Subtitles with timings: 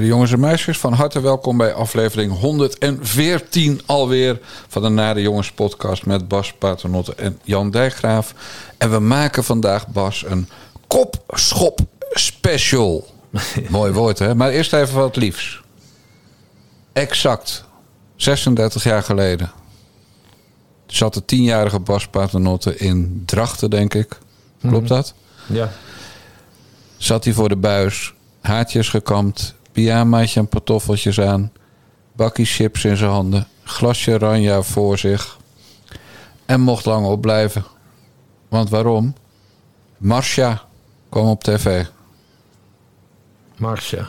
[0.00, 4.38] Heren, jongens en meisjes, van harte welkom bij aflevering 114 alweer
[4.68, 8.34] van de Nare Jongens podcast met Bas Paternotte en Jan Dijkgraaf.
[8.78, 10.48] En we maken vandaag, Bas, een
[10.86, 13.06] kopschop special.
[13.68, 14.34] Mooi woord, hè?
[14.34, 15.60] Maar eerst even wat liefs.
[16.92, 17.64] Exact
[18.16, 19.50] 36 jaar geleden
[20.86, 24.18] zat de tienjarige Bas Paternotte in Drachten, denk ik.
[24.60, 25.14] Klopt dat?
[25.46, 25.72] Ja.
[26.96, 31.52] Zat hij voor de buis, haartjes gekamd, pyjamaatje en pantoffeltjes aan,
[32.12, 35.38] bakkie chips in zijn handen, glasje ranja voor zich
[36.46, 37.64] en mocht lang opblijven.
[38.48, 39.14] Want waarom?
[39.96, 40.62] Marcia
[41.08, 41.84] kwam op tv.
[43.56, 44.08] Marcia.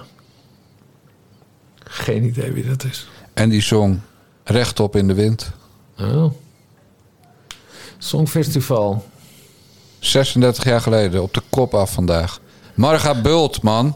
[1.83, 3.07] Geen idee wie dat is.
[3.33, 3.99] En die zong
[4.43, 5.51] rechtop in de wind.
[5.99, 6.31] Oh.
[7.97, 9.05] Songfestival.
[9.99, 12.39] 36 jaar geleden, op de kop af vandaag.
[12.73, 13.95] Marga Bult, man.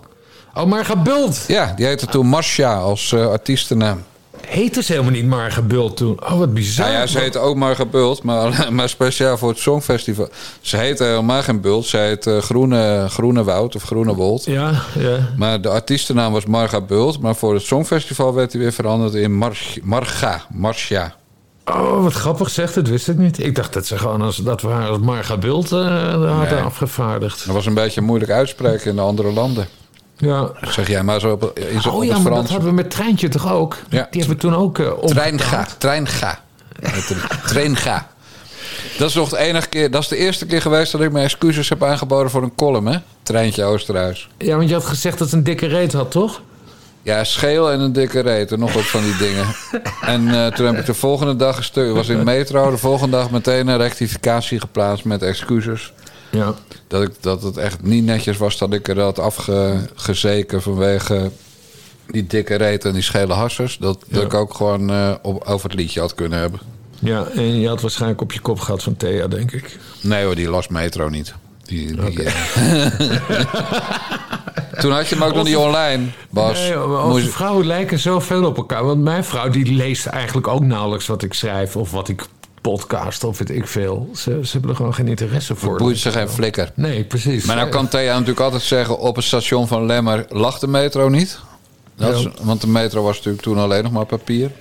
[0.58, 1.44] Oh, Marga Bult.
[1.48, 4.04] Ja, die heette toen Marcia als eh, artiestennaam.
[4.48, 6.20] Heette ze helemaal niet Marga Bult toen?
[6.24, 6.86] Oh, wat bizar.
[6.86, 10.30] Nou ja, ze heette ook Marga Bult, maar, maar speciaal voor het Songfestival.
[10.62, 14.46] Ze heette helemaal geen Bult, ze heette eh, Groene, Groene Woud of Groene Wold.
[14.46, 15.18] Ja, ja.
[15.38, 19.34] Maar de artiestennaam was Marga Bult, maar voor het Songfestival werd hij weer veranderd in
[19.34, 21.16] Mar Marga, Marcia.
[21.66, 23.40] Oh, wat grappig zegt, dat wist ik niet.
[23.44, 26.60] Ik dacht dat ze gewoon als, dat we haar als Marga Bult eh, hadden Nee.
[26.64, 27.46] afgevaardigd.
[27.46, 29.68] Dat was een beetje moeilijk uitspreken in de andere landen.
[30.18, 30.52] Ja.
[30.62, 32.76] Zeg jij maar zo op, in zo, op Oh het ja, maar dat hadden we
[32.76, 33.78] met Treintje toch ook?
[33.90, 34.08] Ja.
[34.12, 36.40] Die hebben we toen ook uh, Treinga, treinga.
[36.82, 37.48] Heette het.
[37.48, 38.08] Treinga.
[38.98, 41.26] Dat is nog de enige keer, dat is de eerste keer geweest dat ik mijn
[41.26, 42.98] excuses heb aangeboden voor een column, hè?
[43.24, 44.30] Treintje Oosterhuis.
[44.38, 46.42] Ja, want je had gezegd dat ze een dikke reet had, toch?
[47.02, 49.46] Ja, scheel en een dikke reet en nog wat van die dingen.
[50.02, 53.32] En eh, toen heb ik de volgende dag gestuk, was in metro, de volgende dag
[53.32, 55.94] meteen een rectificatie geplaatst met excuses.
[56.36, 56.54] Ja.
[56.88, 61.32] Dat, ik, dat het echt niet netjes was dat ik er had afgezeken vanwege
[62.08, 63.78] die dikke reet en die schele hassers.
[63.78, 66.60] Dat, dat ik ook gewoon eh, op, over het liedje had kunnen hebben.
[67.00, 69.78] Ja, en je had waarschijnlijk op je kop gehad van Thea, denk ik.
[70.02, 71.34] Nee hoor, die las metro niet.
[71.64, 72.86] Die, die, eh,
[74.80, 76.60] Toen had je hem ook nog niet online, Bas.
[76.60, 78.86] Nee, onze vrouwen lijken zoveel op elkaar.
[78.86, 81.76] Want mijn vrouw die leest eigenlijk ook nauwelijks wat ik schrijf...
[81.76, 82.26] of wat ik
[82.72, 84.10] podcast of weet ik veel.
[84.16, 85.78] Ze, ze hebben er gewoon geen interesse voor.
[85.78, 86.72] boeit ze geen flikker.
[86.76, 87.46] Nee, precies.
[87.46, 88.98] Maar nou kan Thea natuurlijk altijd zeggen...
[89.00, 91.40] op het station van Lemmer lag de metro niet.
[91.96, 94.52] Dat is- want de metro was natuurlijk toen alleen nog maar papier.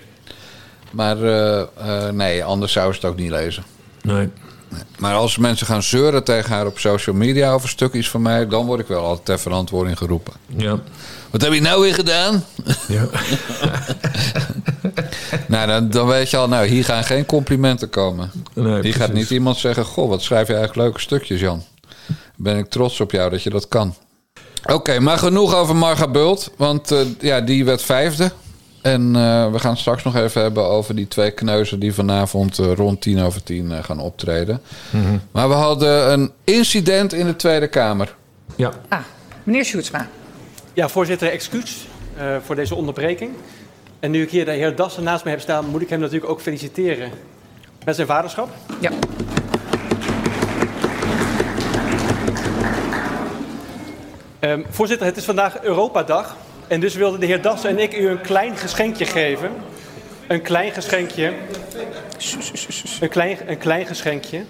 [0.91, 3.65] Maar eh, eh, nee, anders zou ze het ook niet lezen.
[4.03, 4.29] Nee.
[4.99, 7.53] Maar als mensen gaan zeuren tegen haar op social media...
[7.53, 8.49] over stukjes van mij...
[8.49, 10.33] dan word ik wel altijd ter verantwoording geroepen.
[10.57, 10.79] Ja.
[11.31, 12.45] Wat heb je nou weer gedaan?
[12.89, 13.07] ja.
[15.49, 18.31] Nou, dan, dan weet je al, nou, hier gaan geen complimenten komen.
[18.55, 21.63] Nee, hier gaat niet iemand zeggen: Goh, wat schrijf je eigenlijk leuke stukjes, Jan.
[22.37, 23.95] Ben ik trots op jou dat je dat kan.
[24.73, 26.51] Oké, maar genoeg over Marga Bult.
[26.57, 28.31] Want eh, ja, die werd vijfde.
[28.83, 32.73] En eh, we gaan straks nog even hebben over die twee kneuzen die vanavond eh,
[32.73, 34.61] rond tien over tien eh, gaan optreden.
[34.91, 35.19] Mhm.
[35.31, 38.15] Maar we hadden een incident in de Tweede Kamer.
[38.57, 38.73] ja.
[38.89, 38.99] Ah,
[39.43, 40.09] meneer Sjoerdsma.
[40.73, 41.87] Ja, voorzitter, excuus
[42.17, 43.31] eh, voor deze onderbreking.
[44.05, 46.31] En nu ik hier de heer Dassen naast me heb staan, moet ik hem natuurlijk
[46.31, 47.11] ook feliciteren
[47.85, 48.49] met zijn vaderschap.
[48.81, 48.91] Ja.
[54.39, 56.37] Ehm, voorzitter, het is vandaag Europadag.
[56.69, 59.51] En dus wilden de heer Dassen en ik u een klein geschenkje geven.
[60.27, 61.33] Een klein geschenkje.
[63.01, 64.45] Een klein, een klein geschenkje.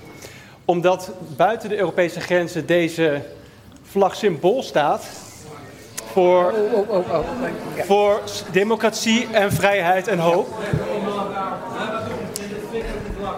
[0.64, 3.22] Omdat buiten de Europese grenzen deze
[3.82, 5.23] vlag symbool staat
[6.14, 7.24] voor, Oh, oh, oh.
[7.76, 7.84] Ja.
[7.84, 8.20] voor
[8.52, 10.48] democratie en vrijheid en hoop.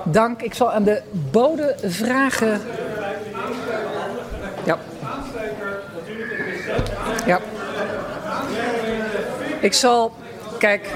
[0.05, 0.43] Dank.
[0.43, 2.61] Ik zal aan de bode vragen.
[4.65, 4.79] Ja.
[7.27, 7.41] Ja.
[9.61, 10.13] Ik zal.
[10.59, 10.89] Kijk.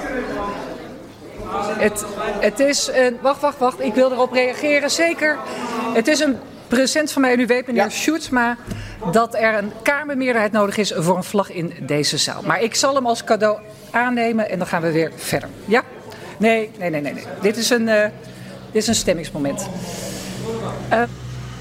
[1.79, 2.05] Het,
[2.41, 3.19] het is een.
[3.21, 3.81] Wacht, wacht, wacht.
[3.81, 4.91] Ik wil erop reageren.
[4.91, 5.39] Zeker.
[5.95, 6.39] Het is een
[6.71, 7.33] present van mij.
[7.33, 7.91] En u weet, meneer Ja.
[7.91, 8.57] Sjoerdsma,
[9.13, 12.43] dat er een Kamermeerderheid nodig is voor een vlag in deze zaal.
[12.47, 13.59] Maar ik zal hem als cadeau
[13.91, 15.49] aannemen en dan gaan we weer verder.
[15.65, 15.83] Ja?
[16.39, 17.13] Nee, nee, nee, nee.
[17.15, 17.25] nee.
[17.41, 18.09] Dit, is een, eh,
[18.73, 19.69] dit is een stemmingsmoment.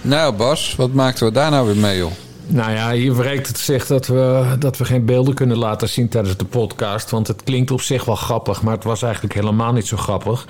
[0.02, 2.12] Nou, Bas, wat maakten we daar nou weer mee, joh?
[2.52, 6.10] Nou ja, hier werkt het zegt dat we, dat we geen beelden kunnen laten zien
[6.10, 7.10] tijdens de podcast.
[7.10, 10.48] Want het klinkt op zich wel grappig, maar het was eigenlijk helemaal niet zo grappig.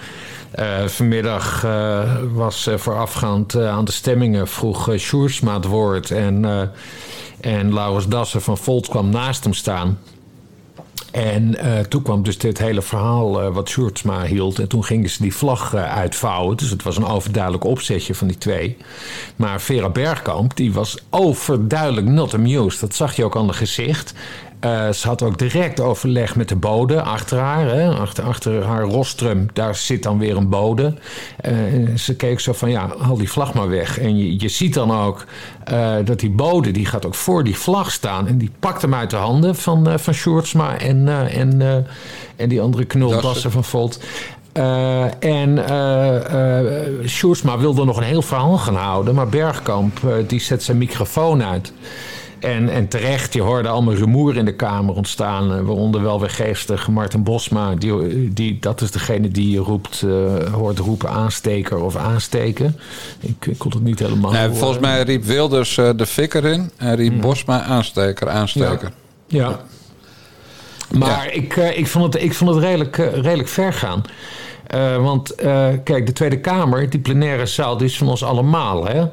[0.51, 6.12] Eh, vanmiddag eh, was voorafgaand eh, aan de stemmingen vroeg uh, Sjoerdsma het woord.
[6.12, 6.46] En,
[7.42, 10.00] en Laurens Dassen van Volt kwam naast hem staan.
[11.12, 11.56] En
[11.90, 14.60] toen kwam dus dit hele verhaal wat Sjoerdsma hield.
[14.60, 16.57] En toen gingen ze die vlag uitvouwen.
[16.57, 18.78] Dus het was een overduidelijk opzetje van die twee.
[19.36, 22.80] Maar Vera Bergkamp, die was overduidelijk not amused.
[22.80, 24.13] Dat zag je ook aan haar gezicht.
[24.66, 27.68] Uh, ze had ook direct overleg met de bode achter haar.
[27.68, 27.90] Hè?
[27.90, 30.94] Achter, achter haar rostrum, daar zit dan weer een bode.
[31.46, 34.00] Uh, ze keek zo van, ja, haal die vlag maar weg.
[34.00, 35.26] En je, je ziet dan ook
[35.72, 38.28] uh, dat die bode, die gaat ook voor die vlag staan.
[38.28, 41.86] En die pakt hem uit de handen van, van Sjoerdsma en, en,
[42.36, 44.00] en die andere knuldassen van Volt.
[44.54, 46.16] Uh, en uh,
[47.02, 51.44] uh, Sjoerdsma wilde nog een heel verhaal gaan houden, maar Bergkamp die zet zijn microfoon
[51.44, 51.74] uit.
[52.40, 55.66] En, en terecht, je hoorde allemaal rumoer in de Kamer ontstaan.
[55.66, 57.76] Waaronder wel weer geestig Martin Bosma.
[57.76, 60.06] Die, die, dat is degene die roept,
[60.52, 62.80] hoort roepen aansteker of aansteken.
[63.20, 66.72] Ik, ik kon het niet helemaal nee, Volgens mij riep Wilders de fikker in.
[66.78, 67.22] En riep mm.
[67.22, 68.92] Bosma aansteker, aansteker.
[69.28, 69.48] ja.
[69.48, 69.60] ja.
[70.98, 71.32] Maar ja.
[71.32, 74.04] ik, ik, vond het, ik vond het redelijk, redelijk ver gaan.
[74.76, 78.86] Uh, want uh, kijk, de Tweede Kamer, die plenaire zaal, die is van ons allemaal.
[78.88, 79.06] Hè?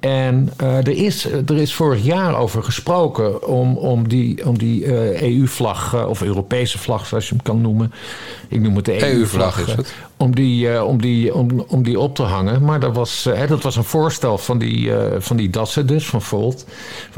[0.00, 4.86] En uh, er, is, er is vorig jaar over gesproken om, om die, om die
[5.22, 7.92] EU-vlag, of Europese vlag zoals je hem kan noemen.
[8.48, 9.68] Ik noem het de EU-vlag.
[9.68, 9.84] EU
[10.18, 12.64] om die, uh, om, die, om, om die op te hangen.
[12.64, 16.06] Maar dat was, uh, dat was een voorstel van die, uh, van die Dassen dus,
[16.06, 16.66] van Volt...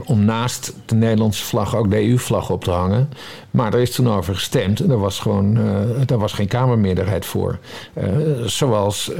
[0.04, 3.08] om naast de Nederlandse vlag ook de EU-vlag op te hangen.
[3.50, 5.58] Maar daar is toen over gestemd en er was gewoon
[6.06, 7.58] daar was geen Kamermeerderheid voor.
[8.44, 9.10] zoals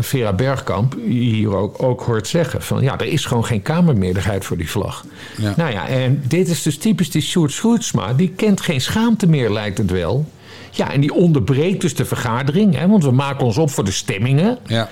[0.00, 2.62] Vera Bergkamp hier ook, ook hoort zeggen...
[2.62, 5.04] van ja, er is gewoon geen Kamermeerderheid voor die vlag.
[5.36, 5.54] Ja.
[5.56, 8.12] Nou ja, en dit is dus typisch die Sjoerd Sjoerdsma.
[8.12, 10.26] Die kent geen schaamte meer, lijkt het wel...
[10.70, 13.90] Ja, en die onderbreekt dus de vergadering, hè, want we maken ons op voor de
[13.90, 14.58] stemmingen.
[14.66, 14.88] Ja.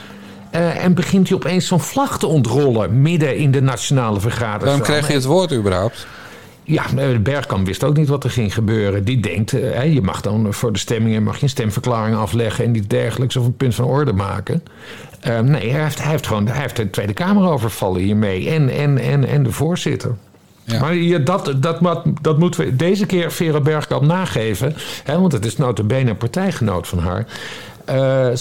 [0.54, 4.64] Uh, en begint hij opeens zo'n vlag te ontrollen midden in de nationale vergadering.
[4.64, 6.06] Waarom krijg je het woord überhaupt?
[6.64, 9.04] Ja, de Bergkamp wist ook niet wat er ging gebeuren.
[9.04, 12.74] Die denkt, uh, je mag dan voor de stemmingen mag je een stemverklaring afleggen en
[12.74, 14.62] iets dergelijks of een punt van orde maken.
[15.28, 18.68] Uh, nee, hij heeft, hij heeft gewoon hij heeft de Tweede Kamer overvallen hiermee en,
[18.68, 20.14] en, en, en de voorzitter.
[20.80, 21.78] Maar je, dat, dat,
[22.20, 24.74] dat moeten we deze keer Vera Bergkamp nageven.
[25.04, 27.26] Hè, want het is notabene een partijgenoot van haar.
[27.90, 28.34] Uh,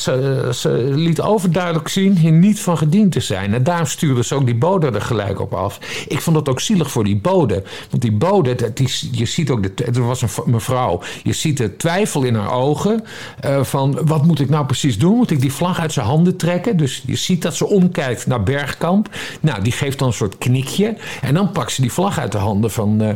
[0.51, 3.53] ze, liet overduidelijk zien hier niet van gediend te zijn.
[3.53, 5.79] En daarom stuurde ze ook die bode er gelijk op af.
[6.07, 7.63] Ik vond het ook zielig voor die bode.
[7.89, 11.75] Want die bode, die, je ziet ook, de, er was een mevrouw, je ziet de
[11.75, 13.03] twijfel in haar ogen.
[13.45, 15.15] Uh, van wat moet ik nou precies doen?
[15.15, 16.77] Moet ik die vlag uit zijn handen trekken?
[16.77, 19.09] Dus je ziet dat ze omkijkt naar Bergkamp.
[19.39, 20.95] Nou, die geeft dan een soort knikje.
[21.21, 23.09] En dan pakt ze die vlag uit de handen van, uh,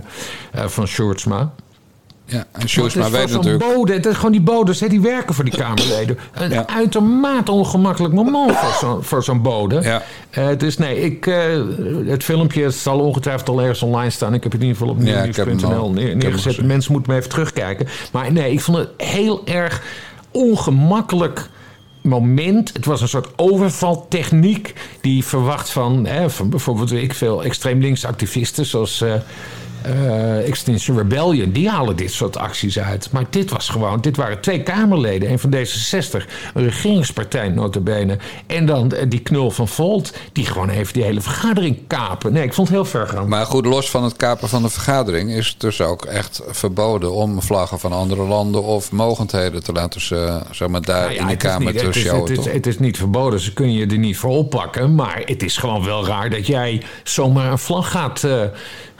[0.67, 1.53] van Shortsma.
[2.31, 3.73] Ja, en Sjoerdsma weet natuurlijk...
[3.73, 6.17] Bode, het is gewoon die bodes, hè, die werken voor die Kamerleden.
[6.33, 6.67] Een ja.
[6.67, 9.81] uitermate ongemakkelijk moment voor zo'n voor zo'n bode.
[9.81, 10.03] Ja.
[10.37, 11.35] Uh, dus nee, ik, uh,
[12.05, 14.33] het filmpje zal ongetwijfeld al ergens online staan.
[14.33, 15.25] Ik heb het in ieder geval op ja,
[15.87, 16.63] neer, neergezet.
[16.63, 17.87] Mensen moeten me even terugkijken.
[18.11, 19.83] Maar nee, ik vond het heel erg
[20.31, 21.49] ongemakkelijk
[22.01, 22.73] moment.
[22.73, 28.05] Het was een soort overvaltechniek die verwacht van, hè, van bijvoorbeeld ik veel extreem links
[28.05, 29.01] activisten zoals...
[29.01, 29.13] Uh,
[29.87, 33.11] uh, Extinction Rebellion, die halen dit soort acties uit.
[33.11, 35.31] Maar dit was gewoon, dit waren twee Kamerleden.
[35.31, 38.17] Een van D66, een regeringspartij notabene.
[38.47, 42.33] En dan die knul van Volt, die gewoon even die hele vergadering kapen.
[42.33, 43.27] Nee, ik vond het heel ver gaan.
[43.27, 45.31] Maar goed, los van het kapen van de vergadering...
[45.31, 48.63] is het dus ook echt verboden om vlaggen van andere landen...
[48.63, 52.29] of mogendheden te laten ze, zeg maar, daar nou ja, in de Kamer te showen.
[52.29, 54.95] Het is, het is niet verboden, ze kunnen je er niet voor oppakken.
[54.95, 58.23] Maar het is gewoon wel raar dat jij zomaar een vlag gaat...
[58.23, 58.41] Uh,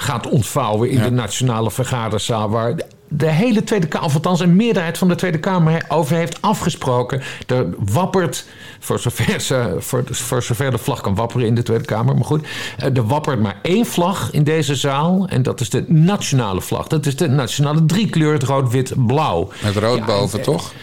[0.02, 2.50] gaat ontvouwen in de nationale vergaderzaal.
[2.50, 2.76] Waar
[3.14, 7.22] de hele Tweede Kamer, of althans een meerderheid van de Tweede Kamer over heeft afgesproken.
[7.48, 8.46] Er wappert,
[8.80, 12.26] voor zover, ze, voor, voor zover de vlag kan wapperen in de Tweede Kamer, maar
[12.26, 12.48] goed.
[12.78, 16.88] Eh, er wappert maar één vlag in deze zaal en dat is de nationale vlag.
[16.88, 19.50] Dat is de nationale driekleur, rood, wit, blauw.
[19.64, 20.74] Met rood boven, toch?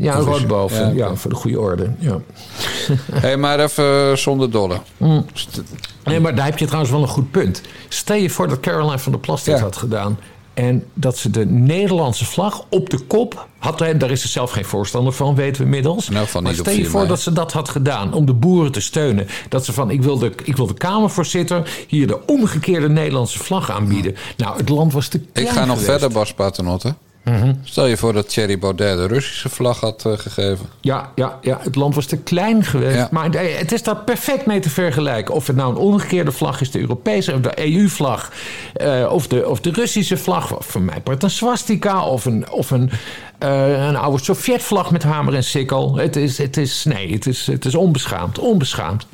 [0.00, 0.94] Ja, rood boven.
[0.94, 1.90] Ja, voor de goede orde.
[1.98, 2.18] Ja.
[3.12, 4.80] hey, maar even zonder dolle.
[4.96, 5.26] Mm.
[6.04, 7.62] Nee, maar daar heb je trouwens wel een goed punt.
[7.88, 10.18] Stel je voor dat Caroline van der Plas dit had gedaan.
[10.54, 13.78] En dat ze de Nederlandse vlag op de kop had.
[13.78, 16.08] Daar is ze zelf geen voorstander van, weten we inmiddels.
[16.08, 18.80] Nou, van maar stel je voor dat ze dat had gedaan om de boeren te
[18.80, 19.26] steunen.
[19.48, 23.70] Dat ze van, ik wil de, ik wil de Kamervoorzitter hier de omgekeerde Nederlandse vlag
[23.70, 24.16] aanbieden.
[24.36, 26.94] Nou, het land was te klein Ik ga nog verder, Bas Paternotte.
[27.30, 27.52] Mhm.
[27.64, 30.66] Stel je voor dat Thierry Baudet de Russische vlag had uh, gegeven.
[30.80, 33.10] Ja, ja, ja, het land was te klein geweest.
[33.10, 35.34] Maar het is daar perfect mee te vergelijken.
[35.34, 38.32] Of het nou een omgekeerde vlag is, de Europese of de EU-vlag.
[38.76, 40.54] Uh, of, de, of de Russische vlag.
[40.58, 42.04] Voor mij part een swastika.
[42.04, 42.90] Of een, of een,
[43.42, 45.96] uh, een oude Sovjet-vlag met hamer en sikkel.
[45.96, 48.38] Het is, het is, nee, het is, het is onbeschaamd.
[48.38, 49.06] Onbeschaamd.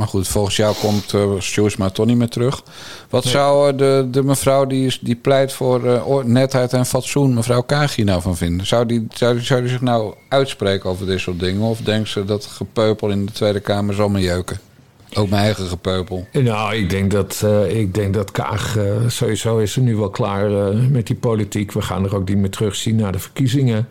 [0.00, 2.62] Maar goed, volgens jou komt uh, maar toch niet meer terug.
[3.10, 7.62] Wat zou uh, de, de mevrouw die, die pleit voor uh, netheid en fatsoen, mevrouw
[7.62, 8.66] Kagi, nou van vinden?
[8.66, 11.60] Zou die, zou, die, zou die zich nou uitspreken over dit soort dingen?
[11.60, 14.60] Of denkt ze dat gepeupel in de Tweede Kamer zal me jeuken?
[15.14, 16.26] Ook mijn eigen gepeupel.
[16.32, 20.10] Nou, ik denk dat, uh, ik denk dat Kaag uh, sowieso is er nu wel
[20.10, 21.72] klaar uh, met die politiek.
[21.72, 23.88] We gaan er ook niet meer terugzien naar de verkiezingen.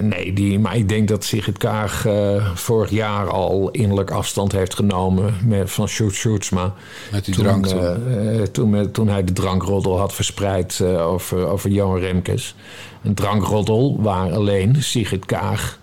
[0.00, 2.06] Nee, die, maar ik denk dat Sigrid Kaag
[2.54, 6.74] vorig jaar al innerlijk afstand heeft genomen met, van Sjoerd Sjoerdsma.
[7.12, 8.52] Met die toen, drank toen.
[8.52, 12.54] Toen, toen, hij de drankroddel had verspreid over, over Johan Remkes.
[13.02, 15.78] Een drankroddel waar alleen Sigrid Kaag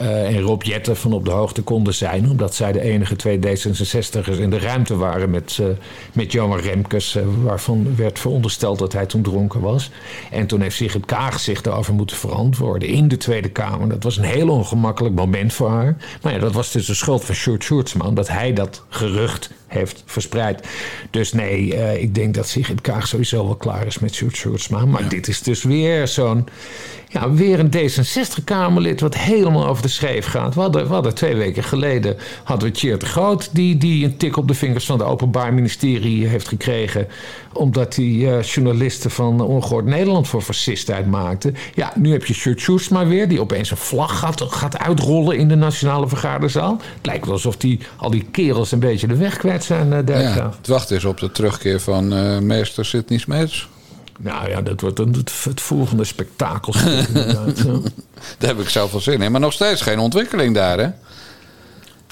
[0.00, 2.30] uh, en Rob Jetten van op de hoogte konden zijn.
[2.30, 5.66] Omdat zij de enige twee D66'ers in de ruimte waren met, uh,
[6.12, 7.16] met Johan Remkes.
[7.16, 9.90] Uh, waarvan werd verondersteld dat hij toen dronken was.
[10.30, 13.88] En toen heeft Sigrid Kaag zich daarover moeten verantwoorden in de Tweede Kamer.
[13.88, 15.96] Dat was een heel ongemakkelijk moment voor haar.
[16.22, 18.10] Maar ja, dat was dus de schuld van Sjoerd Sjoerdsma.
[18.10, 20.66] Dat hij dat gerucht heeft verspreid.
[21.10, 21.66] Dus nee,
[22.00, 24.84] ik denk dat Sigrid Kaag sowieso wel klaar is met Sjoerd Sjoerdsma.
[24.84, 25.08] Maar ja.
[25.08, 26.48] dit is dus weer zo'n
[27.12, 30.54] ja, weer een D66-Kamerlid wat helemaal over de schreef gaat.
[30.54, 33.48] We hadden, we hadden twee weken geleden hadden we Tjeerd de Groot...
[33.52, 37.08] Die, die een tik op de vingers van het Openbaar Ministerie heeft gekregen...
[37.52, 41.52] omdat hij uh, journalisten van Ongehoord Nederland voor fascist uitmaakte.
[41.74, 43.28] Ja, nu heb je Sjoerd maar weer...
[43.28, 46.80] die opeens een vlag gaat, gaat uitrollen in de Nationale Vergaderzaal.
[46.96, 49.92] Het lijkt wel alsof die, al die kerels een beetje de weg kwijt zijn.
[50.08, 53.68] Uh, ja, het wacht is op de terugkeer van uh, meester Sidney Smeets.
[54.18, 56.72] Nou ja, dat wordt een, het, het volgende spektakel.
[58.38, 59.32] daar heb ik zelf wel zin in.
[59.32, 60.88] Maar nog steeds geen ontwikkeling daar, hè?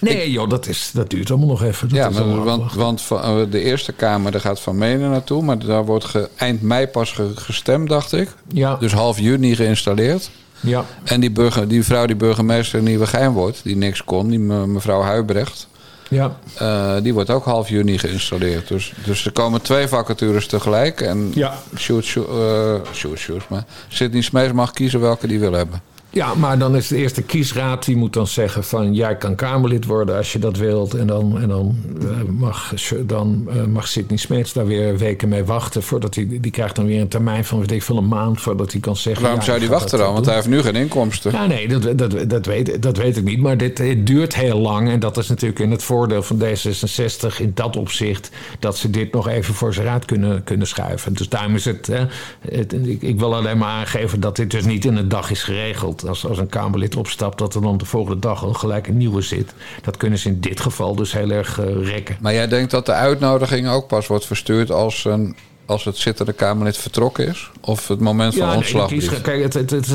[0.00, 1.88] Nee, joh, dat, is, dat duurt allemaal nog even.
[1.88, 5.42] Dat ja, maar, want, want eh, de Eerste Kamer daar gaat Van Menen naartoe.
[5.42, 8.28] Maar daar wordt ge, eind mei pas gestemd, dacht ik.
[8.52, 8.76] Ja.
[8.76, 10.30] Dus half juni geïnstalleerd.
[10.60, 10.84] Ja.
[11.04, 15.00] En die, burger, die vrouw die burgemeester in Nieuwegein wordt, die niks kon, die mevrouw
[15.00, 15.68] Huibrecht...
[16.10, 16.36] Ja.
[16.62, 18.68] Uh, die wordt ook half juni geïnstalleerd.
[18.68, 21.00] Dus, dus er komen twee vacatures tegelijk.
[21.00, 21.58] En ja.
[21.76, 25.82] Sjoerd, uh, Sjoerd, Sjoerd, maar Sidney Smees mag kiezen welke die wil hebben.
[26.12, 29.84] Ja, maar dan is de eerste kiesraad die moet dan zeggen van jij kan Kamerlid
[29.84, 30.94] worden als je dat wilt.
[30.94, 32.72] En dan, en dan uh, mag,
[33.06, 35.82] dan, uh, mag Sidney Smeets daar weer weken mee wachten.
[35.82, 38.72] Voordat hij, die krijgt dan weer een termijn van, weet ik veel, een maand voordat
[38.72, 39.22] hij kan zeggen.
[39.22, 40.12] Waarom zou hij wachten dan?
[40.12, 41.32] Want hij heeft nu geen inkomsten.
[41.32, 43.40] Ja, nee, dat, dat, dat, weet, dat weet ik niet.
[43.40, 44.90] Maar dit het duurt heel lang.
[44.90, 48.30] En dat is natuurlijk in het voordeel van D66 in dat opzicht.
[48.58, 51.12] Dat ze dit nog even voor ze raad kunnen, kunnen schuiven.
[51.12, 52.04] Dus daarom is het, hè,
[52.50, 55.42] het ik, ik wil alleen maar aangeven dat dit dus niet in een dag is
[55.42, 58.96] geregeld als, als een Kamerlid opstapt, dat er dan de volgende dag al gelijk een
[58.96, 59.54] nieuwe zit.
[59.82, 62.16] Dat kunnen ze in dit geval dus heel erg uh, rekken.
[62.20, 65.36] Maar jij denkt dat de uitnodiging ook pas wordt verstuurd als een
[65.70, 67.50] als het zittende Kamerlid vertrokken is?
[67.60, 68.90] Of het moment van ja, ontslag?
[68.90, 69.86] Nee, kijk, het, het, het,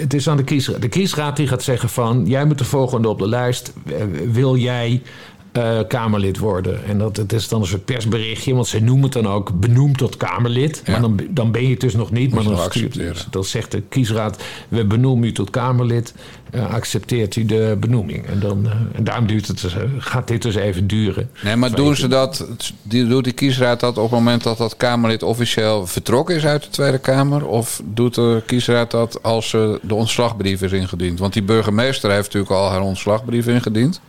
[0.00, 0.82] het, is aan de kiesraad.
[0.82, 2.26] De kiesraad die gaat zeggen van...
[2.26, 3.72] jij moet de volgende op de lijst.
[4.32, 5.02] Wil jij
[5.58, 6.84] uh, Kamerlid worden.
[6.84, 9.98] En dat, het is dan een soort persberichtje, want ze noemen het dan ook benoemd
[9.98, 10.82] tot Kamerlid.
[10.86, 12.34] Maar dan, dan ben je het dus nog niet.
[12.34, 12.58] maar dan,
[13.30, 16.14] dan zegt de kiesraad: we benoemen u tot Kamerlid.
[16.54, 18.26] Uh, accepteert u de benoeming.
[18.26, 21.30] En, dan, uh, en daarom duurt het, dus, gaat dit dus even duren.
[21.42, 22.46] Nee, maar doen ze dat,
[22.82, 26.62] die, doet die kiesraad dat op het moment dat dat Kamerlid officieel vertrokken is uit
[26.62, 27.46] de Tweede Kamer?
[27.46, 31.18] Of doet de kiesraad dat als de ontslagbrief is ingediend?
[31.18, 34.00] Want die burgemeester heeft natuurlijk al haar ontslagbrief ingediend.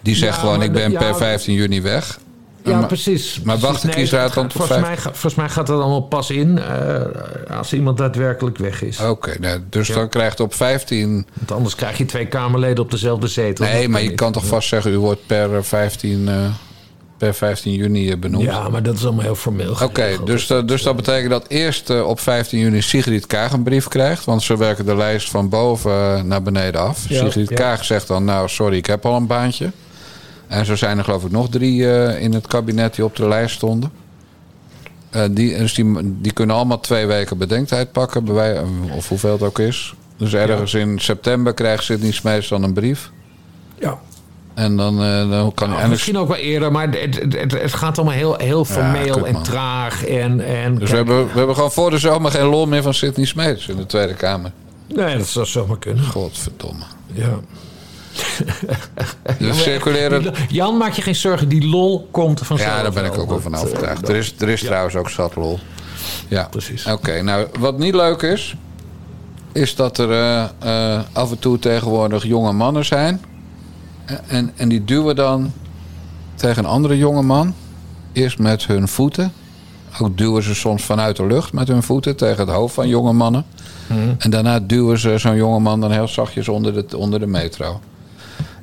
[0.00, 2.18] Die zegt gewoon, ik ben per 15 juni weg.
[2.62, 3.40] Ja, precies.
[3.44, 6.58] Maar wacht de kiesraad dan tot volgens mij, volgens mij gaat dat allemaal pas in
[6.58, 8.98] uh, als iemand daadwerkelijk weg is.
[8.98, 9.94] Oké, okay, nou, dus ja.
[9.94, 11.26] dan krijgt op 15...
[11.32, 13.66] Want anders krijg je twee Kamerleden op dezelfde zetel.
[13.66, 16.20] Nee, maar je kan toch vast zeggen, u wordt per 15...
[16.28, 16.34] Uh,
[17.18, 18.44] per 15 juni benoemd.
[18.44, 19.70] Ja, maar dat is allemaal heel formeel.
[19.70, 23.52] Oké, okay, dus, dus, dus dat betekent dat eerst uh, op 15 juni Sigrid Kaag
[23.52, 24.24] een brief krijgt.
[24.24, 27.08] Want ze werken de lijst van boven naar beneden af.
[27.08, 27.54] Ja, Sigrid.
[27.54, 29.70] Kaag zegt dan, nou sorry, ik heb al een baantje.
[30.48, 33.28] En zo zijn er geloof ik nog drie uh, in het kabinet die op de
[33.28, 33.92] lijst stonden.
[35.16, 38.62] Uh, die, dus die, die kunnen allemaal twee weken bedenktijd pakken, bij wij,
[38.96, 39.94] of hoeveel het ook is.
[40.16, 40.78] Dus ergens ja.
[40.78, 43.10] in september krijgt Sidney Smees dan een brief.
[43.78, 43.98] Ja.
[44.54, 47.98] En dan, uh, dan kan nou, Misschien ook wel eerder, maar het, het, het gaat
[47.98, 50.06] allemaal heel, heel formeel ja, en traag.
[50.06, 52.94] En, en, dus we hebben, we hebben gewoon voor de zomer geen lol meer van
[52.94, 54.52] Sidney Smees in de Tweede Kamer.
[54.86, 56.04] Nee, dat zou zomaar kunnen.
[56.04, 56.84] Godverdomme.
[57.12, 57.38] Ja.
[59.38, 59.64] Dus.
[60.48, 62.76] Jan, maak je geen zorgen, die lol komt vanzelf.
[62.76, 64.08] Ja, daar ben ik ook wel van overtuigd.
[64.08, 64.66] Er is, er is ja.
[64.66, 65.58] trouwens ook zat lol.
[66.28, 66.86] Ja, precies.
[66.86, 68.56] Oké, okay, nou, wat niet leuk is,
[69.52, 73.24] is dat er uh, uh, af en toe tegenwoordig jonge mannen zijn.
[74.26, 75.52] En, en die duwen dan
[76.34, 77.54] tegen een andere jonge man.
[78.12, 79.32] Eerst met hun voeten.
[80.00, 83.12] Ook duwen ze soms vanuit de lucht met hun voeten tegen het hoofd van jonge
[83.12, 83.44] mannen.
[83.86, 84.14] Hmm.
[84.18, 87.80] En daarna duwen ze zo'n jonge man dan heel zachtjes onder de, onder de metro.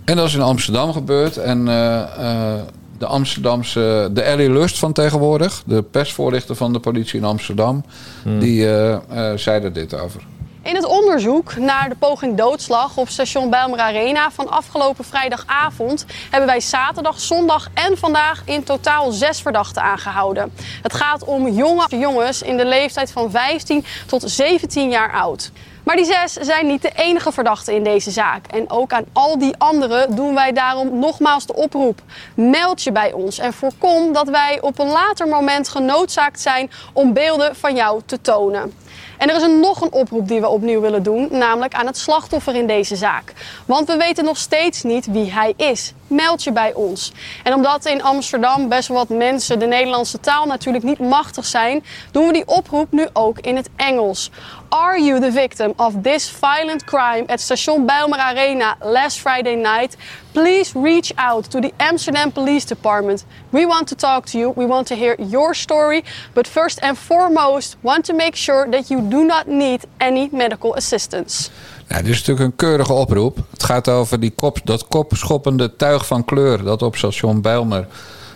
[0.06, 1.38] En dat is in Amsterdam gebeurd.
[1.38, 2.54] En uh, uh,
[2.98, 7.84] de Amsterdamse, de Ellie Lust van tegenwoordig, de persvoorlichter van de politie in Amsterdam,
[8.24, 8.40] hmm.
[8.40, 8.98] die uh,
[9.36, 10.22] zei er dit over.
[10.66, 16.50] In het onderzoek naar de poging doodslag op station Bijlmer Arena van afgelopen vrijdagavond hebben
[16.50, 20.52] wij zaterdag, zondag en vandaag in totaal zes verdachten aangehouden.
[20.82, 25.52] Het gaat om jonge jongens in de leeftijd van 15 tot 17 jaar oud.
[25.86, 28.48] Maar die zes zijn niet de enige verdachten in deze zaak.
[28.48, 32.02] En ook aan al die anderen doen wij daarom nogmaals de oproep.
[32.36, 37.14] Meld je bij ons en voorkom dat wij op een later moment genoodzaakt zijn om
[37.14, 38.74] beelden van jou te tonen.
[39.18, 41.98] En er is een, nog een oproep die we opnieuw willen doen, namelijk aan het
[41.98, 43.34] slachtoffer in deze zaak.
[43.66, 45.94] Want we weten nog steeds niet wie hij is.
[46.08, 47.12] Meld je bij ons.
[47.44, 51.84] En omdat in Amsterdam best wel wat mensen de Nederlandse taal natuurlijk niet machtig zijn,
[52.12, 54.32] doen we die oproep nu ook in het Engels.
[54.76, 59.96] Are you the victim of this violent crime at Station Bijlmer Arena last Friday night?
[60.34, 63.26] Please reach out to the Amsterdam Police Department.
[63.52, 64.50] We want to talk to you.
[64.50, 66.04] We want to hear your story.
[66.34, 70.76] But first and foremost, want to make sure that you do not need any medical
[70.76, 71.50] assistance.
[71.88, 73.38] Ja, dit is natuurlijk een keurige oproep.
[73.52, 77.88] Het gaat over die kop, dat kopschoppende tuig van kleur dat op station Bijlmer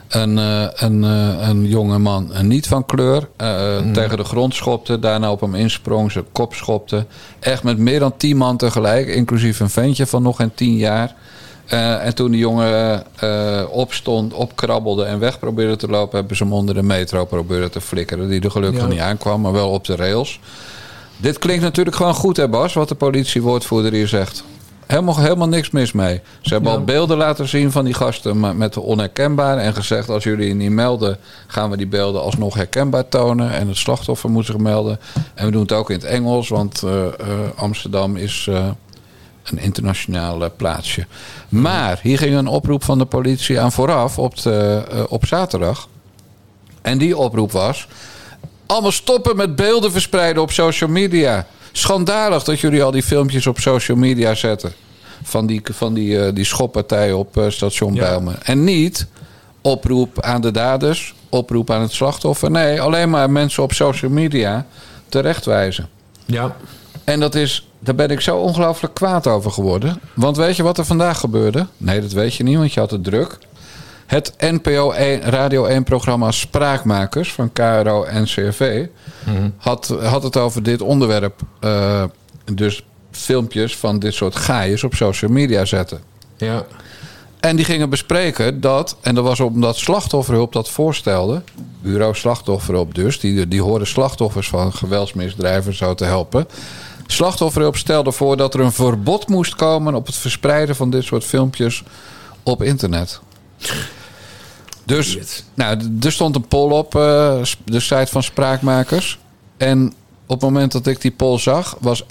[0.09, 3.93] een, uh, een, uh, een jonge man, een niet van kleur, uh, mm.
[3.93, 4.99] tegen de grond schopte.
[4.99, 7.05] Daarna op hem insprong, zijn kop schopte.
[7.39, 11.15] Echt met meer dan tien man tegelijk, inclusief een ventje van nog geen tien jaar.
[12.01, 13.03] en toen die jongen
[13.71, 17.81] opstond, opkrabbelde en weg probeerde te lopen, hebben ze hem onder de metro proberen te
[17.81, 18.29] flikkeren.
[18.29, 18.87] Die er gelukkig ja.
[18.87, 20.39] niet aankwam, maar wel op de rails.
[21.17, 24.43] Dit klinkt natuurlijk gewoon goed, hè Bas, wat de politiewoordvoerder hier zegt.
[24.89, 26.21] Helemaal, helemaal niks mis mee.
[26.41, 29.57] Ze hebben al beelden laten zien van die gasten met de onherkenbaar.
[29.57, 31.17] En gezegd, als jullie niet melden,
[31.47, 33.51] gaan we die beelden alsnog herkenbaar tonen.
[33.51, 34.99] En het slachtoffer moet zich melden.
[35.33, 37.09] En we doen het ook in het Engels, want uh, uh,
[37.55, 38.67] Amsterdam is uh,
[39.43, 41.05] een internationaal plaatsje.
[41.49, 45.87] Maar hier ging een oproep van de politie aan vooraf op, de, op zaterdag.
[46.81, 47.87] En die oproep was...
[48.65, 51.47] Allemaal stoppen met beelden verspreiden op social media.
[51.71, 54.73] Schandalig dat jullie al die filmpjes op social media zetten.
[55.23, 58.01] Van die, van die, uh, die schoppartij op uh, station ja.
[58.01, 58.37] Bijlmer.
[58.43, 59.07] En niet
[59.61, 62.51] oproep aan de daders, oproep aan het slachtoffer.
[62.51, 64.65] Nee, alleen maar mensen op social media
[65.09, 65.89] terechtwijzen.
[66.25, 66.55] Ja.
[67.03, 70.01] En dat is, daar ben ik zo ongelooflijk kwaad over geworden.
[70.13, 71.67] Want weet je wat er vandaag gebeurde?
[71.77, 73.37] Nee, dat weet je niet, want je had het druk.
[74.05, 78.85] Het NPO 1, Radio 1-programma Spraakmakers van KRO en CRV
[79.23, 79.53] mm-hmm.
[79.57, 81.41] had, had het over dit onderwerp.
[81.61, 82.03] Uh,
[82.53, 85.99] dus filmpjes van dit soort gaaiers op social media zetten.
[86.37, 86.65] Ja.
[87.39, 91.41] En die gingen bespreken dat, en dat was omdat slachtofferhulp dat voorstelde,
[91.81, 96.47] bureau slachtofferhulp dus, die, die horen slachtoffers van geweldsmisdrijven zo te helpen.
[97.07, 101.23] Slachtofferhulp stelde voor dat er een verbod moest komen op het verspreiden van dit soort
[101.23, 101.83] filmpjes
[102.43, 103.19] op internet.
[104.85, 105.17] Dus
[105.53, 107.01] nou, er stond een poll op uh,
[107.65, 109.19] de site van Spraakmakers.
[109.57, 109.93] En
[110.29, 112.05] op het moment dat ik die poll zag, was 41%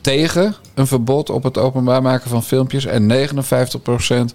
[0.00, 3.28] tegen een verbod op het openbaar maken van filmpjes en
[4.32, 4.34] 59%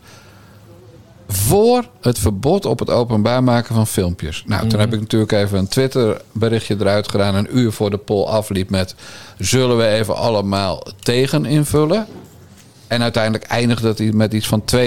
[1.28, 4.43] voor het verbod op het openbaar maken van filmpjes.
[4.45, 4.80] Nou, toen mhm.
[4.80, 8.69] heb ik natuurlijk even een Twitter berichtje eruit gedaan, een uur voor de poll afliep
[8.69, 8.95] met
[9.38, 12.08] zullen we even allemaal tegen invullen?
[12.93, 14.79] En uiteindelijk eindigde het met iets van 72%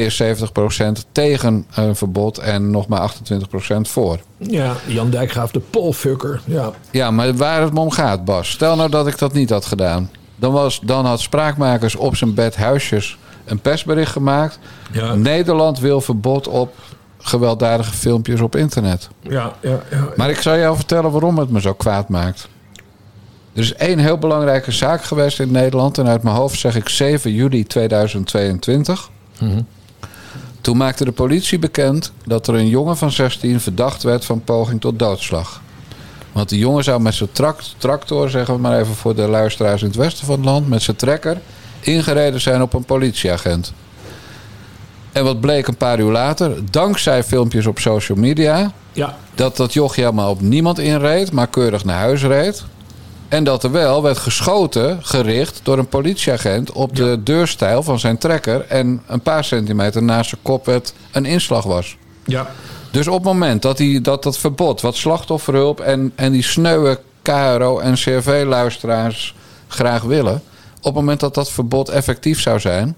[1.13, 4.19] tegen een verbod en nog maar 28% voor.
[4.39, 6.41] Ja, Jan Dijkgraaf, de polfucker.
[6.45, 6.73] Ja.
[6.91, 8.51] ja, maar waar het me om gaat, Bas.
[8.51, 10.11] Stel nou dat ik dat niet had gedaan.
[10.37, 14.59] Dan, was, dan had Spraakmakers op zijn bed huisjes een persbericht gemaakt.
[14.93, 15.15] Ja.
[15.15, 16.75] Nederland wil verbod op
[17.19, 19.09] gewelddadige filmpjes op internet.
[19.21, 22.49] Ja, ja, ja, Maar ik zal jou vertellen waarom het me zo kwaad maakt.
[23.57, 25.99] Er is één heel belangrijke zaak geweest in Nederland.
[25.99, 29.11] En uit mijn hoofd zeg ik 7 juli 2022.
[29.39, 29.67] Mm-hmm.
[30.61, 34.81] Toen maakte de politie bekend dat er een jongen van 16 verdacht werd van poging
[34.81, 35.61] tot doodslag.
[36.33, 37.31] Want die jongen zou met zijn
[37.79, 40.83] tractor, zeggen we maar even voor de luisteraars in het westen van het land, met
[40.83, 41.41] zijn trekker
[41.81, 43.73] ingereden zijn op een politieagent.
[45.13, 49.17] En wat bleek een paar uur later, dankzij filmpjes op social media, ja.
[49.35, 52.65] dat dat jochje helemaal op niemand inreed, maar keurig naar huis reed.
[53.29, 58.19] En dat er wel werd geschoten, gericht door een politieagent op de deurstijl van zijn
[58.19, 58.67] trekker.
[58.69, 61.97] En een paar centimeter naast zijn kop het een inslag was.
[62.25, 62.47] Ja.
[62.91, 67.01] Dus op het moment dat, die, dat dat verbod, wat slachtofferhulp en, en die sneuwe
[67.23, 69.35] KRO en CRV-luisteraars
[69.69, 70.43] graag willen.
[70.79, 72.97] Op het moment dat dat verbod effectief zou zijn.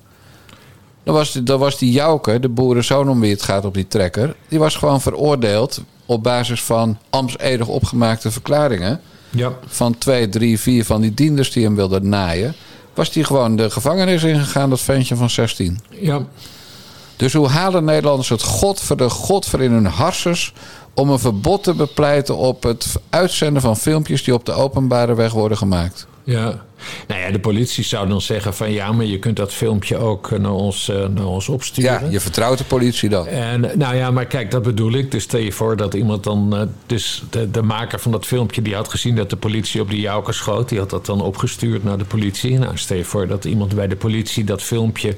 [1.05, 3.89] Dan was, die, dan was die Jouke, de boerenzoon om wie het gaat op die
[3.89, 4.35] trekker.
[4.49, 9.53] Die was gewoon veroordeeld op basis van ambtsedig opgemaakte verklaringen ja.
[9.67, 12.55] van twee, drie, vier van die dienders die hem wilden naaien,
[12.95, 15.81] was hij gewoon de gevangenis ingegaan, dat ventje van 16.
[15.89, 16.21] Ja.
[17.17, 20.53] Dus hoe halen Nederlanders het god voor de godver in hun harsers
[20.95, 25.33] om een verbod te bepleiten op het uitzenden van filmpjes die op de openbare weg
[25.33, 26.07] worden gemaakt?
[26.25, 26.67] Ja.
[27.07, 30.31] Nou ja, de politie zou dan zeggen van ja, maar je kunt dat filmpje ook
[30.31, 31.91] eh, naar ons, uh, naar ons opsturen.
[31.91, 33.27] Ja, je vertrouwt de politie dan.
[33.27, 35.11] En nou ja, maar kijk, dat bedoel ik.
[35.11, 36.69] Dus stel je voor dat iemand dan.
[36.87, 40.01] Dus de, de maker van dat filmpje die had gezien dat de politie op die
[40.01, 40.69] jouker schoot.
[40.69, 42.59] Die had dat dan opgestuurd naar de politie.
[42.59, 45.15] Nou, stel je voor dat iemand bij de politie dat filmpje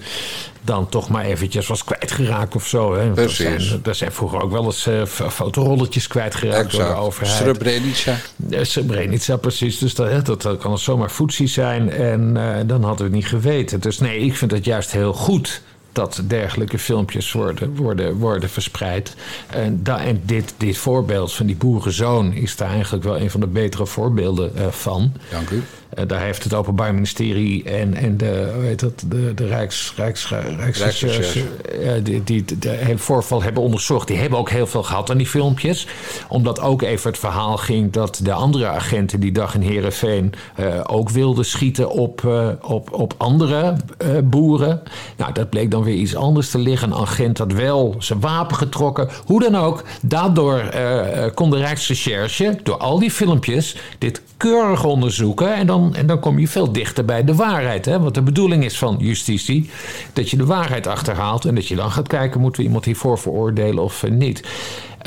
[0.63, 2.95] dan toch maar eventjes was kwijtgeraakt of zo.
[2.95, 3.11] Hè?
[3.11, 3.39] Precies.
[3.39, 6.85] Er zijn, er zijn vroeger ook wel eens uh, fotorolletjes kwijtgeraakt exact.
[6.85, 7.37] door de overheid.
[7.37, 8.17] Srebrenica.
[8.63, 9.79] Srebrenica, precies.
[9.79, 11.11] Dus dat, dat, dat kan zomaar
[11.51, 11.91] zijn.
[11.91, 13.81] En uh, dan hadden we het niet geweten.
[13.81, 19.15] Dus nee, ik vind het juist heel goed dat dergelijke filmpjes worden, worden, worden verspreid.
[19.51, 23.41] En, da, en dit, dit voorbeeld van die boerenzoon is daar eigenlijk wel een van
[23.41, 25.13] de betere voorbeelden uh, van.
[25.31, 25.63] Dank u.
[25.99, 30.29] Uh, daar heeft het Openbaar Ministerie en, en de, heet dat, de, de Rijks, Rijks,
[30.59, 31.45] Rijksrecherche,
[31.83, 34.09] uh, die, die het voorval hebben onderzocht.
[34.09, 35.87] Die hebben ook heel veel gehad aan die filmpjes.
[36.29, 40.81] Omdat ook even het verhaal ging dat de andere agenten die dag in Heerenveen uh,
[40.87, 42.29] ook wilden schieten op,
[42.63, 43.77] op, op andere
[44.25, 44.83] boeren.
[45.17, 46.91] Nou, dat bleek dan weer iets anders te liggen.
[46.91, 49.09] Een agent had wel zijn wapen getrokken.
[49.27, 50.75] Hoe dan ook, daardoor
[51.35, 55.55] kon de Rijksrecherche door al die filmpjes dit keurig onderzoeken.
[55.55, 57.85] En dan, en dan kom je veel dichter bij de waarheid.
[57.85, 58.01] Hè?
[58.01, 59.71] Want de bedoeling is van justitie
[60.13, 61.45] dat je de waarheid achterhaalt.
[61.45, 64.43] En dat je dan gaat kijken, moeten we iemand hiervoor veroordelen of niet.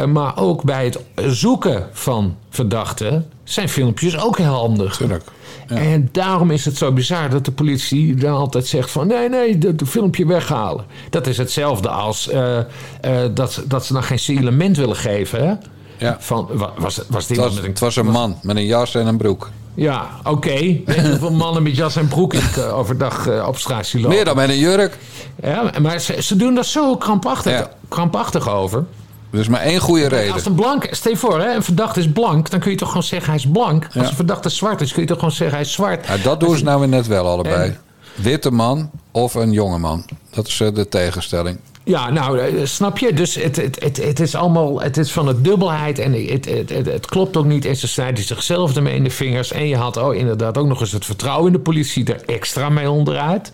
[0.08, 4.98] Maar ook bij het zoeken van verdachten zijn filmpjes ook heel handig.
[4.98, 5.24] Tuurlijk.
[5.68, 5.76] Ja.
[5.76, 9.08] En daarom is het zo bizar dat de politie dan altijd zegt van...
[9.08, 10.86] nee, nee, het filmpje weghalen.
[11.10, 12.58] Dat is hetzelfde als uh,
[13.06, 15.48] uh, dat, dat ze dan geen signalement willen geven.
[15.48, 15.54] Hè?
[15.98, 16.18] Ja.
[16.20, 18.96] Van, was, was dit het, was, met een, het was een man met een jas
[18.96, 19.50] en een broek.
[19.76, 20.30] Ja, oké.
[20.30, 20.84] Okay.
[20.86, 24.00] Weet je hoeveel mannen met jas en broek ik uh, overdag uh, op straat zie
[24.00, 24.16] lopen?
[24.16, 24.98] Meer dan met een jurk.
[25.42, 27.72] Ja, maar ze, ze doen daar zo krampachtig, ja.
[27.88, 28.86] krampachtig over.
[29.32, 30.34] Er is maar één goede reden.
[30.34, 32.88] Als een blank, stel je voor, hè, een verdachte is blank, dan kun je toch
[32.88, 33.88] gewoon zeggen hij is blank.
[33.92, 34.00] Ja.
[34.00, 36.08] Als een verdachte zwart is, kun je toch gewoon zeggen hij is zwart.
[36.08, 37.70] Ja, dat doen ze nou weer net wel allebei.
[37.70, 37.78] En...
[38.16, 40.06] Witte man of een jonge man.
[40.30, 41.60] Dat is uh, de tegenstelling.
[41.86, 43.13] Ja, nou, snap je?
[43.13, 46.69] Dus het, het, het, het is allemaal, het is van de dubbelheid en het, het,
[46.69, 47.65] het, het klopt ook niet.
[47.65, 49.52] En ze snijden zichzelf ermee in de vingers.
[49.52, 52.69] En je had oh, inderdaad ook nog eens het vertrouwen in de politie er extra
[52.69, 53.52] mee onderuit.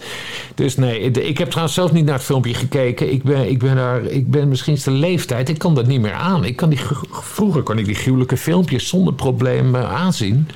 [0.55, 3.11] Dus nee, ik heb trouwens zelf niet naar het filmpje gekeken.
[3.11, 6.13] Ik ben, ik ben, daar, ik ben misschien de leeftijd, ik kan dat niet meer
[6.13, 6.45] aan.
[6.45, 6.79] Ik kan die,
[7.11, 10.47] vroeger kon ik die gruwelijke filmpjes zonder probleem aanzien.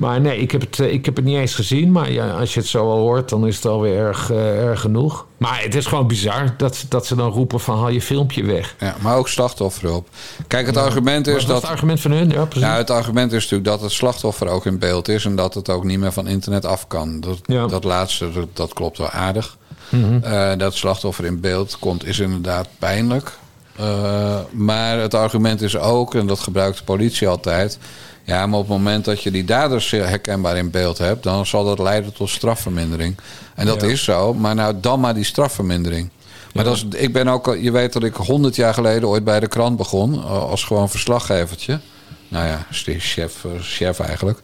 [0.00, 1.92] Maar nee, ik heb, het, ik heb het niet eens gezien.
[1.92, 4.80] Maar ja, als je het zo al hoort, dan is het alweer erg, uh, erg
[4.80, 5.26] genoeg.
[5.36, 8.74] Maar het is gewoon bizar dat, dat ze dan roepen van haal je filmpje weg.
[8.78, 10.08] Ja, maar ook slachtofferhulp.
[10.46, 11.62] Kijk, het ja, argument is dat...
[11.62, 12.30] het argument van hun?
[12.30, 12.68] Ja, precies.
[12.68, 15.24] Ja, het argument is natuurlijk dat het slachtoffer ook in beeld is...
[15.24, 17.20] en dat het ook niet meer van internet af kan.
[17.20, 17.66] Dat, ja.
[17.66, 19.56] dat laatste, dat, dat, klopt wel aardig.
[19.88, 20.20] Mm -hmm.
[20.24, 23.32] uh, dat slachtoffer in beeld komt, is inderdaad pijnlijk.
[23.80, 27.78] Uh, maar het argument is ook, en dat gebruikt de politie altijd...
[28.24, 31.64] Ja, maar op het moment dat je die daders herkenbaar in beeld hebt, dan zal
[31.64, 33.16] dat leiden tot strafvermindering.
[33.54, 33.86] En dat ja.
[33.86, 36.10] is zo, maar nou dan maar die strafvermindering.
[36.52, 36.70] Maar ja.
[36.70, 39.48] dat is, ik ben ook, je weet dat ik honderd jaar geleden ooit bij de
[39.48, 41.80] krant begon, als gewoon verslaggevertje.
[42.28, 44.38] Nou ja, chef, chef eigenlijk.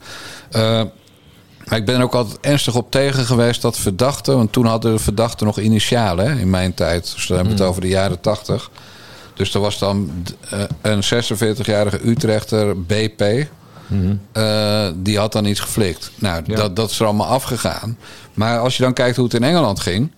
[0.50, 0.82] Uh,
[1.64, 4.92] maar ik ben er ook altijd ernstig op tegen geweest dat verdachten, want toen hadden
[4.92, 7.12] de verdachten nog initialen hè, in mijn tijd.
[7.14, 8.70] Dus dan hebben we het over de jaren tachtig.
[9.34, 10.24] Dus er was dan
[10.82, 13.46] een 46-jarige Utrechter, BP.
[13.86, 14.20] Mm-hmm.
[14.32, 16.10] Uh, die had dan iets geflikt.
[16.14, 16.56] Nou, ja.
[16.56, 17.98] dat, dat is er allemaal afgegaan.
[18.34, 20.10] Maar als je dan kijkt hoe het in Engeland ging.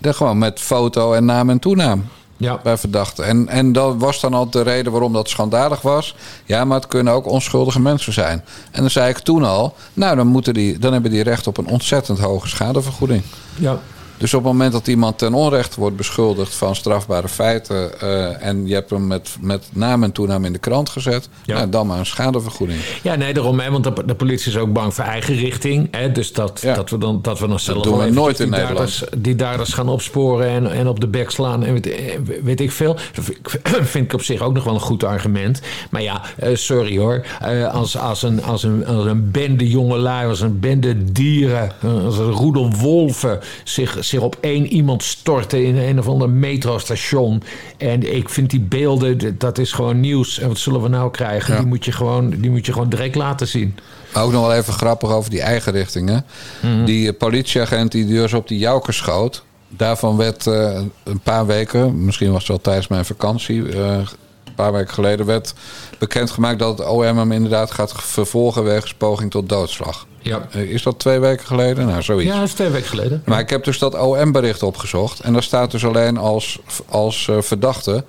[0.00, 2.04] Dan gewoon met foto en naam en toenaam.
[2.36, 2.60] Ja.
[2.62, 3.24] Bij verdachten.
[3.24, 6.14] En, en dat was dan al de reden waarom dat schandalig was.
[6.44, 8.44] Ja, maar het kunnen ook onschuldige mensen zijn.
[8.70, 9.74] En dan zei ik toen al.
[9.92, 13.22] Nou, dan, moeten die, dan hebben die recht op een ontzettend hoge schadevergoeding.
[13.54, 13.80] Ja.
[14.22, 17.90] Dus op het moment dat iemand ten onrechte wordt beschuldigd van strafbare feiten.
[18.02, 21.28] Uh, en je hebt hem met, met naam en toenaam in de krant gezet.
[21.44, 21.54] Ja.
[21.56, 22.80] Nou, dan maar een schadevergoeding.
[23.02, 23.60] Ja, nee, daarom.
[23.60, 25.88] Hè, want de, de politie is ook bang voor eigen richting.
[25.90, 26.74] Hè, dus dat, ja.
[26.74, 28.98] dat we dan, dat we dan zelf dat doen we nooit in die Nederland.
[28.98, 31.64] Daders, die daders gaan opsporen en, en op de bek slaan.
[31.64, 32.96] En weet, weet ik veel.
[33.92, 35.60] Vind ik op zich ook nog wel een goed argument.
[35.90, 37.26] Maar ja, uh, sorry hoor.
[37.72, 41.72] Als, als, een, als, een, als een bende jongelui, als een bende dieren,
[42.04, 47.42] als een roedel wolven zich zich op één iemand storten in een of ander metrostation.
[47.76, 50.38] En ik vind die beelden, dat is gewoon nieuws.
[50.38, 51.52] En wat zullen we nou krijgen?
[51.52, 51.58] Ja.
[51.58, 53.76] Die, moet je gewoon, die moet je gewoon direct laten zien.
[54.14, 56.24] Ook nog wel even grappig over die eigen richtingen.
[56.60, 56.84] Mm-hmm.
[56.84, 59.42] Die politieagent die dus op die jouker schoot.
[59.68, 63.96] Daarvan werd uh, een paar weken, misschien was het wel tijdens mijn vakantie, uh,
[64.44, 65.54] een paar weken geleden, werd
[65.98, 70.06] bekendgemaakt dat het OM hem inderdaad gaat vervolgen wegens poging tot doodslag.
[70.22, 70.48] Ja.
[70.50, 71.86] Is dat twee weken geleden?
[71.86, 72.30] Nou, zoiets.
[72.30, 73.22] Ja, dat is twee weken geleden.
[73.26, 75.20] Maar ik heb dus dat OM-bericht opgezocht.
[75.20, 76.58] En daar staat dus alleen als,
[76.88, 78.04] als uh, verdachte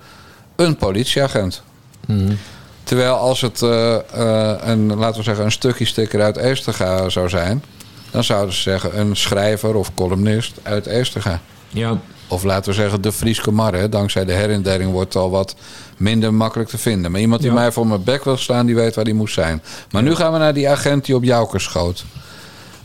[0.56, 1.62] een politieagent.
[2.06, 2.38] Mm.
[2.82, 7.28] Terwijl als het eh, eh, een, laten we zeggen, een stukje sticker uit Eesterga zou
[7.28, 7.64] zijn,
[8.10, 11.40] dan zouden ze zeggen een schrijver of columnist uit Eesterga.
[11.68, 11.98] Ja.
[12.28, 13.88] Of laten we zeggen de Frieske Marre.
[13.88, 15.54] Dankzij de herindeling wordt al wat
[15.96, 17.10] minder makkelijk te vinden.
[17.10, 17.56] Maar iemand die Ja.
[17.56, 19.62] mij voor mijn bek wil staan, die weet waar die moest zijn.
[19.90, 22.04] Maar nu gaan we naar die agent die op Jouker schoot.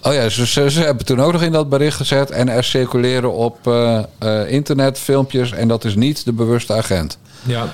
[0.01, 2.31] Oh ja, ze, ze, ze hebben toen ook nog in dat bericht gezet.
[2.31, 5.51] En er circuleren op eh, internet filmpjes.
[5.51, 7.17] En dat is niet de bewuste agent.
[7.43, 7.73] Ja.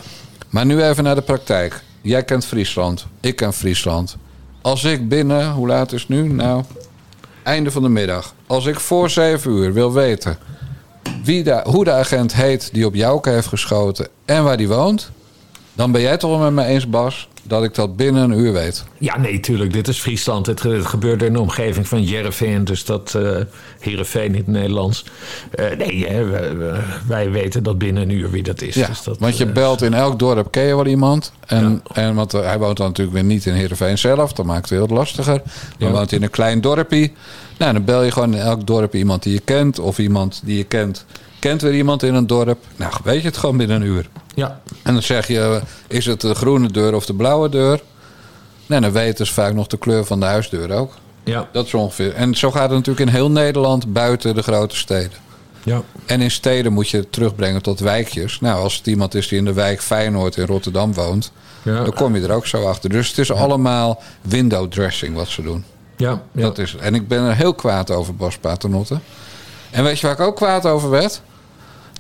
[0.50, 1.82] Maar nu even naar de praktijk.
[2.02, 3.06] Jij kent Friesland.
[3.22, 4.16] Ik ken Friesland.
[4.62, 6.28] Als ik binnen, hoe laat is het nu?
[6.34, 6.64] Nou,
[7.44, 8.34] einde van de middag.
[8.48, 10.38] Als ik voor zeven uur wil weten
[11.24, 15.12] wie de, hoe de agent heet die op Jouke heeft geschoten en waar die woont,
[15.76, 18.54] dan ben jij toch wel met me eens, Bas, dat ik dat binnen een uur
[18.54, 18.84] weet.
[18.98, 19.74] Ja, nee, tuurlijk.
[19.74, 20.46] Dit is Friesland.
[20.46, 22.64] Het, het gebeurde in de omgeving van Jereveen.
[22.64, 23.16] Dus dat...
[23.16, 23.38] eh
[23.80, 25.06] Heerenveen in het Nederlands.
[25.52, 26.26] Eh, nee, hè,
[27.08, 28.76] wij, weten dat binnen een uur wie dat is.
[28.76, 31.32] Ja, dus dat, want je eh, belt in elk dorp, ken je wel iemand.
[31.46, 34.34] En, en want hij woont dan natuurlijk weer niet in Heerenveen zelf.
[34.34, 35.42] Dat maakt het heel lastiger.
[35.78, 35.94] Dan Ja.
[35.96, 37.12] woont in een klein dorpje.
[37.58, 39.80] Nou, dan bel je gewoon in elk dorp iemand die je kent.
[39.80, 41.06] Of iemand die je kent,
[41.50, 42.64] kent weer iemand in een dorp.
[42.76, 44.10] Nou, weet je het gewoon binnen een uur.
[44.36, 47.82] Ja, En dan zeg je, eh, is het de groene deur of de blauwe deur?
[48.66, 50.94] Nou, dan weten ze vaak nog de kleur van de huisdeur ook.
[51.24, 52.14] ja, Dat is ongeveer.
[52.14, 55.18] En zo gaat het natuurlijk in heel Nederland buiten de grote steden.
[55.64, 55.82] ja.
[56.06, 58.40] En in steden moet je het terugbrengen tot wijkjes.
[58.40, 61.32] Nou, als het iemand is die in de wijk Feyenoord in Rotterdam woont,
[61.62, 61.84] Ja.
[61.84, 62.90] dan kom je er ook zo achter.
[62.90, 65.64] Dus het is allemaal window dressing wat ze doen.
[65.98, 66.42] Ja, ja.
[66.42, 66.76] Dat is.
[66.80, 69.00] En ik ben er heel kwaad over, Bas Paternotte.
[69.72, 71.22] En weet je waar ik ook kwaad over werd?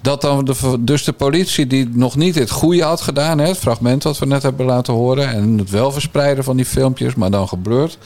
[0.05, 3.57] Dat dan de, dus de politie die nog niet het goede had gedaan, hè, het
[3.57, 7.31] fragment wat we net hebben laten horen, en het wel verspreiden van die filmpjes, maar
[7.31, 7.97] dan geblurred,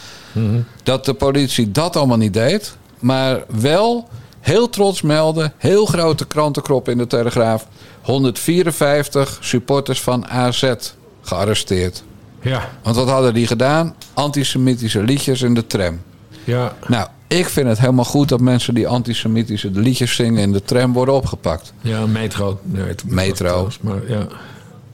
[0.83, 4.07] dat de politie dat allemaal niet deed, maar wel
[4.39, 7.67] heel trots meldde, heel grote krantenkrop in de Telegraaf,
[8.01, 10.73] 154 supporters van AZ
[11.21, 12.03] gearresteerd.
[12.41, 13.95] ja, Want wat hadden die gedaan?
[14.13, 16.01] Antisemitische liedjes in de tram.
[16.43, 16.75] ja.
[16.87, 20.93] Nou, ik vind het helemaal goed dat mensen die antisemitische liedjes zingen in de tram
[20.93, 21.73] worden opgepakt.
[21.81, 22.59] Ja, metro.
[22.63, 23.33] Nee, het- Metro.
[23.33, 24.27] trouwens, Maar ja.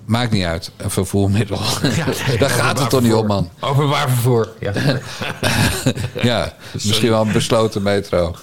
[0.05, 1.57] Maakt niet uit, een vervoermiddel.
[1.95, 3.49] Ja, nee, Daar gaat het toch niet om, man.
[3.59, 4.49] Openbaar vervoer.
[4.59, 4.71] Ja.
[6.21, 8.35] Ja, misschien wel een besloten metro.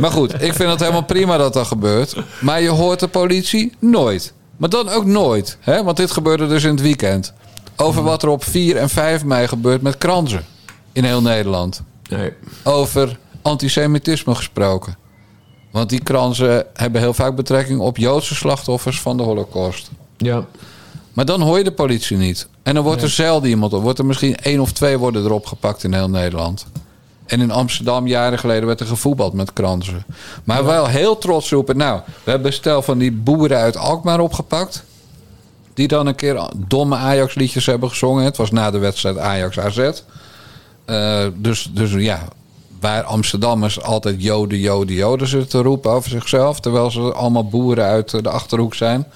[0.00, 2.16] Maar goed, ik vind het helemaal prima dat dat gebeurt.
[2.40, 4.32] Maar je hoort de politie nooit.
[4.56, 5.56] Maar dan ook nooit.
[5.60, 5.84] Hè?
[5.84, 7.32] Want dit gebeurde dus in het weekend.
[7.76, 10.44] Over wat er op 4 en 5 mei gebeurt met kransen.
[10.92, 11.82] In heel Nederland.
[12.08, 12.32] Nee.
[12.64, 14.96] over antisemitisme gesproken.
[15.70, 19.90] Want die kransen hebben heel vaak betrekking op Joodse slachtoffers van de Holocaust.
[20.16, 20.44] Ja.
[21.12, 22.48] Maar dan hoor je de politie niet.
[22.62, 23.82] En dan wordt er zelden iemand op.
[23.82, 26.66] Wordt er misschien één of twee worden erop gepakt in heel Nederland.
[27.26, 30.04] En in Amsterdam jaren geleden werd er gevoetbald met kransen.
[30.44, 31.76] Maar wel heel trots roepen.
[31.76, 34.84] Nou, we hebben een stel van die boeren uit Alkmaar opgepakt.
[35.74, 38.24] Die dan een keer domme Ajax-liedjes hebben gezongen.
[38.24, 39.90] Het was na de wedstrijd Ajax-AZ.
[40.84, 42.28] Eh, dus, dus ja,
[42.80, 46.60] waar Amsterdammers altijd Joden, Joden, Joden zitten te roepen over zichzelf.
[46.60, 49.06] Terwijl ze allemaal boeren uit de achterhoek zijn.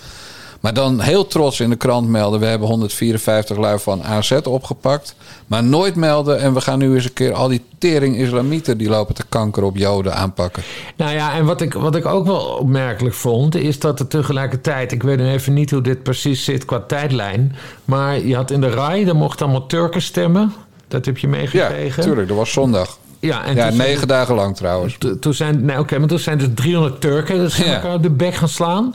[0.60, 5.14] Maar dan heel trots in de krant melden: we hebben 154 lui van AZ opgepakt.
[5.46, 6.40] Maar nooit melden.
[6.40, 9.62] En we gaan nu eens een keer al die tering islamieten die lopen te kanker
[9.62, 10.62] op Joden aanpakken.
[10.96, 14.92] Nou ja, en wat ik, wat ik ook wel opmerkelijk vond, is dat er tegelijkertijd,
[14.92, 18.60] ik weet nu even niet hoe dit precies zit qua tijdlijn, maar je had in
[18.60, 20.52] de RAI, daar mochten allemaal Turken stemmen.
[20.88, 22.02] Dat heb je Ja, meegekregen.
[22.02, 22.98] tuurlijk, dat was zondag.
[23.24, 24.98] Ja, en Ja, negen dagen lang trouwens.
[25.20, 27.74] Toen zijn, nee, oké, maar toen zijn er 300 Turken dat ze Ja.
[27.74, 28.94] elkaar op de bek gaan slaan.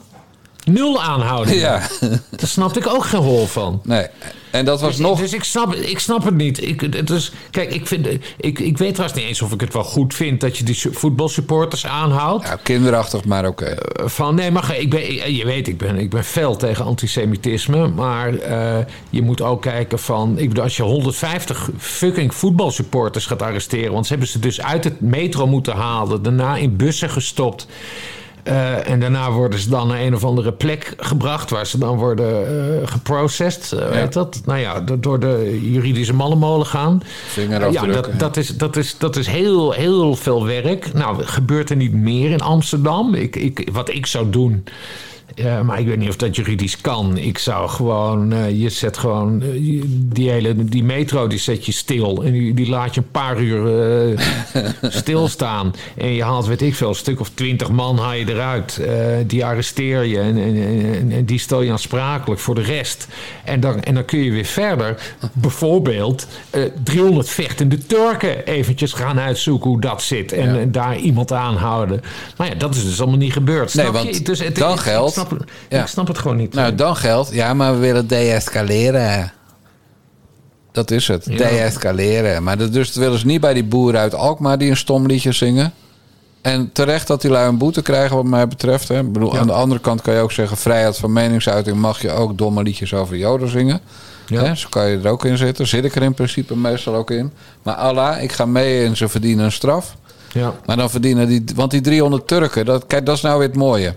[0.72, 1.60] Nul aanhoudingen.
[1.60, 3.82] Ja, Daar snapte ik ook geen hol van.
[3.84, 4.08] nee.
[4.52, 5.20] En dat was Dus, nog.
[5.20, 6.62] dus ik, snap, ik snap het niet.
[6.68, 9.74] Ik, het is, kijk, ik, vind, ik, ik weet trouwens niet eens of ik het
[9.74, 12.48] wel goed vind dat je die su- voetbalsupporters aanhoudt.
[12.48, 13.76] Ja, kinderachtig, maar oké.
[13.94, 17.88] Van nee, maar ik ben, ik- je weet, ik ben, ik ben fel tegen antisemitisme.
[17.88, 18.78] Maar eh,
[19.10, 20.38] je moet ook kijken van.
[20.38, 23.92] Ik bedoel, als je 150 fucking voetbalsupporters gaat arresteren.
[23.94, 26.22] Want ze hebben ze dus uit het metro moeten halen.
[26.24, 27.68] Daarna in bussen gestopt.
[28.44, 31.50] Eh, en daarna worden ze dan naar een of andere plek gebracht.
[31.50, 32.28] Waar ze dan worden
[32.82, 33.72] eh geprocessed.
[33.72, 34.42] eh, Weet dat?
[34.46, 37.02] Nou ja, do- door de juridische mallenmolen gaan.
[37.28, 40.94] Vingerafdrukken, ja, dat, dat, is, dat, is, dat is heel, heel veel werk.
[40.94, 43.14] Nou, gebeurt er niet meer in Amsterdam?
[43.14, 44.64] Ik, ik, wat ik zou doen.
[45.64, 47.18] Maar ik weet niet of dat juridisch kan.
[47.18, 49.48] Ik zou gewoon, eh, je zet gewoon eh,
[49.92, 53.40] die hele die metro, die zet je stil en die, die laat je een paar
[53.42, 53.66] uur
[54.14, 54.20] eh,
[55.02, 55.74] stilstaan.
[55.98, 58.82] En je haalt, weet ik veel, een stuk of twintig man haal je eruit.
[59.28, 63.08] Die arresteer je en, en, en, en die stel je aansprakelijk voor de rest.
[63.44, 69.20] En dan, en dan kun je weer verder, bijvoorbeeld, eh 300 vechtende Turken eventjes gaan
[69.20, 70.32] uitzoeken hoe dat zit.
[70.32, 70.66] En, Ja.
[70.66, 72.02] daar iemand aanhouden.
[72.38, 73.74] Maar ja, dat is dus allemaal niet gebeurd.
[73.74, 74.22] Nee, want je?
[74.24, 75.82] Dus het- dan geldt- snap, Ja.
[75.82, 76.54] ik snap het gewoon niet.
[76.54, 77.32] Nou, dan geldt.
[77.32, 79.32] Ja, maar we willen deescaleren.
[80.72, 81.26] dat is het.
[81.26, 81.38] Ja.
[81.38, 82.44] De-escaleren.
[82.44, 85.06] Maar dat, dus dat willen ze niet bij die boeren uit Alkmaar die een stom
[85.06, 85.74] liedje zingen.
[86.42, 88.88] En terecht dat die lui een boete krijgen, wat mij betreft.
[88.88, 89.00] Hè.
[89.00, 89.40] Ik bedoel, Ja.
[89.40, 92.64] Aan de andere kant kan je ook zeggen: vrijheid van meningsuiting mag je ook domme
[92.64, 93.80] liedjes over Joden zingen.
[94.28, 94.44] Ja.
[94.44, 95.68] Hè, zo kan je er ook in zitten.
[95.68, 97.32] Zit ik er in principe meestal ook in.
[97.64, 99.96] Maar Allah, ik ga mee en ze verdienen een straf.
[100.32, 100.54] Ja.
[100.66, 103.58] Maar dan verdienen die, want die 300 Turken, dat, kijk, dat is nou weer het
[103.58, 103.94] mooie.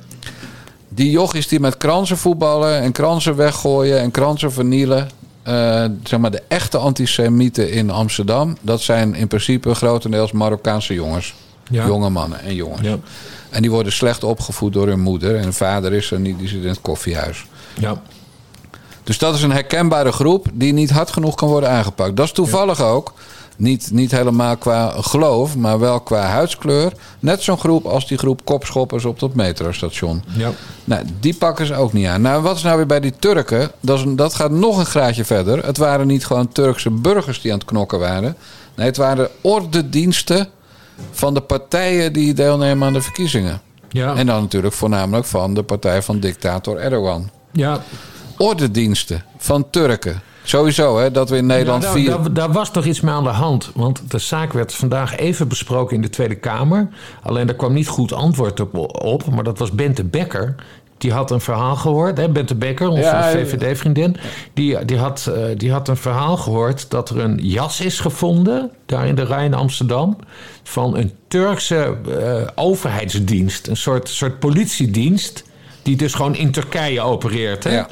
[0.94, 5.08] Die jochies die met kransen voetballen en kransen weggooien en kransen vernielen.
[5.42, 8.56] eh, zeg maar de echte antisemieten in Amsterdam.
[8.60, 11.34] Dat zijn in principe grotendeels Marokkaanse jongens.
[11.70, 11.86] Ja.
[11.86, 12.80] Jonge mannen en jongens.
[12.80, 12.96] Ja.
[13.50, 15.36] En die worden slecht opgevoed door hun moeder.
[15.36, 17.46] En de vader is er niet, die zit in het koffiehuis.
[17.78, 18.02] Ja.
[19.04, 22.16] Dus dat is een herkenbare groep die niet hard genoeg kan worden aangepakt.
[22.16, 23.12] Dat is toevallig ook,
[23.56, 26.92] niet, niet helemaal qua geloof, maar wel qua huidskleur.
[27.18, 30.22] Net zo'n groep als die groep kopschoppers op dat metrostation.
[30.36, 30.50] Ja.
[30.84, 32.20] Nou, die pakken ze ook niet aan.
[32.20, 33.70] Nou, wat is nou weer bij die Turken?
[33.80, 35.66] Dat, is dat gaat nog een graadje verder.
[35.66, 38.36] Het waren niet gewoon Turkse burgers die aan het knokken waren.
[38.76, 40.48] Nee, het waren ordediensten
[41.10, 43.60] van de partijen die deelnemen aan de verkiezingen.
[43.88, 44.14] Ja.
[44.14, 47.82] En dan natuurlijk voornamelijk van de partij van dictator Erdogan ja.
[48.36, 50.22] ordediensten van Turken.
[50.42, 52.10] Sowieso, hè, dat we in Nederland Ja, vier...
[52.10, 53.70] daar, daar, daar was toch iets mee aan de hand.
[53.74, 56.88] Want de zaak werd vandaag even besproken in de Tweede Kamer.
[57.22, 60.54] Alleen daar kwam niet goed antwoord op, op maar dat was Bente Becker.
[60.98, 62.16] Die had een verhaal gehoord.
[62.18, 62.28] Hè?
[62.28, 63.30] Bente Becker, onze Ja.
[63.30, 64.16] VVD-vriendin.
[64.54, 68.70] Die, die, had, eh, die had een verhaal gehoord dat er een jas is gevonden.
[68.86, 70.16] daar in de Rij in Amsterdam.
[70.62, 73.66] van een Turkse eh, overheidsdienst.
[73.68, 75.44] Een soort, soort politiedienst.
[75.82, 77.64] die dus gewoon in Turkije opereert.
[77.64, 77.74] Hè?
[77.74, 77.88] Ja.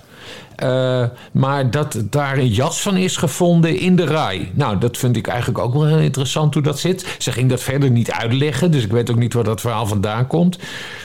[0.61, 4.51] Eh, maar dat daar een jas van is gevonden in de rij.
[4.55, 7.16] Nou, dat vind ik eigenlijk ook wel heel interessant hoe dat zit.
[7.19, 10.27] Ze ging dat verder niet uitleggen, dus ik weet ook niet waar dat verhaal vandaan
[10.27, 10.59] komt.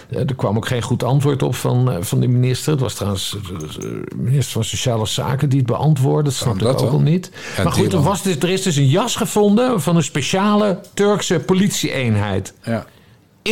[0.09, 2.71] Eh, er kwam ook geen goed antwoord op van, eh, van de minister.
[2.71, 3.38] Het was trouwens
[3.79, 6.29] de minister van Sociale Zaken die het beantwoordde.
[6.29, 7.31] Dat snapte dat ik ook wel niet.
[7.57, 10.79] Ja, maar goed, er, was dus, er is dus een jas gevonden van een speciale
[10.93, 12.53] Turkse politieeenheid.
[12.63, 12.85] Ja.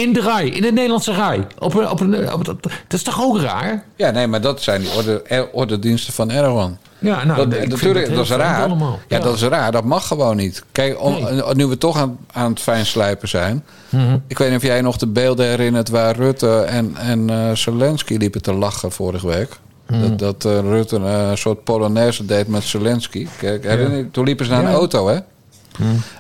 [0.02, 1.48] In de rij, in de Nederlandse rij.
[1.60, 3.84] Op een, op een, op, dat is toch ook raar?
[3.96, 6.78] ja, nee, maar dat zijn die orde, ordediensten van Erdogan.
[7.00, 8.70] Ja, nou, dat, natuurlijk, dat is raar.
[9.08, 9.72] Ja, dat is raar.
[9.72, 10.64] Dat mag gewoon niet.
[10.72, 11.42] Kijk, om- Nee.
[11.56, 13.64] nu we toch aan, aan het fijnslijpen zijn.
[13.90, 14.18] Mhm.
[14.28, 18.16] Ik weet niet of jij nog de beelden herinnert waar Rutte en, en eh, Zelensky
[18.18, 19.50] liepen te lachen vorige week.
[19.88, 20.02] Mhm.
[20.02, 23.28] Dat, dat eh, Rutte eh, een soort Polonaise deed met Zelensky.
[23.38, 24.12] Kijk, herinner?
[24.12, 25.18] Toen liepen ze naar een auto, hè?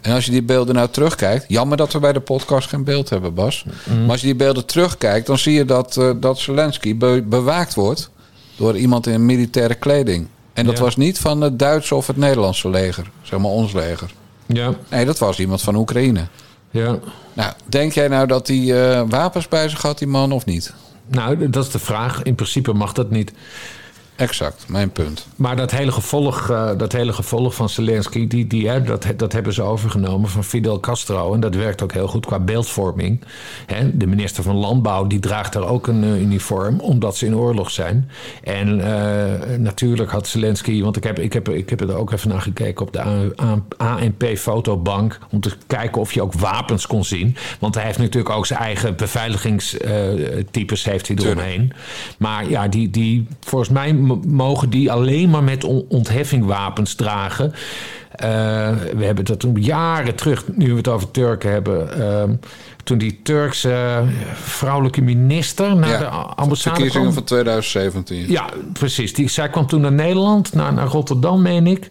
[0.01, 1.45] En als je die beelden nou terugkijkt...
[1.47, 3.65] Jammer dat we bij de podcast geen beeld hebben, Bas.
[4.01, 5.27] Maar als je die beelden terugkijkt...
[5.27, 8.09] dan zie je dat, eh, dat Zelensky be- bewaakt wordt...
[8.55, 10.27] door iemand in militaire kleding.
[10.53, 10.83] En dat Ja.
[10.83, 13.09] was niet van het Duitse of het Nederlandse leger.
[13.21, 14.11] Zeg maar ons leger.
[14.45, 16.25] Ja, Nee, dat was iemand van Oekraïne.
[16.71, 16.99] ja.
[17.33, 20.73] Nou, denk jij nou dat hij eh, wapens bij zich had, die man, of niet?
[21.07, 22.23] Nou, dat is de vraag.
[22.23, 23.31] In principe mag dat niet.
[24.15, 25.27] Exact, mijn punt.
[25.35, 29.33] Maar dat hele gevolg, eh, dat hele gevolg van Zelensky, die, die, hè, dat, dat
[29.33, 31.33] hebben ze overgenomen van Fidel Castro.
[31.33, 33.21] En dat werkt ook heel goed qua beeldvorming.
[33.65, 37.35] Hè, de minister van Landbouw die draagt daar ook een eh, uniform, omdat ze in
[37.35, 38.09] oorlog zijn.
[38.43, 42.29] En eh, natuurlijk had Zelensky, want ik heb, ik, heb, ik heb er ook even
[42.29, 43.01] naar gekeken op de
[43.77, 45.19] ANP-fotobank.
[45.31, 47.35] Om te kijken of je ook wapens kon zien.
[47.59, 51.71] Want hij heeft natuurlijk ook zijn eigen beveiligingstypes heeft hij eromheen.
[52.17, 57.53] Maar ja, die, die, volgens mij mogen die alleen maar met on- ontheffingwapens dragen.
[58.13, 58.29] Eh,
[58.95, 61.99] we hebben dat toen jaren terug, nu we het over Turken hebben.
[62.01, 62.33] ehm,
[62.83, 67.13] toen die Turkse vrouwelijke minister naar de ambassade Verkiezingen kwam.
[67.13, 68.31] van 2017.
[68.31, 69.13] Ja, precies.
[69.13, 71.87] Die, zij kwam toen naar Nederland, naar, naar Rotterdam, meen ik.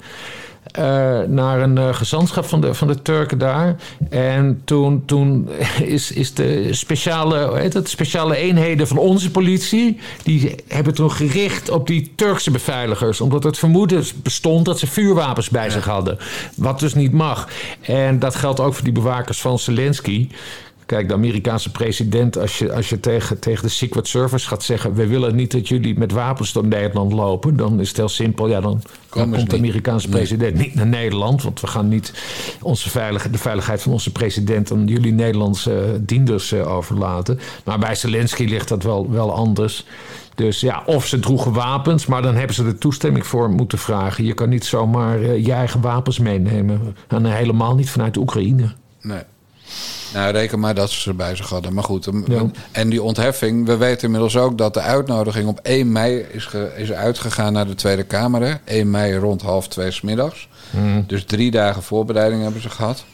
[0.62, 3.76] Eh, naar een eh, gezantschap van de, van de Turken daar.
[4.10, 5.48] En toen, toen
[5.82, 9.98] is, is de speciale, hoe heet het, speciale eenheden van onze politie...
[10.22, 13.20] die hebben toen gericht op die Turkse beveiligers.
[13.20, 16.18] Omdat het vermoeden bestond dat ze vuurwapens bij zich hadden.
[16.54, 17.48] Wat dus niet mag.
[17.80, 20.28] En dat geldt ook voor die bewakers van Zelensky...
[20.92, 24.94] Kijk, de Amerikaanse president, als je, als je tegen, tegen de Secret Service gaat zeggen:
[24.94, 28.48] We willen niet dat jullie met wapens door Nederland lopen, dan is het heel simpel.
[28.48, 29.52] Ja, dan, komt de niet.
[29.52, 30.16] Amerikaanse Nee.
[30.16, 32.12] president niet naar Nederland, want we gaan niet
[32.62, 37.40] onze veilig, de veiligheid van onze president aan jullie Nederlandse eh, dienders eh, overlaten.
[37.64, 39.86] Maar bij Zelensky ligt dat wel, wel anders.
[40.34, 44.24] Dus ja, of ze droegen wapens, maar dan hebben ze er toestemming voor moeten vragen.
[44.24, 46.96] Je kan niet zomaar eh, je eigen wapens meenemen.
[47.08, 48.72] En helemaal niet vanuit Oekraïne.
[49.00, 49.22] Nee.
[50.12, 51.74] Nou, reken maar dat ze ze bij zich hadden.
[51.74, 52.46] Maar goed, Ja.
[52.72, 53.66] en die ontheffing.
[53.66, 57.66] We weten inmiddels ook dat de uitnodiging op 1 mei is, ge- is uitgegaan naar
[57.66, 58.42] de Tweede Kamer.
[58.42, 58.54] Hè?
[58.64, 60.48] 1 mei rond half twee 's middags.
[60.70, 61.02] Mhm.
[61.06, 63.04] Dus drie dagen voorbereiding hebben ze gehad.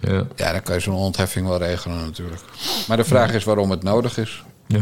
[0.00, 0.24] Ja.
[0.36, 2.40] Ja, dan kan je zo'n ontheffing wel regelen natuurlijk.
[2.88, 4.42] Maar de vraag is waarom het nodig is.
[4.68, 4.80] Ja.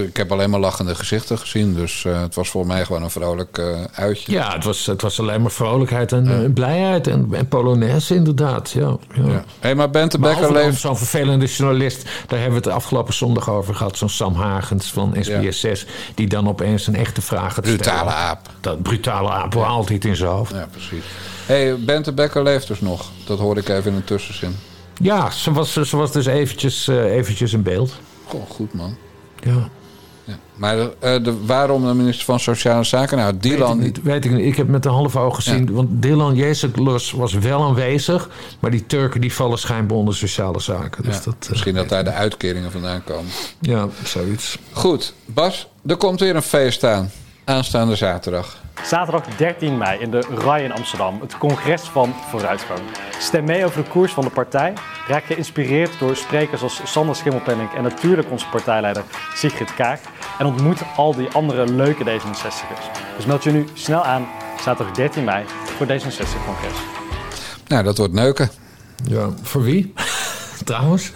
[0.00, 1.74] Ik heb alleen maar lachende gezichten gezien.
[1.74, 4.32] Dus eh, het was voor mij gewoon een vrolijk eh, uitje.
[4.32, 8.70] Ja, het was, het was alleen maar vrolijkheid en eh, blijheid en, en Polonaise inderdaad.
[8.70, 9.26] Ja, ja.
[9.26, 9.44] Ja.
[9.60, 10.80] Hé, maar Bente Behalve Becker leeft...
[10.80, 13.96] zo'n vervelende journalist, daar hebben we het afgelopen zondag over gehad.
[13.96, 17.80] Zo'n Sam Hagens van SBS6, die dan opeens een echte vraag gaat stellen.
[17.80, 18.48] Brutale aap.
[18.60, 19.64] Dat brutale aap, ja.
[19.64, 20.52] altijd in zijn hoofd.
[20.52, 21.04] Ja, precies.
[21.46, 23.10] Hé, hey, Bente Becker leeft dus nog.
[23.24, 24.56] Dat hoorde ik even in een tussenzin.
[25.00, 27.92] Ja, ze was, ze was dus eventjes, eventjes in beeld.
[28.26, 28.96] Goh, goed man.
[29.46, 29.68] Ja.
[30.24, 30.38] Ja.
[30.54, 33.16] Maar eh, de, waarom de minister van Sociale Zaken?
[33.16, 33.78] Nou, Weet ik, Dylan...
[33.78, 34.46] niet, weet ik niet.
[34.46, 35.72] Ik heb met een half oog gezien.
[35.72, 38.28] Want Dylan Jezus was wel aanwezig.
[38.60, 41.04] Maar die Turken die vallen schijnbaar onder sociale zaken.
[41.04, 43.30] Dus Ja, dat, eh, misschien dat daar de uitkeringen vandaan komen.
[43.60, 44.58] Ja, zoiets.
[44.72, 47.10] Goed, Bas, er komt weer een feest aan.
[47.46, 48.56] Aanstaande zaterdag.
[48.84, 52.80] Zaterdag 13 mei in de RAI in Amsterdam, het congres van vooruitgang.
[53.18, 54.72] Stem mee over de koers van de partij.
[55.08, 60.00] Raak geïnspireerd door sprekers als Sander Schimmelpenninck en natuurlijk onze partijleider Sigrid Kaag.
[60.38, 63.16] En ontmoet al die andere leuke D66'ers.
[63.16, 64.26] Dus meld je nu snel aan,
[64.60, 65.44] zaterdag 13 mei,
[65.76, 66.78] voor D66-congres.
[67.68, 68.50] Nou, dat wordt neuken.
[69.04, 69.92] Ja, voor wie?
[70.64, 71.12] Trouwens.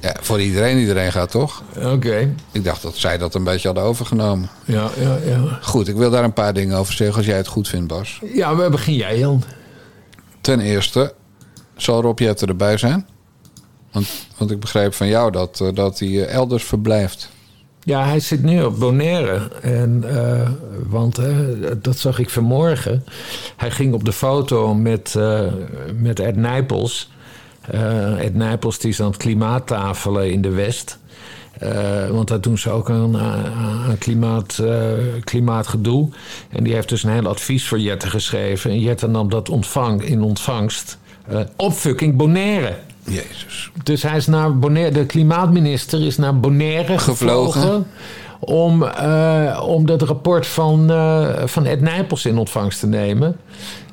[0.00, 1.62] Ja, voor iedereen, iedereen gaat toch?
[1.84, 2.34] Oké.
[2.52, 4.48] Ik dacht dat zij dat een beetje hadden overgenomen.
[4.64, 5.58] Ja, ja, ja.
[5.62, 8.20] Goed, ik wil daar een paar dingen over zeggen als jij het goed vindt, Bas.
[8.34, 9.42] Ja, waar begin jij, Jan?
[10.40, 11.14] Ten eerste,
[11.76, 13.06] zal Rob Jetten erbij zijn?
[13.92, 17.30] Want, want ik begreep van jou dat, eh, dat hij eh, elders verblijft.
[17.84, 19.48] Ja, hij zit nu op Bonaire.
[19.62, 20.48] En, eh,
[20.88, 21.18] want
[21.82, 23.04] dat zag ik vanmorgen.
[23.56, 25.46] Hij ging op de foto met, eh,
[25.94, 27.10] met Ed Nijpels.
[27.70, 30.98] Eh, Ed Nijpels die is aan het klimaattafelen in de West.
[31.58, 33.16] Eh, want daar doen ze ook aan,
[33.98, 34.72] klimaat, eh,
[35.24, 36.08] klimaatgedoe.
[36.50, 38.70] En die heeft dus een heel advies voor Jette geschreven.
[38.70, 40.98] En Jette nam dat ontvang, in ontvangst.
[41.28, 42.74] eh, op fucking Bonaire.
[43.04, 43.70] Jezus.
[43.82, 47.60] Dus hij is naar Bonaire, de klimaatminister is naar Bonaire Gevlogen.
[47.60, 47.86] gevlogen.
[48.40, 48.84] Om,
[49.62, 50.86] om dat rapport van,
[51.44, 53.36] van Ed Nijpels in ontvangst te nemen.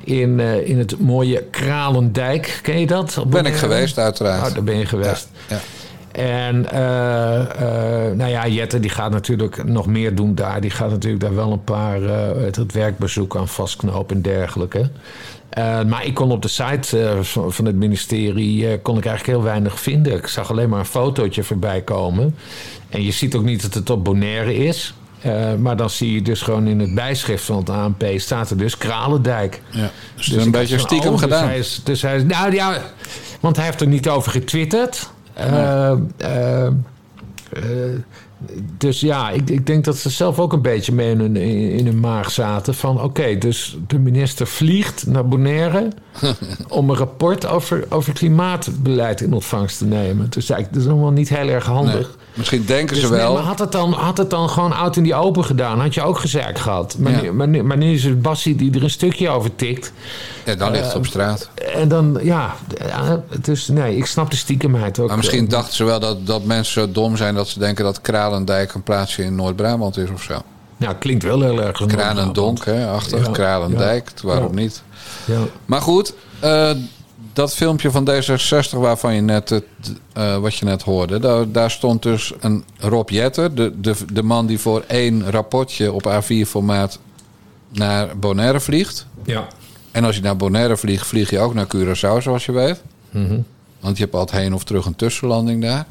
[0.08, 2.60] In, eh, in het mooie Kralendijk.
[2.62, 3.14] Ken je dat?
[3.14, 3.58] Ben ik Bonaire?
[3.58, 4.48] geweest, uiteraard.
[4.48, 5.28] Oh, daar ben je geweest.
[5.48, 5.58] Ja.
[6.12, 10.60] En eh, eh, nou ja, Jette die gaat natuurlijk nog meer doen daar.
[10.60, 14.90] Die gaat natuurlijk daar wel een paar eh, het, werkbezoek aan vastknopen en dergelijke.
[15.48, 19.38] Eh, maar ik kon op de site eh, van, het ministerie eh, kon ik eigenlijk
[19.38, 20.16] heel weinig vinden.
[20.16, 22.36] Ik zag alleen maar een fotootje voorbij komen.
[22.88, 24.94] En je ziet ook niet dat het op Bonaire is.
[25.20, 28.56] Eh, maar dan zie je dus gewoon in het bijschrift van het ANP staat er
[28.56, 29.62] dus Kralendijk.
[29.70, 29.90] Ja.
[30.16, 31.40] Dus, Dus een beetje stiekem oh, gedaan.
[31.40, 32.82] Dus hij is, dus hij is, nou ja,
[33.40, 35.10] want hij heeft er niet over getwitterd.
[35.32, 36.68] Eh, eh,
[38.78, 41.86] dus ja, ik, ik denk dat ze zelf ook een beetje mee in hun, in,
[41.86, 42.74] hun maag zaten.
[42.74, 45.88] Van oké, dus de minister vliegt naar Bonaire
[46.68, 50.30] om een rapport over, over klimaatbeleid in ontvangst te nemen.
[50.30, 52.16] Dus eigenlijk, dat is allemaal niet heel erg handig.
[52.16, 52.17] Nee.
[52.38, 53.32] Misschien denken Dus ze nee, wel.
[53.34, 56.02] maar had het, dan, had het dan gewoon oud in die open gedaan, had je
[56.02, 56.96] ook gezeik gehad.
[56.98, 57.20] Maar, Ja.
[57.20, 59.92] nu, maar, nu, maar nu is het Bassie die er een stukje over tikt.
[60.44, 61.50] Ja, dan ligt het Eh, op straat.
[61.74, 62.54] En dan, ja,
[63.40, 65.08] dus nee, ik snap de stiekemheid ook.
[65.08, 67.84] Maar misschien eh, dachten ze wel dat, dat mensen zo dom zijn dat ze denken
[67.84, 70.34] dat Kralendijk een plaatsje in Noord-Brabant is of zo.
[70.76, 71.86] Ja, klinkt wel heel erg.
[71.86, 73.18] Kralendonk, hè, achter.
[73.22, 74.82] Ja, Kralendijk, waarom niet?
[75.24, 75.38] Ja.
[75.66, 76.70] Maar goed, eh,
[77.38, 79.64] dat filmpje van D66 waarvan je net het,
[80.12, 84.22] eh, wat je net hoorde, daar, daar stond dus een Rob Jetter, de, de, de
[84.22, 86.98] man die voor één rapportje op A4-formaat
[87.68, 89.06] naar Bonaire vliegt.
[89.24, 89.46] ja.
[89.90, 92.82] En als je naar Bonaire vliegt, vlieg je ook naar Curaçao, zoals je weet.
[93.10, 93.40] Mhm.
[93.80, 95.86] Want je hebt altijd heen of terug een tussenlanding daar.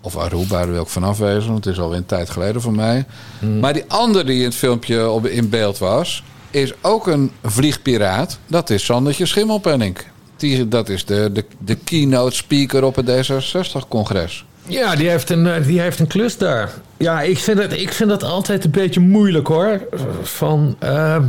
[0.00, 2.72] Of Aruba, daar wil ik vanaf wezen, want het is alweer een tijd geleden voor
[2.74, 3.04] mij.
[3.38, 3.58] Mhm.
[3.58, 8.38] Maar die andere die in het filmpje op, in beeld was, is ook een vliegpiraat.
[8.46, 10.10] Dat is Sandertje Schimmelpenninck.
[10.42, 14.44] Die, dat is de, de, de keynote speaker op het D66-congres.
[14.66, 16.72] Ja, die heeft, een, eh, die heeft een klus daar.
[16.96, 19.80] Ja, ik vind, het, ik vind dat altijd een beetje moeilijk hoor.
[20.22, 21.24] Van ehm,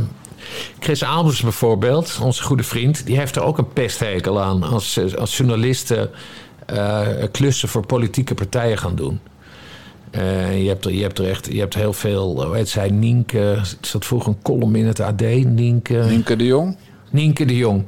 [0.78, 5.36] Chris Albers bijvoorbeeld, onze goede vriend, die heeft er ook een pesthekel aan als, als
[5.36, 6.10] journalisten
[6.66, 7.00] eh,
[7.32, 9.20] klussen voor politieke partijen gaan doen.
[10.10, 12.90] Eh, je, hebt er, je, hebt er echt, je hebt heel veel, hoe heet zij,
[12.90, 16.04] Nienke, zat vroeger een column in het AD, Nienke.
[16.08, 16.76] Nienke de Jong.
[17.10, 17.84] Nienke de Jong.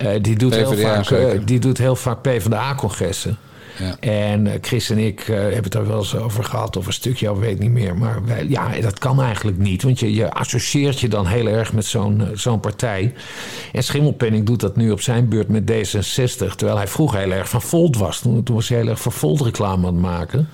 [0.00, 3.38] Eh, die, doet heel vaak, eh, die doet heel vaak PvdA-congressen.
[3.80, 3.96] Ja.
[4.00, 6.92] En eh, Chris en ik eh, hebben het daar wel eens over gehad, of een
[6.92, 7.96] stukje, of weet niet meer.
[7.96, 11.72] Maar wij, ja, dat kan eigenlijk niet, want je, je associeert je dan heel erg
[11.72, 13.14] met zo'n eh, zo'n partij.
[13.72, 17.48] En Schimmelpenning doet dat nu op zijn beurt met D66, terwijl hij vroeger heel erg
[17.48, 18.20] van Volt was.
[18.20, 20.48] Toen, toen was hij heel erg voor Volt reclame aan het maken.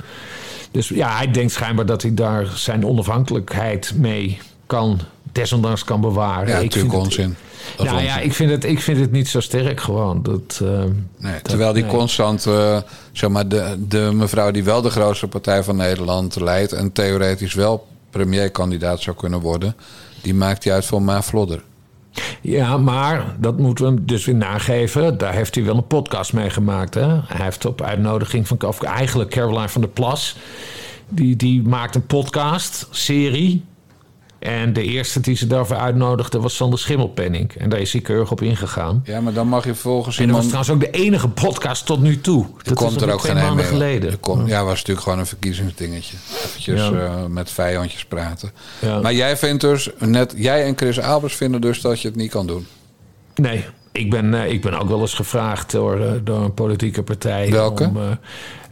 [0.71, 5.01] Dus ja, hij denkt schijnbaar dat hij daar zijn onafhankelijkheid mee kan,
[5.33, 6.49] desondanks kan bewaren.
[6.49, 7.37] Ja, Ik natuurlijk onzin.
[7.77, 10.23] Dat Nou ja, ik vind, het, ik vind het niet zo sterk gewoon.
[10.23, 10.69] Dat, eh,
[11.19, 11.93] Nee, dat- terwijl die nee.
[11.93, 12.79] constant, eh,
[13.13, 17.55] zeg maar, de, de mevrouw die wel de grootste partij van Nederland leidt en theoretisch
[17.55, 19.77] wel premierkandidaat zou kunnen worden,
[20.23, 21.63] die maakt hij uit voor Ma Vlodder.
[22.41, 25.19] Ja, maar dat moeten we hem dus weer nageven.
[25.19, 26.95] Daar heeft hij wel een podcast mee gemaakt.
[26.95, 27.07] Hè?
[27.07, 30.37] Hij heeft op uitnodiging van of eigenlijk Caroline van der Plas.
[31.09, 33.65] Die, die maakt een podcast, serie.
[34.47, 37.53] En de eerste die ze daarvoor uitnodigde was Sander Schimmelpenning.
[37.53, 39.01] En daar is hij keurig op ingegaan.
[39.05, 42.01] Ja, maar dan mag je volgens En dat was trouwens ook de enige podcast tot
[42.01, 42.45] nu toe.
[42.59, 43.65] Er Dat komt is er ook geen een maanden mee.
[43.65, 44.21] geleden.
[44.21, 46.17] Komt, ja, was natuurlijk gewoon een verkiezingsdingetje.
[46.45, 46.93] Eventjes Ja.
[46.93, 48.51] eh, met vijandjes praten.
[48.81, 49.01] Ja.
[49.01, 52.31] Maar jij vindt dus, net jij en Chris Albers vinden dus dat je het niet
[52.31, 52.67] kan doen.
[53.35, 53.65] Nee,
[53.97, 57.51] ik ben, eh, ik ben ook wel eens gevraagd door, eh, door een politieke partij.
[57.51, 57.85] Welke?
[57.85, 57.99] Om,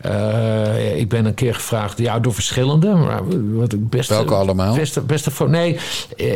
[0.00, 2.94] eh, ik ben een keer gevraagd, ja, door verschillende.
[2.94, 3.20] Maar
[3.54, 4.74] wat ik best, Welke allemaal?
[4.74, 5.78] Best, best voor, nee,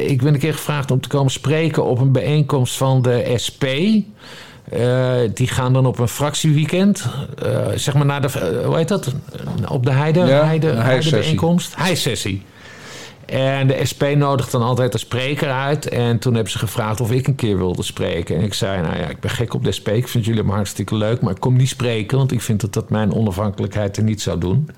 [0.06, 3.64] ik ben een keer gevraagd om te komen spreken op een bijeenkomst van de SP.
[5.34, 7.06] Die gaan dan op een fractieweekend,
[7.74, 9.12] zeg maar naar de, hoe heet dat?
[9.68, 11.20] Op de heide, Ja, heide, heide heisessie.
[11.20, 11.76] bijeenkomst.
[11.76, 12.42] Heissessie.
[13.32, 15.88] En de SP nodigt dan altijd een spreker uit.
[15.88, 18.36] En toen hebben ze gevraagd of ik een keer wilde spreken.
[18.36, 19.88] En ik zei, nou ja, ik ben gek op de SP.
[19.88, 21.20] Ik vind jullie maar hartstikke leuk.
[21.20, 24.38] Maar ik kom niet spreken, want ik vind dat dat mijn onafhankelijkheid er niet zou
[24.38, 24.70] doen.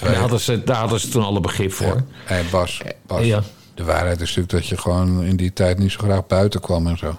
[0.00, 2.02] En daar hadden ze, daar hadden ze toen alle begrip voor.
[2.24, 3.42] Hé Bas, Bas Ja.
[3.74, 6.86] de waarheid is natuurlijk dat je gewoon in die tijd niet zo graag buiten kwam
[6.86, 7.16] en zo.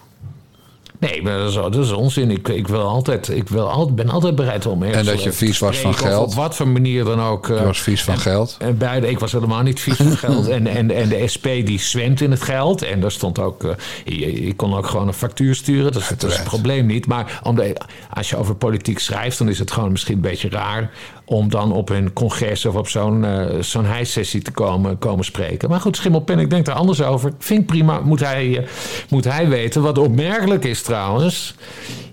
[1.11, 2.31] Nee, maar dat is, dat is onzin.
[2.31, 5.29] Ik, ik, wil altijd, ik wil altijd, ben altijd bereid om ergens En dat je
[5.29, 6.27] te vies was van geld.
[6.27, 7.49] Op wat voor manier dan ook.
[7.49, 8.55] eh, Je was vies van geld.
[8.59, 10.47] En beide, ik was helemaal niet vies van geld.
[10.55, 12.81] En, en, en de SP die zwemt in het geld.
[12.81, 13.71] En daar stond ook, eh,
[14.05, 15.91] je, je kon ook gewoon een factuur sturen.
[15.91, 17.05] Dat, is- dat is het probleem niet.
[17.07, 17.75] Maar om de,
[18.13, 20.91] als je over politiek schrijft, dan is het gewoon misschien een beetje raar
[21.27, 25.69] om dan op een congres of op zo'n eh zo'n hijsessie te komen, komen spreken.
[25.69, 27.33] Maar goed, Schimmelpen, ik denk daar anders over.
[27.39, 28.63] Vind prima, moet hij, eh,
[29.09, 29.81] moet hij weten.
[29.81, 30.94] Wat opmerkelijk is trouwens,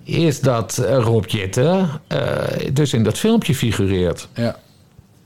[0.05, 4.29] is dat Rob Jetten eh, dus in dat filmpje figureert.
[4.35, 4.57] Ja.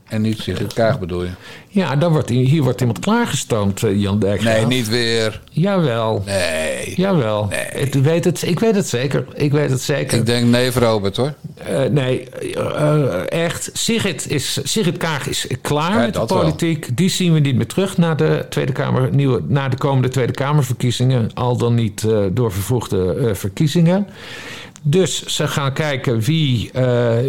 [0.08, 1.30] En niet Sigrid Kaag bedoel je?
[1.68, 4.56] Ja, dan wordt, hier wordt iemand klaargestoomd, eh, Jan Dijkgraaf.
[4.56, 5.40] Nee, niet weer.
[5.50, 6.22] Jawel.
[6.26, 6.94] Nee.
[6.96, 7.48] Jawel.
[7.74, 9.24] Ik, weet het, ik weet het zeker.
[9.34, 10.18] Ik weet het zeker.
[10.18, 11.34] Ik denk neef Robert hoor.
[11.56, 13.70] Eh, nee, eh, echt.
[13.72, 16.26] Sigrid, is, Sigrid Kaag is klaar Ja, met de wel.
[16.26, 16.96] politiek.
[16.96, 20.32] Die zien we niet meer terug na de, Tweede Kamer, nieuwe, na de komende Tweede
[20.32, 21.30] Kamerverkiezingen.
[21.34, 24.06] Al dan niet door vervroegde eh, verkiezingen.
[24.82, 26.70] Dus ze gaan kijken wie,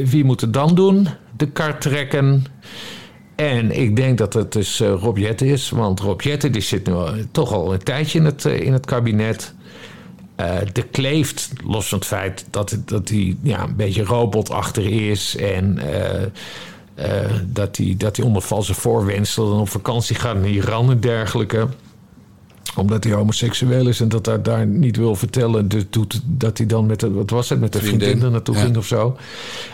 [0.05, 1.07] wie moet het dan doen.
[1.37, 2.45] De kar trekken.
[3.35, 5.69] En ik denk dat het dus eh, Rob is.
[5.69, 8.73] Want Rob Jetten die zit nu al, toch al een tijdje in het, eh, in
[8.73, 9.55] het kabinet.
[10.37, 15.35] Eh, de Kleeft, los van het feit dat, dat hij ja, een beetje robotachtig is
[15.35, 16.23] en eh,
[16.95, 21.67] eh, dat hij dat hij onder valse voorwendselen op vakantie gaat naar Iran en dergelijke
[22.75, 25.67] omdat hij homoseksueel is en dat hij daar niet wil vertellen.
[25.67, 28.31] Dus doet dat hij dan met de, wat was het, met de vriendin, Vriendin, er
[28.31, 28.61] naartoe ja.
[28.61, 29.17] ging of zo.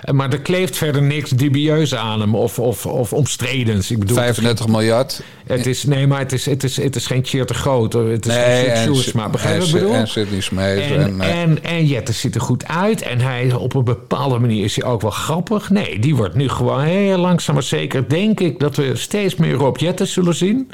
[0.02, 3.91] Eh, Maar er kleeft verder niks dubieus aan hem of, of, of omstredens.
[3.91, 5.22] Ik bedoel, het is 35 miljard.
[5.48, 7.94] het is, nee, maar het is, het is, het is geen Cheer te groot.
[7.94, 9.94] Het is Nee, geen begrijp je en, wat ik bedoel?
[9.94, 10.80] en Sidney Smeet.
[10.80, 13.02] En, En, eh, en, en Jette ziet er goed uit.
[13.02, 15.70] En hij, op een bepaalde manier is hij ook wel grappig.
[15.70, 18.10] Nee, die wordt nu gewoon heel langzaam maar zeker.
[18.10, 20.70] Denk ik dat we steeds meer Rob Jette zullen zien.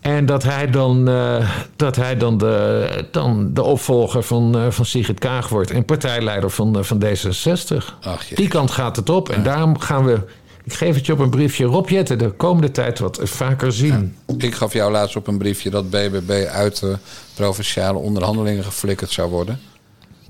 [0.00, 4.84] En dat hij dan, eh, dat hij dan, de, dan de opvolger van, eh, van
[4.84, 5.70] Sigrid Kaag wordt.
[5.70, 7.96] En partijleider van, eh, van D66.
[8.02, 8.36] Ach, jezus.
[8.36, 9.28] Die kant gaat het op.
[9.28, 10.20] En daarom gaan we...
[10.64, 11.64] Ik geef het je op een briefje.
[11.64, 14.16] Rob Jette de komende tijd wat vaker zien.
[14.38, 16.98] ik gaf jou laatst op een briefje dat BBB uit de
[17.34, 19.60] provinciale onderhandelingen geflikkerd zou worden.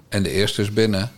[0.09, 1.11] En de eerste is binnen.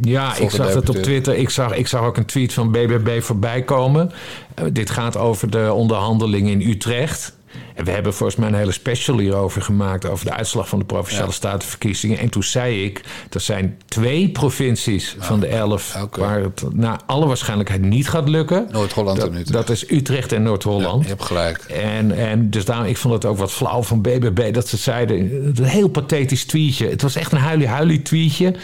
[0.00, 0.96] Ja, ik zag het op.
[0.96, 1.34] Twitter.
[1.36, 4.12] Ik zag, ik zag ook een tweet van BBB voorbij komen.
[4.54, 7.36] Eh, dit gaat over de onderhandelingen in Utrecht.
[7.76, 10.04] En we hebben volgens mij een hele special hierover gemaakt...
[10.08, 11.32] over de uitslag van de Provinciale Ja.
[11.32, 12.18] Statenverkiezingen.
[12.18, 13.00] En toen zei ik,
[13.30, 15.96] er zijn twee provincies van de elf...
[16.02, 16.20] oké.
[16.20, 18.68] waar het naar alle waarschijnlijk niet gaat lukken.
[18.70, 19.52] Noord-Holland dat, en Utrecht.
[19.52, 21.02] Dat is Utrecht en Noord-Holland.
[21.02, 21.58] Je hebt gelijk.
[21.58, 25.16] En, en dus daarom, ik vond het ook wat flauw van BBB dat ze zeiden,
[25.56, 26.88] een heel pathetisch tweetje.
[26.88, 28.54] Het was echt een huilie-huilie tweetje.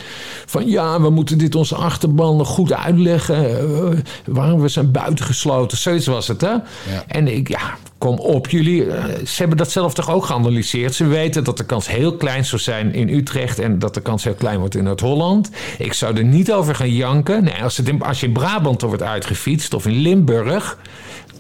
[0.46, 3.58] Van ja, we moeten dit onze achterban nog goed uitleggen.
[3.58, 5.78] eh, waarom we zijn buitengesloten.
[5.78, 6.54] Zoiets was het, hè?
[7.06, 8.86] En ik, ja, kom op, jullie.
[8.90, 10.94] eh, ze hebben dat zelf toch ook geanalyseerd.
[10.94, 14.24] Ze weten dat de kans heel klein zou zijn in Utrecht en dat de kans
[14.24, 15.50] heel klein wordt in Noord-Holland.
[15.78, 17.53] Ik zou er niet over gaan janken.
[17.62, 20.78] Als, als je in Brabant er wordt uitgefietst of in Limburg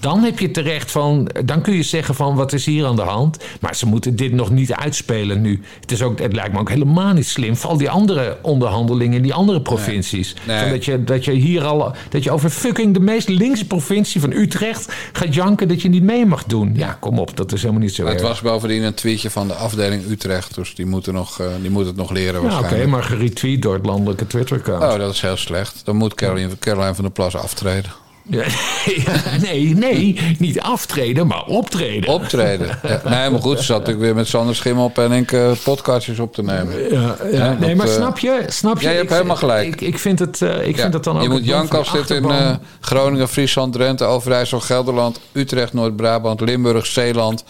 [0.02, 1.30] dan heb je terecht van.
[1.44, 3.44] Dan kun je zeggen van wat is hier aan de hand.
[3.60, 5.60] Maar ze moeten dit nog niet uitspelen nu.
[5.80, 7.56] Het, is ook, het lijkt me ook helemaal niet slim.
[7.56, 10.34] Voor al die andere onderhandelingen in die andere provincies.
[10.46, 10.80] Nee.
[10.80, 11.92] Je, dat je hier al.
[12.08, 16.02] Dat je over fucking de meest linkse provincie van Utrecht gaat janken dat je niet
[16.02, 16.72] mee mag doen.
[16.74, 18.04] Ja, kom op, dat is helemaal niet zo.
[18.04, 18.22] Het erg.
[18.22, 20.54] was bovendien een tweetje van de afdeling Utrecht.
[20.54, 23.74] Dus die moeten, nog, eh, die moeten het nog leren Ja, oké, maar geretweet door
[23.74, 24.82] het landelijke Twitter-account.
[24.82, 25.80] Oh, dat is heel slecht.
[25.84, 28.01] Dan moet Caroline, Caroline van der Plas aftreden.
[29.04, 32.10] Ja, nee, nee, niet aftreden, maar optreden.
[32.10, 32.78] Optreden.
[32.82, 35.50] Ja, nee, maar goed, ze zat natuurlijk weer met Sander Schimmel op en ik eh,
[35.64, 36.92] podcastjes op te nemen.
[36.92, 37.52] Ja, ja.
[37.52, 38.44] Nee, dat, maar eh, snap je?
[38.48, 38.84] Snap je?
[38.84, 39.66] ja, je hebt Ik- helemaal gelijk.
[39.66, 41.22] Ik, ik vind het, eh, ik vind het dan ook...
[41.22, 47.44] je moet van dit in Groningen, Friesland, Drenthe, Overijssel, Gelderland, Utrecht, Noord-Brabant, Limburg, Zeeland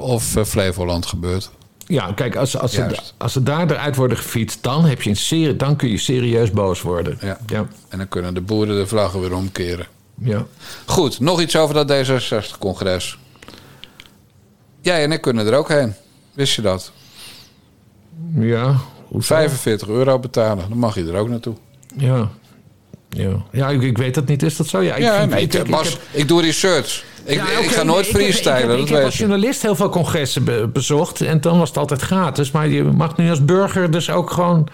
[0.00, 1.50] of Flevoland gebeurt.
[1.86, 4.62] Ja, kijk, als, als, ze, als ze daar eruit worden gefietst...
[4.62, 7.18] Dan, heb je een serie, dan kun je serieus boos worden.
[7.20, 7.38] Ja.
[7.46, 7.66] ja.
[7.88, 9.86] En dan kunnen de boeren de vlaggen weer omkeren.
[10.18, 10.46] ja.
[10.86, 13.18] Goed, nog iets over dat D66-congres.
[14.80, 15.94] Jij en ik kunnen er ook heen.
[16.32, 16.92] Wist je dat?
[18.38, 18.76] Ja,
[19.08, 21.54] hoe 45 euro betalen, dan mag je er ook naartoe.
[21.96, 22.28] Ja.
[23.10, 24.42] Ja, ja ik, ik weet dat niet.
[24.42, 24.80] Is dat zo?
[24.82, 27.04] Ja, ik, ja, vind- nee, ik- ik- ik Bas, heb- ik, doe research.
[27.26, 30.44] Ik, Ja, ik ga nooit freestylen, Ik heb, ik heb als journalist heel veel congressen
[30.44, 31.20] be- bezocht.
[31.20, 32.50] En dan was het altijd gratis.
[32.50, 34.68] Maar je mag nu als burger dus ook gewoon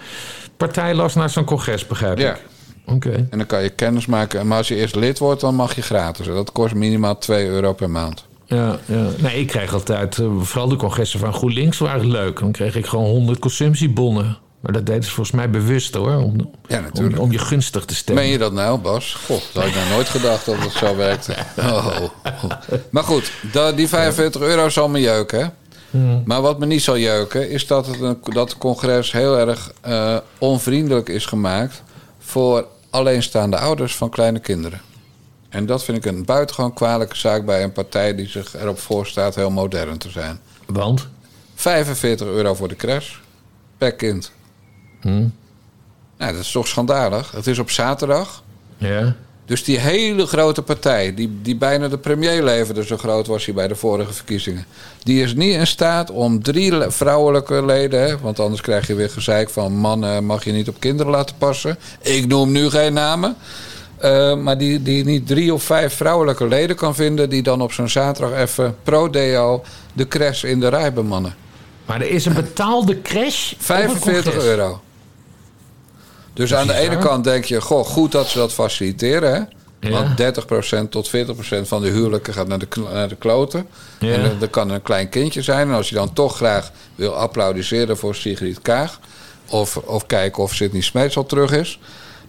[0.57, 2.31] partijloos naar zo'n congres, begrijp Ja.
[2.33, 2.41] ik.
[2.85, 3.27] Oké.
[3.29, 4.47] En dan kan je kennis maken.
[4.47, 6.27] Maar als je eerst lid wordt, dan mag je gratis.
[6.27, 8.25] En Dat kost minimaal 2 euro per maand.
[8.45, 9.05] Ja, ja.
[9.17, 12.39] Nee, ik kreeg altijd, eh, vooral de congressen van GroenLinks waren leuk.
[12.39, 14.37] Dan kreeg ik gewoon 100 consumptiebonnen.
[14.63, 16.15] Maar dat deden ze volgens mij bewust hoor.
[16.15, 17.17] Om, Ja, natuurlijk.
[17.17, 18.23] Om, om je gunstig te stemmen.
[18.23, 19.13] Meen je dat nou, Bas?
[19.13, 21.35] God, dat had ik nou nooit gedacht dat het zo werkte.
[21.57, 21.99] Oh.
[22.89, 23.31] Maar goed,
[23.75, 25.39] die 45 euro zal me jeuken.
[25.39, 26.21] hè?
[26.25, 29.71] Maar wat me niet zal jeuken, is dat, het een, dat het congres heel erg
[29.81, 31.83] eh, onvriendelijk is gemaakt
[32.19, 34.81] voor alleenstaande ouders van kleine kinderen.
[35.49, 39.35] En dat vind ik een buitengewoon kwalijke zaak bij een partij die zich erop voorstaat
[39.35, 40.39] heel modern te zijn.
[40.65, 41.07] Want?
[41.55, 43.15] 45 euro voor de crash
[43.77, 44.31] per kind.
[45.03, 47.31] Nou, dat is toch schandalig.
[47.31, 48.43] Het is op zaterdag.
[48.77, 49.15] Ja.
[49.45, 53.53] Dus die hele grote partij, die, die bijna de premier leverde, zo groot was hij
[53.53, 54.65] bij de vorige verkiezingen.
[55.03, 59.09] Die is niet in staat om drie vrouwelijke leden, hè, want anders krijg je weer
[59.09, 61.77] gezeik van mannen mag je niet op kinderen laten passen.
[62.01, 63.35] Ik noem nu geen namen.
[63.97, 67.71] Eh, maar die, die niet drie of vijf vrouwelijke leden kan vinden, die dan op
[67.71, 71.35] zo'n zaterdag even pro-deo de crash in de rij bemannen.
[71.85, 73.51] Maar er is een betaalde crash.
[73.51, 74.43] op een 45 congres.
[74.43, 74.81] euro.
[76.33, 79.33] Dus aan de ene kant denk je, goh, goed dat ze dat faciliteren.
[79.33, 79.41] Hè?
[79.89, 79.89] Ja.
[79.89, 80.21] Want
[80.85, 81.11] 30% tot 40%
[81.61, 83.67] van de huwelijken gaat naar de, naar de kloten.
[83.99, 84.13] Ja.
[84.13, 85.67] En er, er kan een klein kindje zijn.
[85.67, 88.99] En als je dan toch graag wil applaudisseren voor Sigrid Kaag...
[89.49, 91.79] of, of kijken of Sidney Smeets al terug is...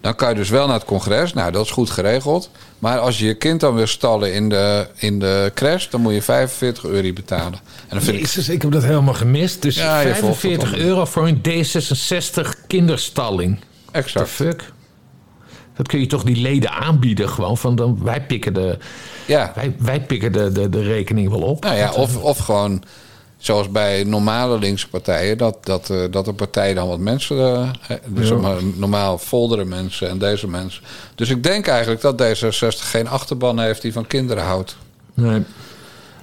[0.01, 1.33] dan kan je dus wel naar het congres.
[1.33, 2.51] Nou, dat is goed geregeld.
[2.79, 5.89] Maar als je je kind dan wil stallen in de, in de crash...
[5.89, 7.53] dan moet je 45 euro betalen.
[7.55, 9.63] En dan vind ik Jezus, ik heb dat helemaal gemist.
[9.63, 10.87] Dus Ja, je volgt het 45 allemaal.
[10.89, 13.59] euro voor een D66 kinderstalling.
[13.95, 14.29] Exact.
[14.29, 14.73] fuck?
[15.77, 17.57] Dat kun je toch die leden aanbieden gewoon.
[17.59, 18.79] Van dan, wij pikken, de,
[19.27, 19.53] Ja.
[19.55, 21.65] wij, wij pikken de, de, de rekening wel op.
[21.65, 22.83] Nou ja, eh, of, of gewoon
[23.37, 27.73] zoals bij normale linkse partijen, dat, dat, eh, dat de partij dan wat mensen,
[28.07, 28.35] dus Ja.
[28.35, 30.83] maar normaal folderen mensen en deze mensen.
[31.15, 34.77] Dus ik denk eigenlijk dat D66 geen achterban heeft die van kinderen houdt.
[35.15, 35.43] Nee.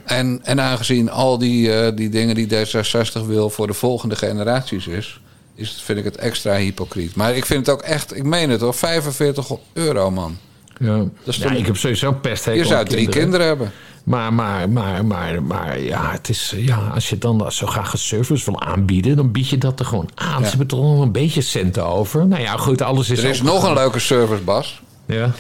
[0.06, 5.22] En, en aangezien al die, die dingen die D66 wil voor de volgende generaties is,
[5.62, 7.16] is vind ik het extra hypocriet.
[7.16, 10.38] Maar ik vind het ook echt, ik meen het hoor, 45 euro man.
[10.80, 11.04] Ja.
[11.24, 13.72] is ja, toch- ik heb sowieso pesthekel Je zou drie kinderen hebben.
[14.04, 18.00] Maar, maar, maar, maar, maar ja, het is, ja, als je dan zo graag een
[18.00, 20.40] service wil aanbieden, dan bied je dat er gewoon aan.
[20.40, 20.44] Ja.
[20.44, 22.28] Ze hebben toch nog een beetje centen over.
[22.28, 24.82] Nou ja, goed, alles is Er is nog een leuke service, Bas.
[25.06, 25.32] Ja.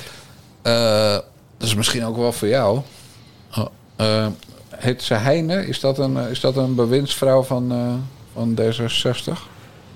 [0.61, 1.13] Eh,
[1.57, 2.79] dat is misschien ook wel voor jou.
[3.57, 3.65] Oh,
[3.95, 4.27] eh,
[4.69, 5.67] heet ze Heine?
[5.67, 7.77] Is dat een, eh, is dat een bewindsvrouw van, eh,
[8.33, 9.47] van D66?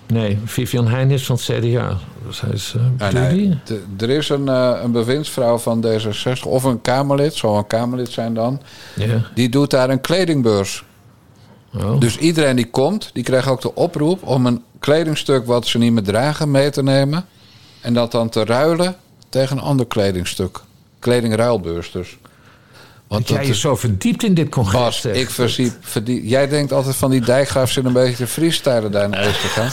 [0.08, 1.97] Nee, Vivian Heijn is van het CDA.
[2.26, 3.58] Dus hij is, uh, nee.
[3.97, 8.34] Er is een, eh, een bewindsvrouw van D66, of een Kamerlid, zal een Kamerlid zijn
[8.34, 8.62] dan.
[8.95, 9.22] Ja.
[9.34, 10.84] Die doet daar een kledingbeurs.
[11.74, 11.99] Oh.
[11.99, 15.91] Dus iedereen die komt, die krijgt ook de oproep om een kledingstuk wat ze niet
[15.91, 17.26] meer dragen mee te nemen.
[17.82, 18.95] En dat dan te ruilen
[19.30, 20.62] tegen een ander kledingstuk.
[20.99, 22.18] Kledingruilbeurs dus.
[23.16, 25.01] Want dat jij is zo verdiept in dit congres.
[25.01, 29.09] Bas, ik verdiep, verdiep, jij denkt altijd van die dijkgraaf zit een beetje freestylen daar
[29.09, 29.72] naar te gaan.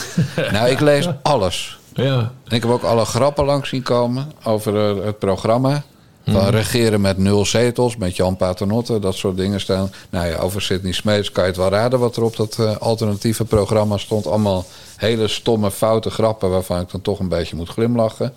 [0.53, 1.79] nou, ik lees alles.
[1.95, 2.33] Ja.
[2.49, 5.83] En ik heb ook alle grappen langs zien komen over eh, het programma.
[6.25, 6.51] Van Mhm.
[6.51, 9.91] regeren met nul zetels, met Jan Paternotte, dat soort dingen staan.
[10.11, 12.77] Nou ja, over Sidney Smeets kan je het wel raden wat er op dat eh,
[12.77, 14.27] alternatieve programma stond.
[14.27, 14.65] Allemaal
[14.97, 18.33] hele stomme, foute grappen waarvan ik dan toch een beetje moet glimlachen.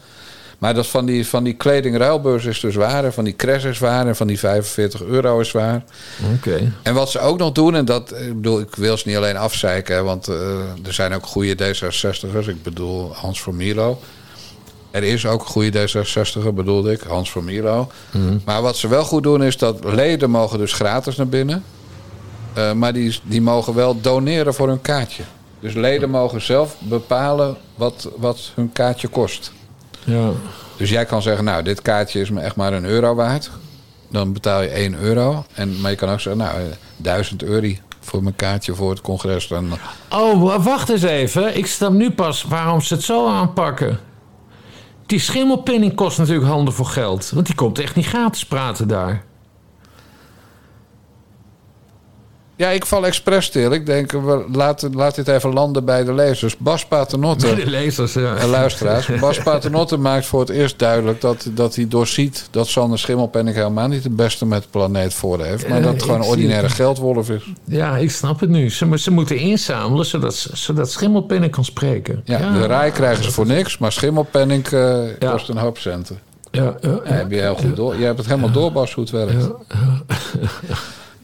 [0.66, 3.06] Maar dat van die, van die kledingruilbeurs is dus waar.
[3.06, 4.08] En van die crash is waar.
[4.08, 5.84] En van die 45 euro is waar.
[6.36, 6.74] Oké.
[6.82, 9.38] En wat ze ook nog doen, en dat, ik bedoel, ik wil ze niet alleen
[9.38, 10.36] afzeiken, want eh,
[10.86, 12.48] er zijn ook goede D66'ers.
[12.48, 14.00] Ik bedoel, Hans van Milo.
[14.92, 17.92] Er is ook een goede D66'er, bedoelde ik, Hans van Milo.
[18.46, 21.64] Maar wat ze wel goed doen, is dat leden mogen dus gratis naar binnen.
[22.54, 25.24] Eh, maar die, die mogen wel doneren voor hun kaartje.
[25.60, 29.52] Dus leden mogen zelf bepalen wat, wat hun kaartje kost.
[30.06, 30.30] Ja.
[30.78, 33.52] Dus jij kan zeggen, nou, dit kaartje is me echt maar een euro waard.
[34.12, 35.46] Dan betaal je 1 euro.
[35.54, 36.64] En, maar je kan ook zeggen, nou, eh,
[36.98, 37.68] 1000 euro
[38.00, 39.48] voor mijn kaartje voor het congres.
[39.48, 39.78] Dan,
[40.10, 41.58] Oh, wa- wacht eens even.
[41.58, 44.00] Ik snap nu pas waarom ze het zo aanpakken.
[45.06, 47.30] Die schimmelpinning kost natuurlijk handen voor geld.
[47.30, 49.24] Want die komt echt niet gratis praten daar.
[52.56, 53.72] Ja, ik val expres stil.
[53.72, 56.58] Ik denk, we laten, laat dit even landen bij de lezers.
[56.58, 58.36] Bas Paternotte, De lezers, ja.
[58.36, 59.10] en luisteraars.
[59.20, 62.48] Bas Paternotte maakt voor het eerst duidelijk dat, dat hij doorziet...
[62.52, 65.68] dat Sander Schimmelpenning helemaal niet het beste met de planeet voor heeft.
[65.68, 67.44] Maar Eh, dat het gewoon een ordinaire zie- geldwolf is.
[67.64, 68.70] Ja, ik snap het nu.
[68.70, 70.98] Ze, ze moeten inzamelen zodat, zodat
[71.52, 72.22] kan spreken.
[72.26, 75.32] Ja, de rij krijgen ze voor niks, maar Schimmelpenning eh, Ja.
[75.32, 76.20] kost een hoop centen.
[76.52, 77.96] Ja, ja, Ja, heb je heel goed door.
[77.96, 79.34] Je hebt het helemaal door, Bas, hoe het werkt.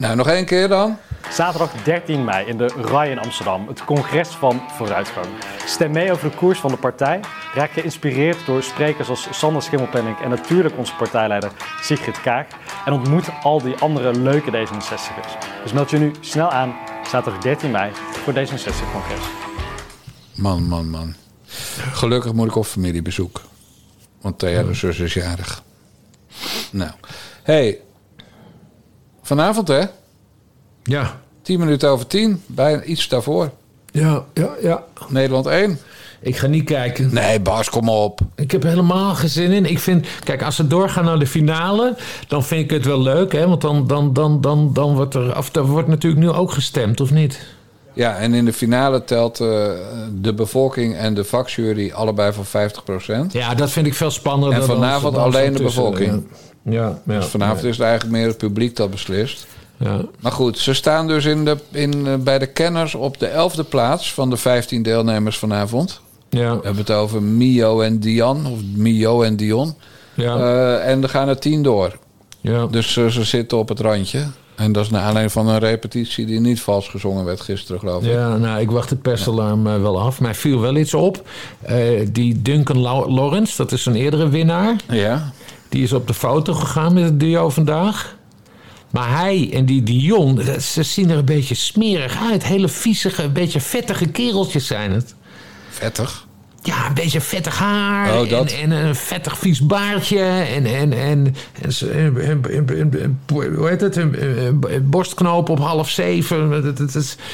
[0.02, 0.98] Nou, nog één keer dan.
[1.30, 5.26] Zaterdag 13 mei in de RAI in Amsterdam, het congres van vooruitgang.
[5.66, 7.20] Stem mee over de koers van de partij.
[7.54, 11.50] Raak geïnspireerd door sprekers als Sander Schimmelpenninck en natuurlijk onze partijleider
[11.80, 12.46] Sigrid Kaag.
[12.84, 15.62] En ontmoet al die andere leuke D66'ers.
[15.62, 16.74] Dus meld je nu snel aan,
[17.10, 19.26] zaterdag 13 mei, voor D66-congres.
[20.34, 21.14] Man, man, man.
[21.92, 23.40] Gelukkig moet ik op familiebezoek.
[24.20, 25.62] Want Thea, de zus, is jarig.
[26.70, 26.90] Nou.
[27.42, 27.80] hey,
[29.22, 29.84] vanavond hè?
[30.82, 32.42] ja, 10 minuten over 10.
[32.46, 33.50] Bijna iets daarvoor.
[33.90, 34.84] ja, ja, ja.
[35.08, 35.78] Nederland 1.
[36.20, 37.14] Ik ga niet kijken.
[37.14, 38.20] Nee, Bas, kom op.
[38.34, 39.66] Ik heb helemaal geen zin in.
[39.66, 41.96] Ik vind, kijk, als ze doorgaan naar de finale,
[42.28, 43.48] dan vind ik het wel leuk, hè?
[43.48, 47.00] Want dan, dan, dan, dan, dan wordt er, of er wordt natuurlijk nu ook gestemd,
[47.00, 47.40] of niet?
[47.94, 49.46] Ja, en in de finale telt eh,
[50.20, 53.26] de bevolking en de vakjury allebei voor 50%.
[53.30, 54.58] Ja, dat vind ik veel spannender.
[54.58, 56.26] En vanavond dan alleen de bevolking.
[56.64, 56.98] Ja, ja.
[57.06, 59.46] ja Dus vanavond is het eigenlijk meer het publiek dat beslist.
[59.76, 60.00] Ja.
[60.20, 63.64] Maar goed, ze staan dus in de, in, eh, bij de kenners op de elfde
[63.64, 66.00] plaats van de 15 deelnemers vanavond.
[66.30, 69.74] Ja, We hebben het over Mio en Dian, of Mio en Dion.
[70.14, 71.98] ja, Eh, en er gaan er tien door.
[72.40, 72.66] ja.
[72.66, 74.26] Dus ze zitten op het randje.
[74.62, 78.02] En dat is naar aanleiding van een repetitie die niet vals gezongen werd gisteren, geloof
[78.04, 78.10] ik.
[78.10, 80.20] Ja, nou, ik wacht het persalarm eh, wel af.
[80.20, 81.28] Mij viel wel iets op.
[81.62, 81.76] Eh,
[82.12, 82.78] die Duncan
[83.14, 84.76] Lawrence, dat is een eerdere winnaar.
[84.88, 85.32] Ja.
[85.68, 88.16] Die is op de foto gegaan met het duo vandaag.
[88.90, 92.44] Maar hij en die Dion, dat- ze zien er een beetje smerig uit.
[92.44, 95.14] Hele viezige, een beetje vettige kereltjes zijn het.
[95.70, 96.26] Vettig.
[96.62, 98.20] Ja, een beetje vettig haar.
[98.20, 98.32] Oh.
[98.32, 100.18] En, en een vettig vies baardje.
[100.18, 101.34] En, en, en,
[101.92, 103.96] en, hoe heet het?
[103.96, 106.74] Een, borstknoop op half zeven.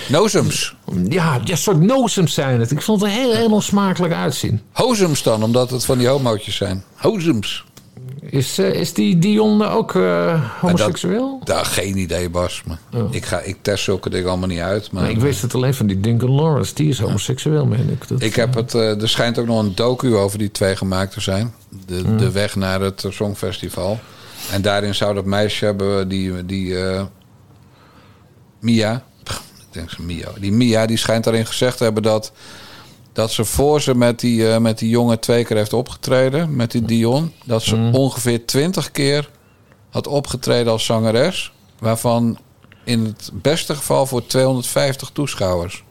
[0.09, 0.74] Nozems.
[1.09, 2.70] ja, ja, soort nozems zijn het.
[2.70, 4.61] Ik vond het er heel, heel onsmakelijk uitzien.
[4.72, 6.85] Hozems dan, omdat het van die homootjes zijn.
[6.95, 7.64] Hozems.
[8.31, 11.41] Is, eh, is die Dion ook eh, homoseksueel?
[11.45, 12.62] Daar geen idee, Bas.
[12.66, 12.79] Maar
[13.11, 14.93] ik, ga, ik test zulke dingen allemaal niet uit.
[14.93, 16.74] Maar Nee, ik wist het alleen van die Duncan Lawrence.
[16.74, 18.09] Die is homoseksueel, meen ik.
[18.09, 21.12] Dat, Ik heb het, eh, er schijnt ook nog een docu over die twee gemaakt
[21.12, 21.55] te zijn.
[21.87, 23.99] De, de weg naar het Songfestival.
[24.53, 26.74] En daarin zou dat meisje hebben, die, die
[28.61, 29.03] Mia.
[29.22, 30.29] Pff, Ik denk ze Mia.
[30.41, 32.33] Die Mia, die schijnt daarin gezegd te hebben dat,
[33.19, 36.57] dat ze voor ze met die, eh, met die jongen twee keer heeft opgetreden.
[36.57, 37.33] Met die Dion.
[37.45, 39.31] Dat ze ongeveer twintig keer
[39.91, 41.53] had opgetreden als zangeres.
[41.79, 42.39] Waarvan
[42.85, 45.85] in het beste geval voor 250 toeschouwers.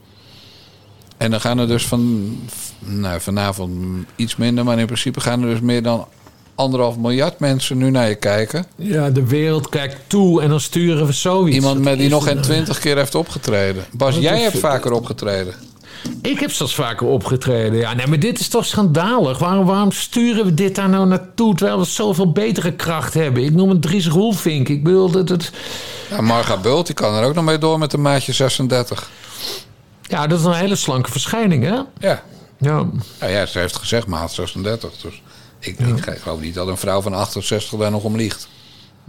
[1.17, 2.35] En dan gaan er dus van,
[2.79, 3.71] nou, vanavond
[4.15, 6.07] iets minder, maar in principe gaan er dus meer dan
[6.55, 8.65] anderhalf miljard mensen nu naar je kijken.
[8.75, 11.55] Ja, de wereld kijkt toe en dan sturen we zoiets.
[11.55, 13.85] Iemand met die nog geen een- twintig keer heeft opgetreden.
[13.91, 15.53] Bas, jij hebt vaker opgetreden.
[16.21, 17.79] Ik heb zelfs vaker opgetreden.
[17.79, 19.37] Ja, nee, maar dit is toch schandalig.
[19.37, 23.43] Waarom, waarom sturen we dit daar nou naartoe terwijl we zoveel betere kracht hebben?
[23.43, 24.69] Ik noem het Dries Roelvink.
[24.69, 25.51] Ik bedoel, dat het,
[26.09, 29.09] Ja, Marga Bult, die kan er ook nog mee door met een maatje 36.
[30.01, 31.69] ja, dat is een hele slanke verschijning, hè?
[32.07, 32.23] Ja,
[32.59, 32.85] Ja,
[33.19, 34.91] ja, ja ze heeft gezegd maat 36.
[35.01, 35.21] Dus
[35.59, 38.47] ik, ik geloof niet dat een vrouw van 68 daar nog om liegt.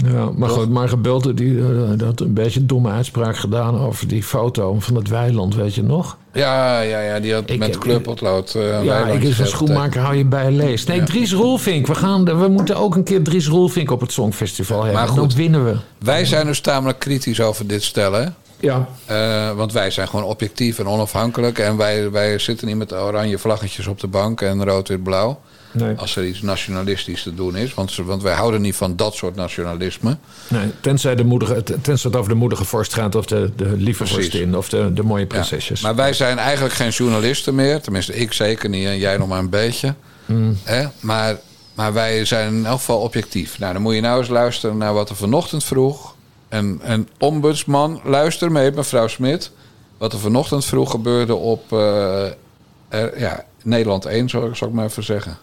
[0.07, 3.78] Ja maar goed, Marga Bulte die, eh, die had een beetje een domme uitspraak gedaan
[3.80, 6.16] over die foto van het weiland, weet je nog?
[6.32, 8.55] Ja, ja, ja die had Ik met kleurpotlood.
[8.55, 9.49] eh, Ja, ik is een getekend.
[9.49, 10.84] schoenmaker, hou je bij lees.
[10.84, 11.05] Nee, Ja.
[11.05, 11.86] Dries Roelvink.
[11.86, 14.94] We, gaan, we moeten ook een keer Dries Roelvink op het Songfestival hebben.
[14.99, 15.34] Maar Dan goed.
[15.34, 15.76] winnen we.
[15.99, 18.34] Wij zijn dus tamelijk kritisch over dit stellen.
[18.61, 21.59] Ja, Eh, want wij zijn gewoon objectief en onafhankelijk.
[21.59, 25.40] En wij, wij zitten niet met oranje vlaggetjes op de bank en rood, wit, blauw.
[25.73, 25.97] Nee.
[25.97, 27.75] Als er iets nationalistisch te doen is.
[27.75, 30.16] Want, want wij houden niet van dat soort nationalisme.
[30.49, 34.07] nee tenzij, de moedige, tenzij het over de moedige vorst gaat of de, de lieve
[34.07, 35.27] vorstin of de, de mooie Ja.
[35.29, 35.81] prinsesjes.
[35.81, 37.81] Maar wij zijn eigenlijk geen journalisten meer.
[37.81, 39.95] Tenminste, ik zeker niet en jij nog maar een beetje.
[40.27, 40.57] Hmm.
[40.64, 40.85] Hè?
[41.01, 41.37] Maar,
[41.75, 43.59] maar wij zijn in elk geval objectief.
[43.59, 46.14] Nou, dan moet je nou eens luisteren naar wat er vanochtend vroeg.
[46.49, 49.51] En, en ombudsman, luister mee, mevrouw Smit.
[49.99, 52.25] Wat er vanochtend vroeg gebeurde op eh,
[52.89, 55.37] er- ja, Nederland 1, zou, zou ik maar even zeggen.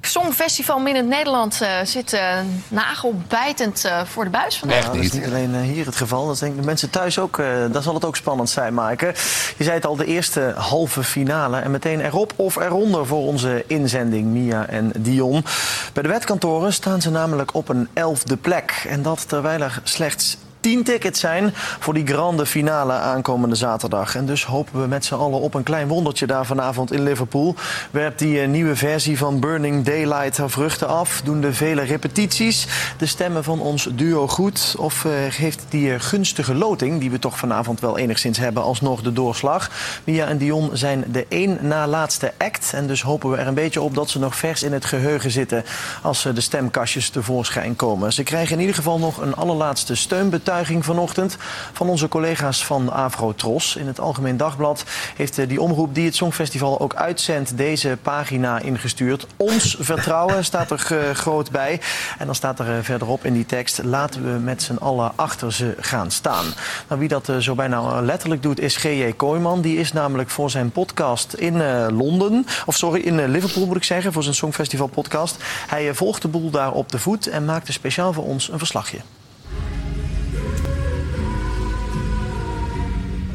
[0.00, 2.38] Songfestival Midden Nederland eh, zit eh,
[2.68, 4.78] nagelbijtend eh, voor de buis vandaag.
[4.78, 5.22] Echt Nou, dat is niet.
[5.22, 6.26] niet alleen hier het geval.
[6.26, 7.38] Dat denk ik de mensen thuis ook.
[7.38, 9.08] eh daar zal het ook spannend zijn, maken.
[9.56, 11.58] Je zei het al, de eerste halve finale.
[11.58, 15.44] En meteen erop of eronder voor onze inzending, Mia en Dion.
[15.92, 18.84] Bij de wetkantoren staan ze namelijk op een elfde plek.
[18.88, 24.14] En dat terwijl er slechts 10 tickets zijn voor die grande finale aankomende zaterdag.
[24.14, 27.54] En dus hopen we met z'n allen op een klein wondertje daar vanavond in Liverpool.
[27.90, 31.20] Werpt die eh, nieuwe versie van Burning Daylight haar vruchten af?
[31.24, 32.66] Doen de vele repetities
[32.98, 34.74] de stemmen van ons duo goed?
[34.78, 39.02] Of eh, geeft die eh, gunstige loting, die we toch vanavond wel enigszins hebben, alsnog
[39.02, 39.70] de doorslag?
[40.04, 42.72] Mia en Dion zijn de één na laatste act.
[42.74, 45.30] En dus hopen we er een beetje op dat ze nog vers in het geheugen
[45.30, 45.64] zitten
[46.02, 48.12] als eh, de stemkastjes tevoorschijn komen.
[48.12, 51.36] Ze krijgen in ieder geval nog een allerlaatste steunbetuiging vanochtend
[51.72, 53.76] van onze collega's van Afro-Tros.
[53.76, 54.84] In het Algemeen Dagblad
[55.16, 59.26] heeft eh, die omroep die het Songfestival ook uitzendt deze pagina ingestuurd.
[59.36, 61.80] Ons vertrouwen staat er eh, groot bij.
[62.18, 65.52] En dan staat er eh, verderop in die tekst: laten we met z'n allen achter
[65.52, 66.44] ze gaan staan.
[66.88, 69.12] Nou, wie dat zo bijna letterlijk doet is G.J.
[69.16, 69.60] Kooijman.
[69.60, 74.12] Die is namelijk voor zijn podcast in Londen, of sorry, in Liverpool moet ik zeggen,
[74.12, 75.36] voor zijn Songfestival podcast.
[75.66, 78.98] Hij volgt de boel daar op de voet en maakte speciaal voor ons een verslagje.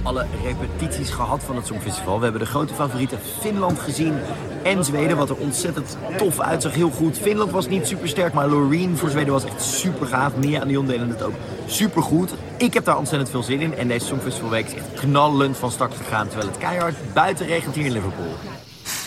[0.04, 2.18] Alle repetities gehad van het Songfestival.
[2.18, 4.14] We hebben de grote favorieten Finland gezien
[4.64, 6.74] en Zweden, wat er ontzettend tof uitzag.
[6.74, 7.18] Heel goed.
[7.18, 10.36] Finland was niet super sterk, maar Loreen voor Zweden was echt super gaaf.
[10.36, 11.36] Mia en Dion deden het ook
[11.66, 12.34] super goed.
[12.58, 13.76] Ik heb daar ontzettend veel zin in.
[13.78, 16.28] En deze Songfestivalweek is echt knallend van start gegaan.
[16.28, 18.53] Terwijl het keihard buiten regent hier in Liverpool.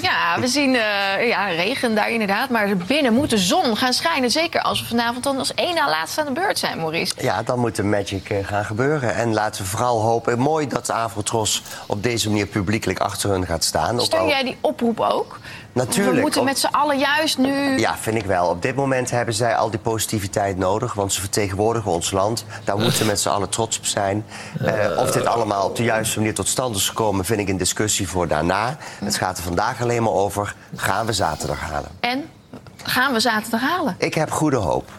[0.02, 2.48] Ja, we zien eh, ja, regen daar inderdaad.
[2.50, 4.30] Maar binnen moet de zon gaan schijnen.
[4.30, 7.14] Zeker als we vanavond dan als één na laatste aan de beurt zijn, Maurice.
[7.18, 9.14] Ja, dan moet de magic eh, gaan gebeuren.
[9.14, 10.38] En laten we vooral hopen.
[10.38, 14.00] Mooi dat de Avrotros op deze manier publiekelijk achter hun gaat staan.
[14.00, 15.38] Steun al- jij die oproep ook?
[15.76, 16.14] Natuurlijk.
[16.16, 17.78] We moeten Op- met z'n allen juist nu...
[17.78, 18.48] Ja, vind ik wel.
[18.48, 22.44] Op dit moment hebben zij al die positiviteit nodig, want ze vertegenwoordigen ons land.
[22.64, 24.24] Daar moeten we met z'n allen trots op zijn.
[24.64, 27.56] Eh, of dit allemaal op de juiste manier tot stand is gekomen, vind ik een
[27.56, 28.76] discussie voor daarna.
[29.04, 31.90] Het gaat er vandaag alleen maar over: gaan we zaterdag halen?
[32.00, 32.24] En
[32.82, 33.94] gaan we zaterdag halen?
[33.98, 34.90] Ik heb goede hoop.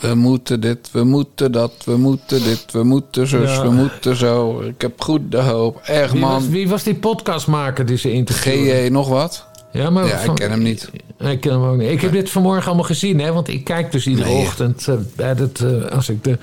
[0.00, 3.62] We moeten dit, we moeten dat, we moeten dit, we moeten zus, Ja.
[3.62, 4.60] we moeten zo.
[4.60, 5.80] Ik heb goede hoop.
[5.84, 6.50] Echt Wie was, man.
[6.50, 8.70] wie was die podcastmaker die ze interviewde?
[8.80, 9.46] GJ nog wat?
[9.72, 10.90] Ja, maar Ja, ik ken hem niet.
[11.18, 11.90] Ik ken hem ook niet.
[11.90, 14.36] Ik heb dit vanmorgen allemaal gezien, hè, want ik kijk dus iedere Nee.
[14.46, 14.88] ochtend.
[14.88, 16.38] eh, bij het, eh, als ik de,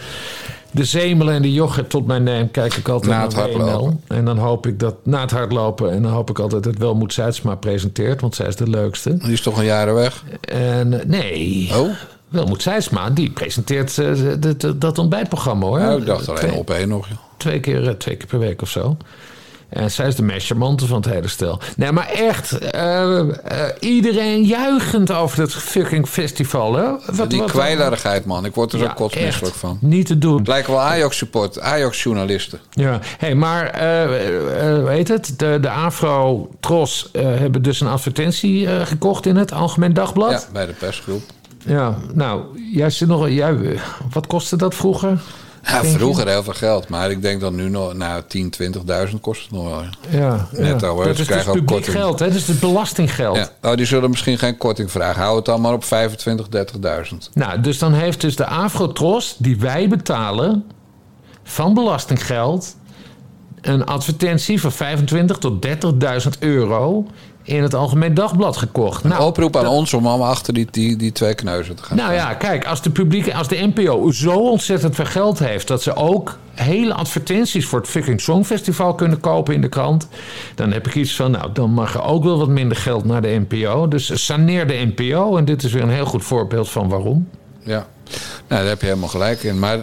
[0.72, 3.58] de zemelen en de yoghurt tot mij neem, kijk ik altijd Na het naar WNL.
[3.60, 4.00] hardlopen.
[4.08, 7.14] En dan hoop ik dat na het hardlopen, en dan hoop ik altijd dat Welmoed
[7.14, 9.18] Zuidsma presenteert, want zij is de leukste.
[9.18, 10.24] Die is toch een jaren weg?
[10.42, 11.70] En eh, nee.
[11.76, 11.90] Oh,
[12.30, 13.96] Welmoed Zijsma, die presenteert
[14.42, 15.80] dat- dat- dat ontbijtprogramma hoor.
[15.80, 17.08] nou, ik dacht alleen op één nog.
[17.08, 17.18] joh.
[17.38, 18.98] Twee keer, twee keer per week of zo.
[19.70, 21.60] En zij is de measuremante van het hele stel.
[21.76, 23.28] Nee, maar echt, eh, eh,
[23.80, 26.76] iedereen juichend over het fucking festival.
[26.76, 26.86] Hè?
[27.16, 28.46] Wat, Die wat- kwijlerigheid, man.
[28.46, 29.78] Ik word er zo kotsmisselijk van.
[29.82, 30.38] Niet te doen.
[30.38, 32.60] Het lijken wel Ajax-support, Ajax-journalisten.
[32.72, 35.34] Ja, hey, maar eh, eh, weet het?
[35.40, 40.32] De, de Afro-Tros eh, hebben dus een advertentie eh, gekocht in het Algemeen Dagblad.
[40.32, 41.22] Ja, bij de persgroep.
[41.66, 42.42] Ja, nou,
[42.74, 43.30] jij zit nog.
[43.30, 43.80] Jij,
[44.12, 45.20] wat kostte dat vroeger?
[45.66, 45.88] Ja, je?
[45.88, 46.88] vroeger heel veel geld.
[46.88, 48.54] Maar ik denk dat nu nog, nou, 10,
[49.10, 49.84] 20.000 kost het nog wel.
[50.10, 50.48] ja.
[50.52, 50.94] Netto, ja.
[50.94, 51.06] hoor.
[51.06, 51.96] Dat is dus publiek korting.
[51.96, 52.28] geld, hè?
[52.28, 53.36] Dat is het belastinggeld.
[53.36, 53.50] Ja.
[53.62, 55.22] Oh, die zullen misschien geen korting vragen.
[55.22, 56.48] Hou het dan maar op 25,
[57.12, 57.18] 30.000.
[57.34, 60.64] Nou, dus dan heeft dus de Afrotros, die wij betalen
[61.44, 62.76] van belastinggeld,
[63.62, 67.06] een advertentie van 25 tot 30.000 euro
[67.46, 69.04] in het Algemeen Dagblad gekocht.
[69.04, 71.98] Een Nou, oproep aan ons om allemaal achter die, die, die twee kneuzen te gaan
[71.98, 75.82] nou ja, kijk, als de, publieke, als de NPO zo ontzettend veel geld heeft dat
[75.84, 80.08] ze ook hele advertenties voor het fucking Songfestival kunnen kopen in de krant,
[80.56, 83.22] dan heb ik iets van, nou, dan mag er ook wel wat minder geld naar
[83.22, 83.88] de NPO.
[83.88, 87.30] Dus saneer de NPO en dit is weer een heel goed voorbeeld van waarom.
[87.64, 87.88] Ja,
[88.48, 89.60] nou, daar heb je helemaal gelijk in.
[89.60, 89.80] Maar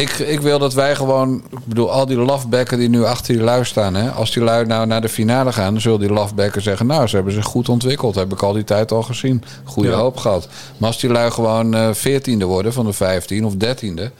[0.00, 1.42] ik, ik wil dat wij gewoon...
[1.50, 3.94] Ik bedoel, al die lafbekken die nu achter die lui staan...
[3.94, 5.72] Hè, als die lui nou naar de finale gaan...
[5.72, 6.86] dan zullen die lafbekken zeggen...
[6.86, 8.14] nou, ze hebben zich goed ontwikkeld.
[8.14, 9.42] Heb ik al die tijd al gezien.
[9.64, 9.96] Goede Ja.
[9.96, 10.48] hoop gehad.
[10.76, 14.10] Maar als die lui gewoon veertiende worden van de 15 of dertiende...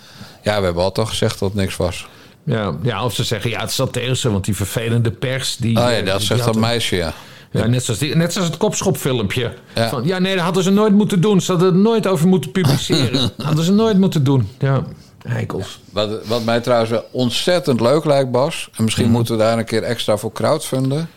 [0.43, 2.07] ja, we hebben altijd al gezegd dat het niks was.
[2.45, 5.57] Ja, ja, of ze zeggen, ja, het zat tegen ze, want die vervelende pers...
[5.57, 7.12] Die, Oh ja, eh, dat die zegt dat een- meisje, ja.
[7.53, 9.53] Ja, net zoals, die, net zoals het kopschopfilmpje.
[9.74, 9.89] Ja.
[9.89, 11.41] Van, ja, nee, dat hadden ze nooit moeten doen.
[11.41, 13.31] Ze hadden het nooit over moeten publiceren.
[13.43, 14.49] hadden ze nooit moeten doen.
[14.59, 14.83] Ja,
[15.28, 15.80] heikels.
[15.92, 18.68] Wat, wat mij trouwens wel ontzettend leuk lijkt, Bas...
[18.76, 19.14] en misschien Mhm.
[19.14, 21.10] moeten we daar een keer extra voor crowdfunden...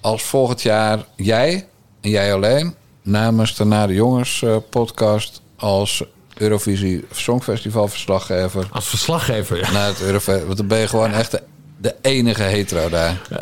[0.00, 1.68] als volgend jaar jij,
[2.00, 2.74] en jij alleen...
[3.02, 5.40] namens de Nare Jongens eh, podcast...
[5.56, 6.04] als
[6.36, 8.68] Eurovisie Songfestival verslaggever...
[8.70, 9.70] Als verslaggever, ja.
[9.70, 10.44] naar het Eurovisie...
[10.44, 11.42] Want dan ben je gewoon echt de,
[11.82, 13.20] de enige hetero daar.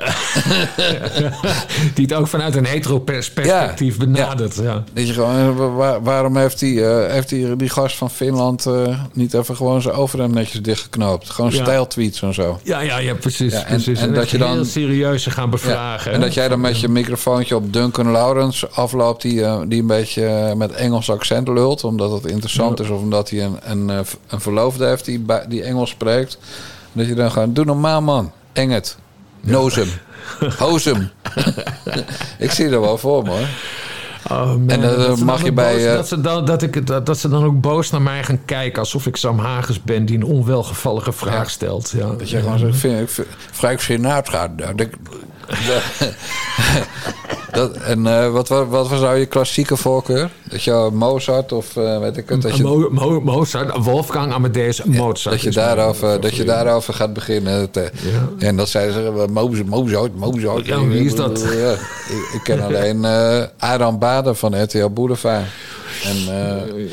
[1.94, 4.54] Die het ook vanuit een hetero-perspectief Ja, benadert.
[4.56, 4.84] Ja.
[4.92, 8.10] Dat je gewoon, eh, wa- waar- waarom heeft die, eh, heeft die, die gast van
[8.10, 8.66] Finland...
[8.66, 11.30] eh, niet even gewoon zijn overhemd netjes dichtgeknoopt?
[11.30, 12.60] Gewoon stijltweets en zo.
[12.62, 13.52] Ja, ja, ja, precies.
[13.52, 13.98] En- precies.
[13.98, 16.12] en En, dat dat je dan- heel serieus gaan bevragen.
[16.12, 19.22] En dat jij dan met je microfoontje op Duncan Lawrence afloopt...
[19.22, 21.84] die, die een beetje met Engels accent lult...
[21.84, 23.88] omdat het interessant is of omdat hij een, een,
[24.28, 26.38] een verloofde heeft die, die Engels spreekt.
[26.92, 28.98] Dat je dan gewoon, doe normaal man, eng het,
[29.40, 29.88] noos hem,
[30.58, 31.10] hoos hem.
[32.38, 33.48] Ik zie er wel voor me hoor.
[34.30, 34.68] Oh, man.
[34.68, 36.62] En, eh, Dat ze mag dan je ook bij, boos- eh, dat, ze dan, dat,
[36.62, 38.78] ik, dat, dat ze dan ook boos naar mij gaan kijken...
[38.78, 41.48] alsof ik Sam Hagens ben die een onwelgevallige vraag Ja.
[41.48, 41.90] stelt.
[41.96, 42.06] Ja.
[42.18, 44.46] Dat je gewoon zegt, vind, ik vind, Frank Sinatra.
[44.56, 44.74] nou,
[47.52, 50.30] dat- en eh, wat, wat, wat was nou je klassieke voorkeur?
[50.50, 52.42] Dat je Mozart of eh, weet ik het?
[52.42, 55.34] Dat je, Mo- Mo- Mozart, Wolfgang Amadeus Mozart.
[55.34, 57.68] dat je, daarover, dat je daarover gaat beginnen.
[57.72, 57.82] Eh,
[58.48, 60.66] En dat zeiden ze, Mozart, Mozart, Mozart.
[60.66, 61.40] Ja, wie is dat?
[61.40, 65.44] Ja, ik, ik ken alleen eh Aram Baden van RTL Boulevard.
[66.04, 66.16] En,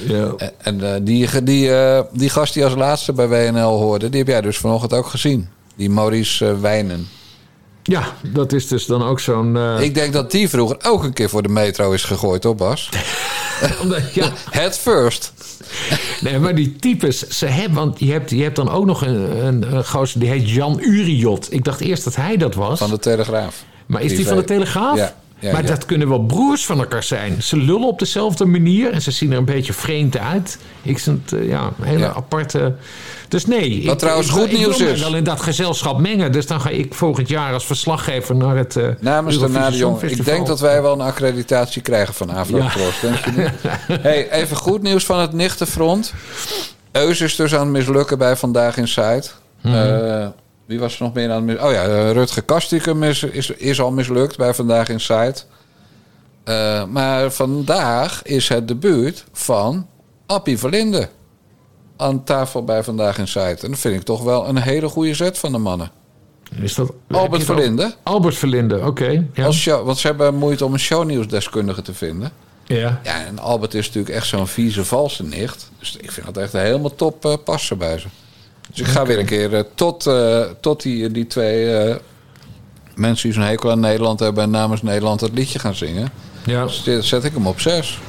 [0.08, 0.34] Ja.
[0.62, 1.72] en- die, die,
[2.12, 4.10] die gast die als laatste bij WNL hoorde...
[4.10, 5.48] die heb jij dus vanochtend ook gezien.
[5.76, 7.08] Die Maurice Wijnen.
[7.88, 9.58] Ja, dat is dus dan ook zo'n...
[9.58, 12.56] eh, Ik denk dat die vroeger ook een keer voor de metro is gegooid, hoor
[12.56, 12.90] Bas?
[13.82, 15.34] omdat- ja, Head first.
[16.22, 19.46] nee, maar die types, ze hebben, want je hebt, je hebt dan ook nog een,
[19.46, 21.48] een, een gozer die heet Jan Uriot.
[21.54, 22.80] Ik dacht eerst dat hij dat was.
[22.80, 23.64] Van de Telegraaf.
[23.86, 24.98] Maar is die van de Telegraaf?
[24.98, 25.68] Ja, ja, maar ja.
[25.68, 27.44] dat kunnen wel broers van elkaar zijn.
[27.44, 30.58] Ze lullen op dezelfde manier en ze zien er een beetje vreemd uit.
[30.82, 32.14] Ik vind het, eh, ja, een hele Ja.
[32.14, 32.76] aparte...
[33.28, 33.84] Dus nee.
[33.84, 35.02] Wat ik- trouwens ik, goed ik nieuws is.
[35.02, 36.32] wel in dat gezelschap mengen.
[36.32, 40.02] Dus dan ga ik volgend jaar als verslaggever naar het eh Namens de Jong.
[40.02, 43.00] Ik denk dat wij wel een accreditatie krijgen van Afrotros.
[43.00, 43.52] Denk je niet?
[44.02, 46.14] hey, even goed nieuws van het nichtenfront.
[46.92, 49.36] Eus is dus aan het mislukken bij Vandaag in Zuid.
[49.62, 50.30] Mhm.
[50.66, 51.68] wie was er nog meer aan het mislukken?
[51.68, 55.46] Oh ja, eh, Rutger Kastikum is, is, is al mislukt bij Vandaag in Zuid.
[56.44, 59.88] Eh, maar vandaag is het debuut van
[60.26, 61.10] Appie Verlinde.
[61.98, 63.64] Aan tafel bij Vandaag in Zuid.
[63.64, 65.92] En dat vind ik toch wel een hele goede zet van de mannen.
[66.62, 67.94] Is dat, Albert Verlinde.
[68.04, 69.26] Albert Verlinde, oké.
[69.34, 69.46] ja.
[69.46, 72.32] Als show, want ze hebben moeite om een shownieuwsdeskundige te vinden.
[72.66, 73.00] ja.
[73.04, 75.72] Ja, en Albert is natuurlijk echt zo'n vieze valse nicht.
[75.80, 78.08] Dus ik vind dat echt helemaal top eh, passen bij ze.
[78.70, 81.96] Dus ik ga weer een keer eh, tot, eh, tot die, die twee
[82.96, 84.44] mensen die zo'n hekel aan Nederland hebben...
[84.44, 86.10] en namens Nederland het liedje gaan zingen.
[86.46, 86.64] ja.
[86.64, 88.00] Dus dit zet ik hem op zes.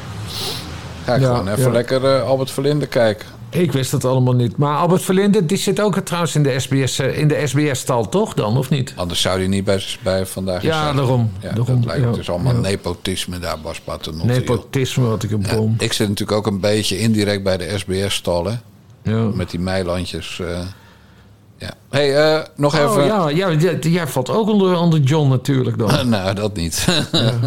[1.05, 3.26] Ga ik Ja, gewoon even lekker Albert Verlinde kijken.
[3.51, 4.57] Ik wist het allemaal niet.
[4.57, 8.34] Maar Albert Verlinde, die zit ook trouwens in de SBS, eh, in de SBS-stal, toch
[8.34, 8.92] dan, of niet?
[8.96, 10.96] Anders zou hij niet bij, bij vandaag Ja, zijn.
[10.96, 11.30] daarom.
[11.40, 12.61] Ja, daarom dat lijkt ja, is allemaal ja.
[12.61, 14.26] nepotisme daar, Bas Paternotte.
[14.32, 15.74] Nepotisme had ik een bom.
[15.78, 18.62] ik zit natuurlijk ook een beetje indirect bij de SBS-stallen.
[19.03, 19.22] Ja.
[19.34, 20.40] Met die meilandjes.
[20.40, 20.61] eh.
[21.59, 21.70] Ja.
[21.90, 22.88] hey, eh, nog even.
[22.90, 26.09] Oh, ja, ja, jij- valt ook onder, onder John natuurlijk dan.
[26.09, 26.86] nou, dat niet.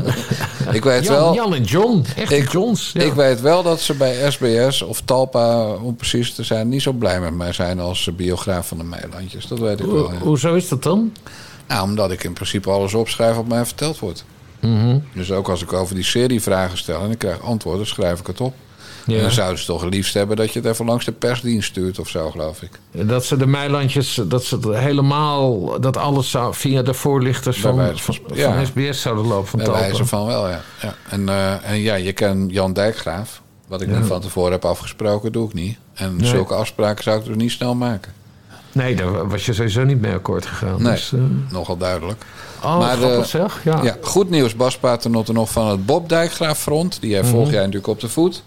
[0.72, 1.34] ik weet Jan, wel.
[1.34, 2.91] Jan en John, echte Ik- Johns.
[2.93, 3.01] Ja.
[3.01, 6.91] Ik weet wel dat ze bij SBS of Talpa, om precies te zijn, niet zo
[6.91, 9.47] blij met mij zijn als biograaf van de Meilandjes.
[9.47, 10.12] Dat weet ik Ho- wel.
[10.12, 10.18] ja.
[10.20, 11.14] Hoezo is dat dan?
[11.68, 14.26] Nou, omdat ik in principe alles opschrijf wat mij verteld wordt.
[14.59, 14.97] Mhm.
[15.14, 18.28] Dus ook als ik over die serie vragen stel en ik krijg antwoorden, schrijf ik
[18.28, 18.53] het op.
[19.06, 19.22] Ja.
[19.22, 21.99] dan zouden ze toch het liefst hebben dat je het even langs de persdienst stuurt
[21.99, 22.80] of zo, geloof ik.
[23.08, 27.76] Dat ze de Meilandjes, dat ze het helemaal, dat alles zou via de voorlichters van,
[27.95, 28.66] van.
[28.66, 30.62] SBS zouden lopen van Bij wijze van wel, ja.
[30.82, 30.95] ja.
[31.10, 33.41] En, eh, en ja, je kent Jan Dijkgraaf.
[33.68, 33.97] Wat ik Ja.
[33.99, 35.78] nu van tevoren heb afgesproken, doe ik niet.
[35.93, 36.28] En Nee.
[36.30, 38.12] zulke afspraken zou ik dus niet snel maken.
[38.72, 40.82] Nee, daar was je sowieso niet mee akkoord gegaan.
[40.82, 41.20] Nee, Dus, eh,
[41.50, 42.24] nogal duidelijk.
[42.64, 43.62] oh, Maar grappig zeg.
[43.64, 43.80] Ja.
[43.84, 44.56] Ja, goed nieuws.
[44.56, 46.98] Bas Paternotte nog van het Bob Dijkgraaf front.
[47.02, 47.20] Die Mhm.
[47.20, 48.44] heeft volg jij natuurlijk op de voet.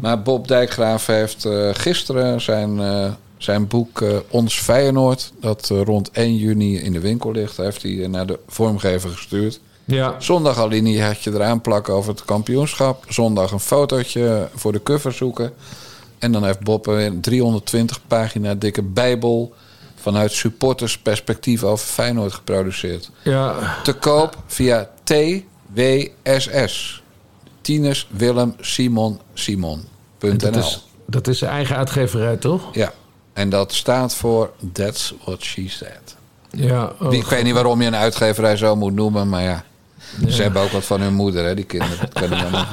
[0.00, 5.32] Maar Bob Dijkgraaf heeft eh, gisteren zijn, eh, zijn boek eh, Ons Feyenoord...
[5.40, 7.56] dat eh, rond 1 juni in de winkel ligt...
[7.56, 9.60] heeft hij eh, naar de vormgever gestuurd.
[9.84, 10.14] ja.
[10.18, 13.04] Zondag al had je eraan plakken over het kampioenschap.
[13.08, 15.52] Zondag een fotootje voor de cover zoeken.
[16.24, 19.54] En dan heeft Bob een 320 pagina dikke bijbel...
[19.94, 23.10] vanuit supportersperspectief over Feyenoord geproduceerd.
[23.22, 23.76] ja.
[23.82, 27.02] Te koop via TWSS.
[27.60, 30.38] Tinus Willem Simon Simon.nl.
[30.38, 32.62] Dat is, dat is zijn eigen uitgeverij, toch?
[32.72, 32.92] Ja.
[33.32, 36.16] En dat staat voor That's What She Said.
[36.50, 39.64] Ja, oh, ik weet niet waarom je een uitgeverij zo moet noemen, maar ja.
[40.28, 41.98] Ze hebben ook wat van hun moeder, hè, die kinderen.
[41.98, 42.66] Dat kan niet allemaal.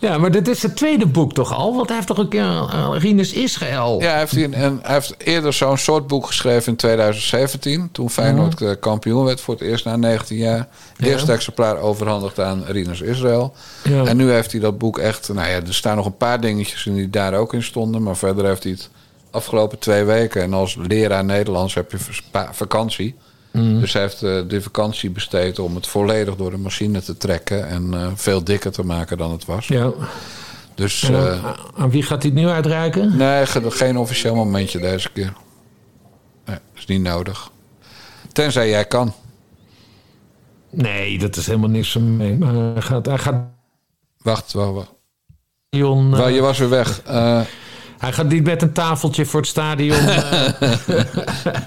[0.00, 1.74] Ja, maar dit is het tweede boek toch al?
[1.74, 4.00] Want hij heeft toch een keer uh, Rinus Israël.
[4.02, 7.88] Ja, hij heeft, hier een, hij heeft eerder zo'n soort boek geschreven in 2017.
[7.92, 10.68] Toen Feyenoord eh, kampioen werd voor het eerst na 19 jaar.
[10.98, 11.32] Eerste Ja.
[11.32, 13.54] exemplaar overhandigd aan Rinus Israël.
[13.84, 14.04] Ja.
[14.04, 15.28] En nu heeft hij dat boek echt...
[15.28, 18.02] Nou ja, er staan nog een paar dingetjes in die daar ook in stonden.
[18.02, 18.88] Maar verder heeft hij het
[19.30, 20.42] afgelopen twee weken.
[20.42, 21.98] En als leraar Nederlands heb je
[22.52, 23.14] vakantie.
[23.52, 23.80] Mhm.
[23.80, 27.68] Dus hij heeft eh, de vakantie besteed om het volledig door de machine te trekken.
[27.68, 29.66] En eh, veel dikker te maken dan het was.
[29.68, 29.90] Ja.
[30.74, 33.16] Dus En eh, aan, wie gaat hij het nu uitreiken?
[33.16, 35.32] nee, ge- geen officieel momentje deze keer.
[36.44, 37.50] Nee, is niet nodig.
[38.32, 39.12] Tenzij jij kan.
[40.70, 42.36] Nee, dat is helemaal niks van mee.
[42.36, 43.44] Maar hij gaat, hij gaat
[44.22, 44.92] Wacht, wacht, wacht.
[45.68, 47.02] Jon, je was weer weg.
[48.00, 49.98] Eh, hij gaat niet met een tafeltje voor het stadion.
[50.08, 50.48] eh,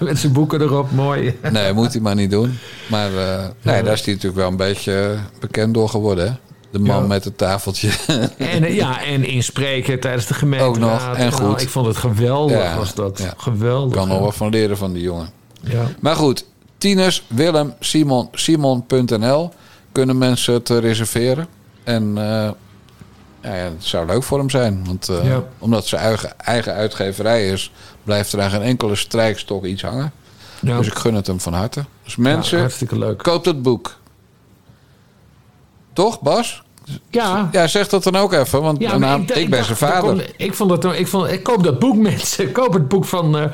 [0.00, 1.38] met zijn boeken erop, mooi.
[1.52, 2.58] nee, moet hij maar niet doen.
[2.90, 6.26] Maar eh, nee, daar is hij natuurlijk wel een beetje bekend door geworden.
[6.26, 6.32] Hè?
[6.70, 7.06] De man Ja.
[7.06, 7.88] met het tafeltje.
[8.36, 10.74] En, eh, ja, en inspreken tijdens de gemeenteraad.
[10.76, 11.60] Ook nog, en Nou, goed.
[11.60, 13.18] ik vond het geweldig, Ja, was dat.
[13.18, 13.34] ja.
[13.36, 13.96] Geweldig.
[13.96, 15.28] kan nog wat van leren van die jongen.
[15.60, 15.82] Ja.
[16.00, 16.44] Maar goed,
[16.78, 19.50] Tinus, Willem, Simon, Simon.nl
[19.92, 21.46] kunnen mensen het eh, reserveren.
[21.84, 22.50] En eh,
[23.44, 24.84] ja, ja, het zou leuk voor hem zijn.
[24.86, 25.42] Want eh, Ja.
[25.58, 27.72] omdat zijn eigen, eigen uitgeverij is,
[28.02, 30.12] blijft er aan geen enkele strijkstok iets hangen.
[30.60, 30.76] Ja.
[30.78, 31.84] Dus ik gun het hem van harte.
[32.04, 33.18] Dus Ja, mensen, hartstikke leuk.
[33.22, 33.96] koop het boek.
[35.92, 36.62] Toch, Bas?
[37.10, 37.48] Ja.
[37.52, 40.32] Ja, zeg dat dan ook even, want Ja, ik, ben dacht, zijn er vader.
[40.36, 42.44] ik, vond het, ik, vond, ik koop dat boek, mensen.
[42.46, 43.44] Ik koop het boek van, eh,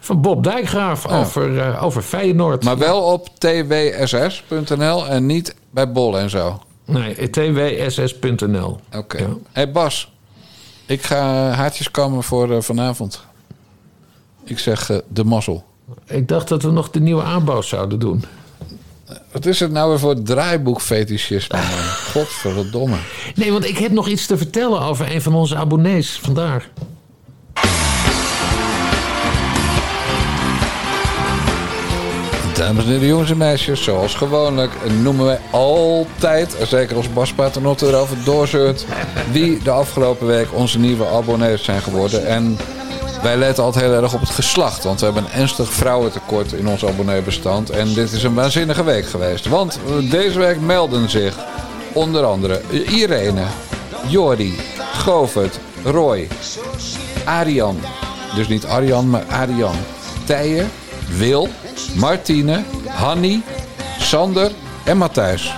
[0.00, 2.64] van Bob Dijkgraaf over, eh, over Feyenoord.
[2.64, 6.62] Maar wel op twss.nl en niet bij Bol en zo.
[6.84, 8.80] Nee, twss.nl.
[8.92, 9.18] Oké.
[9.18, 9.28] Ja.
[9.52, 10.12] hey Bas,
[10.86, 13.24] ik ga haartjes kammen voor eh, vanavond.
[14.44, 15.64] Ik zeg eh, de mazzel.
[16.06, 18.24] Ik dacht dat we nog de nieuwe aanbouw zouden doen.
[19.32, 21.84] Wat is het nou weer voor draaiboekfetischisme, man?
[22.12, 22.96] Godverdomme.
[23.34, 26.18] Nee, want ik heb nog iets te vertellen over een van onze abonnees.
[26.18, 26.70] Vandaar.
[32.60, 37.86] Dames en heren, jongens en meisjes, zoals gewoonlijk noemen wij altijd, zeker als Bas Paternotte
[37.86, 38.86] erover doorzeurt,
[39.32, 42.26] wie de afgelopen week onze nieuwe abonnees zijn geworden.
[42.26, 42.58] En
[43.22, 46.68] wij letten altijd heel erg op het geslacht, want we hebben een ernstig vrouwentekort in
[46.68, 47.70] ons abonneebestand.
[47.70, 49.78] En dit is een waanzinnige week geweest, want
[50.10, 51.36] deze week melden zich
[51.92, 53.44] onder andere Irene,
[54.08, 54.60] Jordi,
[54.92, 56.28] Govert, Roy,
[57.24, 57.80] Arian,
[58.34, 59.76] dus niet Arjan, maar Arian,
[60.24, 60.70] Tijen,
[61.16, 61.48] Wil,
[61.88, 63.40] Martine, Hanny,
[63.98, 64.50] Sander
[64.84, 65.54] en Matthijs.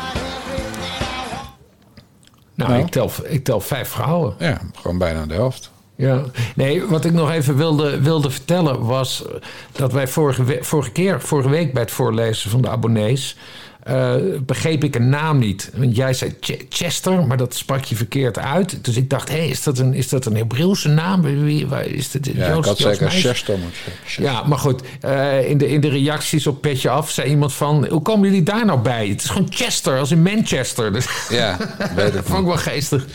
[2.54, 2.82] Nou, Nou.
[2.84, 4.34] Ik, tel, ik tel vijf vrouwen.
[4.38, 5.70] Ja, gewoon bijna de helft.
[5.96, 6.22] Ja,
[6.54, 9.24] nee, wat ik nog even wilde, wilde vertellen was
[9.72, 13.36] dat wij vorige, we- vorige keer, vorige week bij het voorlezen van de abonnees,
[13.82, 14.14] eh,
[14.46, 15.70] begreep ik een naam niet.
[15.74, 18.84] Want jij zei Ch- Chester, maar dat sprak je verkeerd uit.
[18.84, 21.22] Dus ik dacht, hé, is, dat een- is dat een Hebreeuwse naam?
[21.44, 23.10] Wie, waar, is dit Ja, Joost- ik had zeker?
[23.10, 24.22] Chester moeten.
[24.24, 27.86] Ja, maar goed, eh, in, de, in de reacties op Petje Af zei iemand van...
[27.86, 29.08] hoe komen jullie daar nou bij?
[29.08, 30.92] Het is gewoon Chester, als in Manchester.
[30.92, 31.56] Dus Ja,
[31.96, 33.06] weet dat vond ik wel geestig.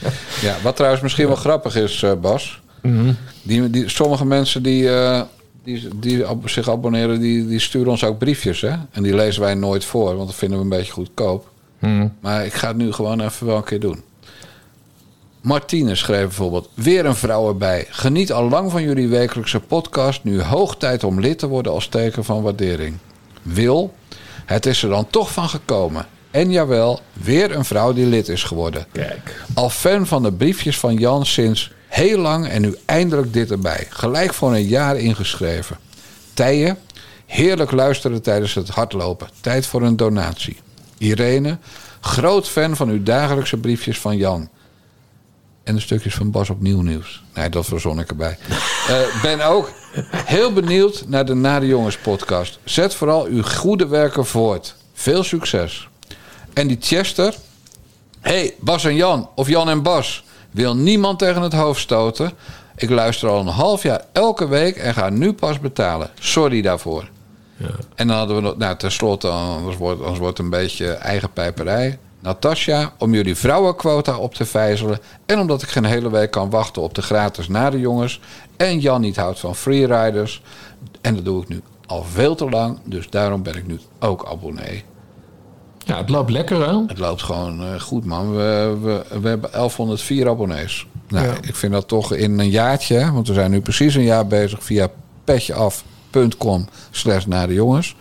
[0.41, 2.61] Ja, wat trouwens misschien wel grappig is, eh, Bas.
[3.41, 4.89] die, die, sommige mensen die,
[5.68, 8.61] die, die ab- zich abonneren, die, die sturen ons ook briefjes.
[8.61, 8.76] Hè?
[8.91, 11.49] En die lezen wij nooit voor, want dat vinden we een beetje goedkoop.
[12.20, 14.01] Maar ik ga het nu gewoon even wel een keer doen.
[15.41, 17.86] Martine schreef bijvoorbeeld: Weer een vrouw erbij.
[17.89, 20.24] Geniet al lang van jullie wekelijkse podcast.
[20.24, 22.97] Nu hoog tijd om lid te worden als teken van waardering.
[23.41, 23.93] Wil,
[24.45, 26.05] het is er dan toch van gekomen.
[26.32, 28.86] En jawel, weer een vrouw die lid is geworden.
[28.91, 29.43] Kijk.
[29.53, 33.87] Al fan van de briefjes van Jan sinds heel lang en nu eindelijk dit erbij.
[33.89, 35.77] Gelijk voor een jaar ingeschreven.
[36.33, 36.77] Tijen,
[37.25, 39.29] heerlijk luisteren tijdens het hardlopen.
[39.41, 40.57] Tijd voor een donatie.
[40.97, 41.57] Irene,
[42.01, 44.49] groot fan van uw dagelijkse briefjes van Jan.
[45.63, 47.23] En de stukjes van Bas op Nieuw Nieuws.
[47.34, 48.38] Nee, dat verzon ik erbij.
[48.88, 49.72] Eh, ben ook
[50.11, 52.59] heel benieuwd naar de Nare Jongens podcast.
[52.63, 54.76] Zet vooral uw goede werken voort.
[54.93, 55.89] Veel succes.
[56.53, 57.35] En die Chester,
[58.19, 60.23] hey, Bas en Jan, of Jan en Bas,
[60.57, 62.31] wil niemand tegen het hoofd stoten.
[62.75, 66.09] Ik luister al een half jaar elke week en ga nu pas betalen.
[66.19, 67.09] Sorry daarvoor.
[67.95, 71.31] En dan hadden we nog, nou tenslotte, anders wordt, anders wordt het een beetje eigen
[71.34, 71.97] pijperij.
[72.19, 74.99] Natasja, om jullie vrouwenquota op te vijzelen.
[75.25, 78.19] En omdat ik geen hele week kan wachten op de gratis nare jongens.
[78.57, 80.41] En Jan niet houdt van freeriders.
[81.01, 82.79] En dat doe ik nu al veel te lang.
[82.84, 84.84] Dus daarom ben ik nu ook abonnee.
[85.88, 86.81] Ja, het loopt lekker, hè?
[86.88, 88.31] Het loopt gewoon eh, goed, man.
[88.35, 90.88] We, we, we hebben 1104 abonnees.
[91.07, 91.34] Nou, Ja.
[91.41, 94.64] ik vind dat toch in een jaartje, want we zijn nu precies een jaar bezig
[94.64, 94.89] via
[95.23, 97.95] petjeaf.com slash naar de jongens.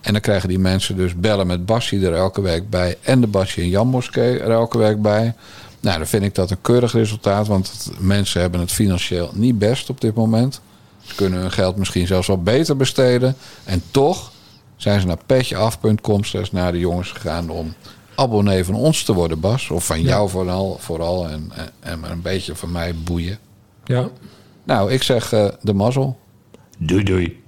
[0.00, 2.96] En dan krijgen die mensen dus bellen met Bassie er elke week bij.
[3.02, 5.34] En de Bassie en Jan Moskee er elke week bij.
[5.80, 7.46] Nou, dan vind ik dat een keurig resultaat.
[7.46, 10.60] Want mensen hebben het financieel niet best op dit moment.
[11.02, 13.36] Ze kunnen hun geld misschien zelfs wel beter besteden.
[13.64, 14.32] En toch
[14.84, 17.74] zijn ze naar petjeaf.com slash naar de jongens gegaan om
[18.14, 19.70] abonnee van ons te worden, Bas.
[19.70, 23.38] Of van jou vooral, vooral en, en, en een beetje van mij boeien.
[23.84, 24.08] Ja.
[24.64, 26.18] Nou, ik zeg eh, de mazzel.
[26.78, 27.42] Doei doei.